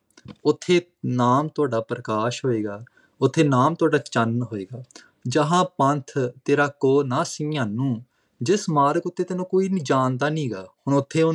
ਉੱਥੇ 0.45 0.81
ਨਾਮ 1.05 1.47
ਤੁਹਾਡਾ 1.47 1.81
ਪ੍ਰਕਾਸ਼ 1.81 2.45
ਹੋਏਗਾ। 2.45 2.85
ਉੱਥੇ 3.21 3.43
ਨਾਮ 3.43 3.75
ਤੁਹਾਡਾ 3.75 3.97
ਚੰਨ 3.97 4.41
ਹੋਏਗਾ। 4.43 4.83
ਜਹਾਂ 5.27 5.65
ਪੰਥ 5.65 6.17
ਤੇਰਾ 6.45 6.67
ਕੋ 6.67 7.03
ਨਾ 7.03 7.23
ਸਿੰਘਾਨੂੰ 7.23 8.05
ਜਿਸ 8.41 8.69
ਮਾਰਗ 8.69 9.01
ਉੱਤੇ 9.05 9.23
ਤੈਨੂੰ 9.23 9.45
ਕੋਈ 9.45 9.69
ਨਹੀਂ 9.69 9.83
ਜਾਣਦਾ 9.83 10.29
ਨਹੀਂਗਾ 10.29 10.67
ਹੁਣ 10.87 10.93
ਉੱਥੇ 10.93 11.21
ਉਹ 11.21 11.33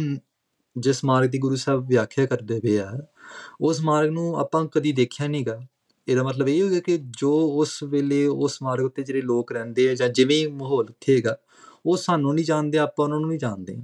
ਜਿਸ 0.79 1.05
ਮਾਰਗ 1.05 1.29
ਦੀ 1.29 1.39
ਗੁਰੂ 1.39 1.57
ਸਾਹਿਬ 1.57 1.89
ਵਿਆਖਿਆ 1.89 2.27
ਕਰਦੇ 2.27 2.61
ਪਏ 2.61 2.79
ਆ, 2.79 2.93
ਉਸ 3.61 3.81
ਮਾਰਗ 3.81 4.09
ਨੂੰ 4.09 4.37
ਆਪਾਂ 4.37 4.67
ਕਦੀ 4.67 4.93
ਦੇਖਿਆ 4.93 5.29
ਨਹੀਂਗਾ 5.29 5.61
ਇਹਦਾ 6.09 6.23
ਮਤਲਬ 6.23 6.49
ਇਹ 6.49 6.63
ਹੋ 6.63 6.69
ਗਿਆ 6.69 6.81
ਕਿ 6.81 6.99
ਜੋ 7.03 7.53
ਉਸ 7.55 7.83
ਵੇਲੇ 7.83 8.27
ਉਸ 8.27 8.63
ਮਾਰਗ 8.63 8.85
ਉੱਤੇ 8.85 9.03
ਜਿਹੜੇ 9.03 9.21
ਲੋਕ 9.21 9.53
ਰਹਿੰਦੇ 9.53 9.91
ਆ 9.91 9.95
ਜਾਂ 9.95 10.09
ਜਿਵੇਂ 10.09 10.49
ਮਾਹੌਲ 10.49 10.85
ਉੱਥੇ 10.85 11.17
ਹੈਗਾ, 11.17 11.39
ਉਹ 11.87 11.97
ਸਾਨੂੰ 11.97 12.35
ਨਹੀਂ 12.35 12.45
ਜਾਣਦੇ, 12.45 12.79
ਆਪਾਂ 12.79 13.05
ਉਹਨਾਂ 13.05 13.21
ਨੂੰ 13.21 13.29
ਨਹੀਂ 13.29 13.39
ਜਾਣਦੇ। 13.39 13.79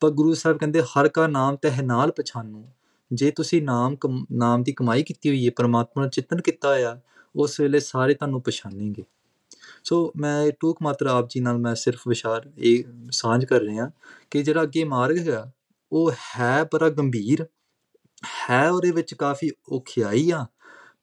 ਪਰ 0.00 0.10
ਗੁਰੂ 0.10 0.34
ਸਾਹਿਬ 0.34 0.58
ਕਹਿੰਦੇ, 0.58 0.82
ਹਰ 0.82 1.08
ਕਾ 1.08 1.26
ਨਾਮ 1.26 1.56
ਤਹਿ 1.56 1.82
ਨਾਲ 1.82 2.10
ਪਛਾਨੂ। 2.10 2.64
ਜੇ 3.12 3.30
ਤੁਸੀਂ 3.30 3.62
ਨਾਮ 3.62 3.96
ਕਮ- 3.96 4.24
ਨਾਮ 4.32 4.62
ਦੀ 4.62 4.72
ਕਮਾਈ 4.72 5.02
ਕੀਤੀ 5.02 5.28
ਹੋਈ 5.28 5.46
ਹੈ, 5.46 5.52
ਪਰਮਾਤਮਾ 5.56 6.02
ਨੂੰ 6.02 6.10
ਚਿੰਤਨ 6.10 6.40
ਕੀਤਾ 6.40 6.68
ਹੋਇਆ, 6.68 7.00
ਉਸ 7.36 7.60
ਵੇਲੇ 7.60 7.80
ਸਾਰੇ 7.80 8.14
ਤੁਹਾਨੂੰ 8.14 8.42
ਪਛਾਣੇਂਗੇ 8.42 9.04
ਸੋ 9.84 10.12
ਮੈਂ 10.16 10.50
ਟੂਕ 10.60 10.78
ਮਾਤਰ 10.82 11.06
ਆਪ 11.06 11.26
ਜੀ 11.30 11.40
ਨਾਲ 11.40 11.58
ਮੈਂ 11.58 11.74
ਸਿਰਫ 11.74 12.00
ਵਿਚਾਰ 12.08 12.50
ਇਹ 12.58 12.84
ਸਾਂਝ 13.10 13.44
ਕਰ 13.44 13.60
ਰਿਹਾ 13.60 13.90
ਕਿ 14.30 14.42
ਜਿਹੜਾ 14.42 14.62
ਅੱਗੇ 14.62 14.84
ਮਾਰਗ 14.84 15.18
ਹੈਗਾ 15.18 15.50
ਉਹ 15.92 16.12
ਹੈ 16.12 16.64
ਬੜਾ 16.64 16.88
ਗੰਭੀਰ 16.88 17.46
ਹੈ 18.50 18.70
ਉਹਦੇ 18.70 18.90
ਵਿੱਚ 18.90 19.14
ਕਾਫੀ 19.14 19.50
ਔਖਿਆਈ 19.72 20.30
ਆ। 20.30 20.46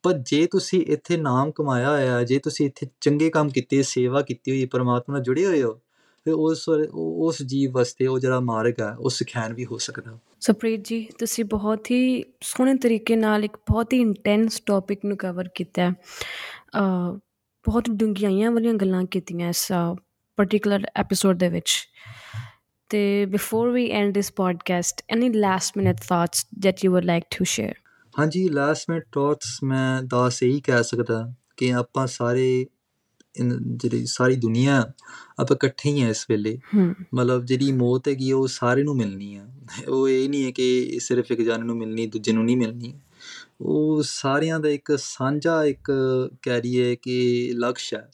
ਪਰ 0.04 0.14
ਜੇ 0.14 0.48
ਤੁਸੀਂ 0.52 0.86
ਇੱਥੇ 0.86 1.18
ਨਾਮ 1.18 1.52
ਕਮਾਇਆ 1.52 1.90
ਹੋਇਆ 1.92 2.24
ਜੇ 2.24 2.40
ਤੁਸੀਂ 2.40 2.66
ਇੱਥੇ 2.66 2.88
ਚੰਗੇ 3.02 3.30
ਕੰਮ 3.30 3.50
ਕੀਤੇ 3.50 3.84
ਸੇਵਾ 3.84 4.22
ਕੀਤੀ 4.22 4.52
ਹੋਈ 4.52 4.66
ਪਰਮਾਤਮਾ 4.66 5.16
ਨਾਲ 5.16 5.24
ਜੁੜੇ 5.24 5.46
ਹੋਏ 5.46 5.64
ਹੋ 5.64 5.80
ਤੇ 6.26 6.32
ਉਸ 6.32 6.70
ਉਹ- 6.70 6.88
ਉਸ 6.94 7.44
ਜੀਵ 7.44 7.72
ਵਾਸਤੇ 7.72 8.08
ਉਹ 8.08 8.20
ਜਿਹੜਾ 8.20 8.40
ਮਾਰਗ 8.40 8.74
ਹੈ 8.82 8.96
ਉਹ 8.96 9.10
ਸਿਖਿਆਨ 9.10 9.54
ਵੀ 9.54 9.66
ਹੋ 9.66 9.78
ਸਕਦਾ। 9.78 10.18
ਸੁਪ੍ਰੀਤ 10.40 10.82
ਜੀ 10.84 11.08
ਤੁਸੀਂ 11.20 11.46
ਬਹੁਤ 11.46 11.92
ਹੀ 11.92 12.24
ਸੋਹਣੇ 12.42 12.76
ਤਰੀਕੇ 12.76 13.16
ਨਾਲ 13.16 13.46
ਇੱਕ 13.46 13.58
ਬਹੁਤ 13.58 13.94
ਹੀ 13.94 14.02
ਇੰਟੈਂਸ 14.02 14.60
ਟੌਪਿਕ 14.66 15.00
ਨੂੰ 15.06 15.18
ਕਵਰ 15.18 15.48
ਕੀਤਾ। 15.56 15.90
ਹੈ 15.90 15.92
ਅ, 15.92 17.20
ਬਹੁਤ 17.68 17.90
ਡੂੰਘਾਈਆਂ 17.90 18.52
ਵਾਲੀਆਂ 18.52 18.74
ਗੱਲਾਂ 18.74 19.04
ਕੀਤੀਆਂ 19.04 19.50
ਇਸ 19.50 19.68
ਪਾਰਟਿਕੂਲਰ 20.36 20.88
ਐਪੀਸੋਡ 20.96 21.40
ਦੇ 21.40 21.50
ਵਿੱਚ। 21.50 21.88
ਤੇ 22.90 23.26
before 23.26 23.72
we 23.72 23.92
end 23.92 24.14
this 24.14 24.32
podcast 24.32 25.02
any 25.10 25.30
last 25.30 25.78
minute 25.78 25.98
thoughts 26.10 26.46
that 26.56 26.72
you 26.72 26.94
would 26.94 27.08
like 27.08 27.26
to 27.36 27.46
share? 27.46 27.76
ਹਾਂਜੀ 28.20 28.50
ਲਾਸਟ 28.50 28.86
ਮਿੰਟ 28.90 29.04
ਥਾਟਸ 29.04 29.60
ਮੈਂ 29.64 30.04
ਦੱਸ 30.04 30.44
ਇਹੀ 30.44 30.62
ਕਹਿ 30.62 30.84
ਸਕਦਾ 30.84 31.34
ਕਿ 31.58 31.74
ਆਪਾਂ 31.74 32.08
ਸਾਰੇ 32.08 32.66
ਜਿਹੜੀ 33.62 34.06
ਸਾਰੀ 34.06 34.36
ਦੁਨੀਆ 34.36 34.92
ਆਪਾਂ 35.40 35.56
ਇਕੱਠੇ 35.56 35.92
ਹੀ 35.92 36.02
ਆ 36.02 36.10
ਇਸ 36.10 36.26
ਵੇਲੇ। 36.30 36.60
ਮਤਲਬ 37.14 37.46
ਜਿਹੜੀ 37.46 37.72
ਮੌਤ 37.72 38.08
ਹੈਗੀ 38.08 38.32
ਉਹ 38.32 38.48
ਸਾਰੇ 38.48 38.84
ਨੂੰ 38.84 38.96
ਮਿਲਣੀ 38.96 39.36
ਆ। 39.36 39.48
ਉਹ 39.90 40.10
ਇਹ 40.10 40.30
ਨਹੀਂ 40.30 40.46
ਹੈ 40.46 40.52
ਕਿ 40.52 40.98
ਸਿਰਫ 41.00 41.32
ਇੱਕ 41.32 41.42
ਜਣ 41.42 41.66
ਨੂੰ 41.66 41.78
ਮਿਲਣੀ 41.78 42.08
ਦੂਜੇ 42.08 42.32
ਨੂੰ 42.32 42.46
ਨਹੀਂ 42.46 42.58
ਮਿਲਣੀ। 42.58 43.00
ਉਹ 43.62 44.04
ਸਾਰਿਆਂ 44.06 44.60
ਦਾ 44.60 44.70
ਇੱਕ 44.70 44.98
ਸਾਂਝਾ 44.98 45.66
ਇੱਕ 45.66 45.92
ਕਹਿ 46.42 46.62
ਲਈਏ 46.62 46.96
ਕਿ 46.96 47.50
ਲਕਸ਼ 47.56 47.94
ਹੈ। 47.94 48.12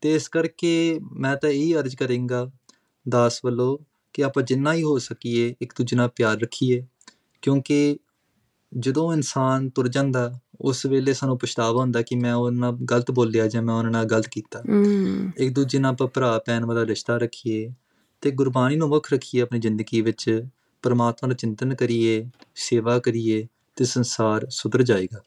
ਤੇ 0.00 0.14
ਇਸ 0.14 0.28
ਕਰਕੇ 0.28 1.00
ਮੈਂ 1.12 1.36
ਤਾਂ 1.36 1.50
ਇਹੀ 1.50 1.74
ਅਰਜ਼ 1.74 1.96
ਕਰਾਂਗਾ 1.96 2.50
ਦਾਸ 3.08 3.40
ਵੱਲੋਂ 3.44 3.78
ਕਿ 4.12 4.24
ਆਪਾਂ 4.24 4.42
ਜਿੰਨਾ 4.42 4.74
ਹੀ 4.74 4.82
ਹੋ 4.82 4.98
ਸਕੀਏ 4.98 5.54
ਇੱਕ 5.62 5.72
ਦੂਜੇ 5.78 5.96
ਨਾਲ 5.96 6.08
ਪਿਆਰ 6.08 6.40
ਰੱਖੀਏ। 6.40 6.86
ਕਿਉਂਕਿ 7.42 7.98
ਜਦੋਂ 8.78 9.12
ਇਨਸਾਨ 9.12 9.70
ਤੁਰ 9.70 9.88
ਜਾਂਦਾ 9.88 10.40
ਉਸ 10.60 10.86
ਵੇਲੇ 10.86 11.12
ਸਾਨੂੰ 11.12 11.38
ਪਛਤਾਵਾ 11.38 11.80
ਹੁੰਦਾ 11.80 12.02
ਕਿ 12.02 12.16
ਮੈਂ 12.16 12.34
ਉਹਨਾਂ 12.34 12.72
ਨਾਲ 12.72 12.84
ਗਲਤ 12.84 13.10
ਬੋਲਿਆ 13.10 13.46
ਜਾਂ 13.46 13.62
ਮੈਂ 13.62 13.74
ਉਹਨਾਂ 13.74 13.90
ਨਾਲ 13.90 14.04
ਗਲਤ 14.04 14.28
ਕੀਤਾ। 14.28 14.62
ਇੱਕ 15.38 15.54
ਦੂਜੇ 15.54 15.78
ਨਾਲ 15.78 15.92
ਆਪਾਂ 15.92 16.08
ਭਰਾ 16.08 16.42
ਭੈਣ 16.46 16.64
ਵਾਲਾ 16.64 16.86
ਰਿਸ਼ਤਾ 16.86 17.16
ਰੱਖੀਏ 17.16 17.70
ਤੇ 18.20 18.30
ਗੁਰਬਾਣੀ 18.30 18.76
ਨੂੰ 18.76 18.88
ਮੁੱਖ 18.88 19.12
ਰੱਖੀਏ 19.12 19.40
ਆਪਣੀ 19.40 19.58
ਜ਼ਿੰਦਗੀ 19.58 20.00
ਵਿੱਚ 20.00 20.46
ਪਰਮਾਤਮਾ 20.82 21.28
ਦਾ 21.28 21.34
ਚਿੰਤਨ 21.34 21.74
ਕਰੀਏ 21.74 22.28
ਸੇਵਾ 22.54 22.98
ਕਰੀਏ। 22.98 23.46
ਤੇ 23.80 23.84
ਸੰਸਾਰ 23.86 24.46
ਸੁਧਰ 24.50 24.82
ਜਾਏਗਾ। 24.82 25.22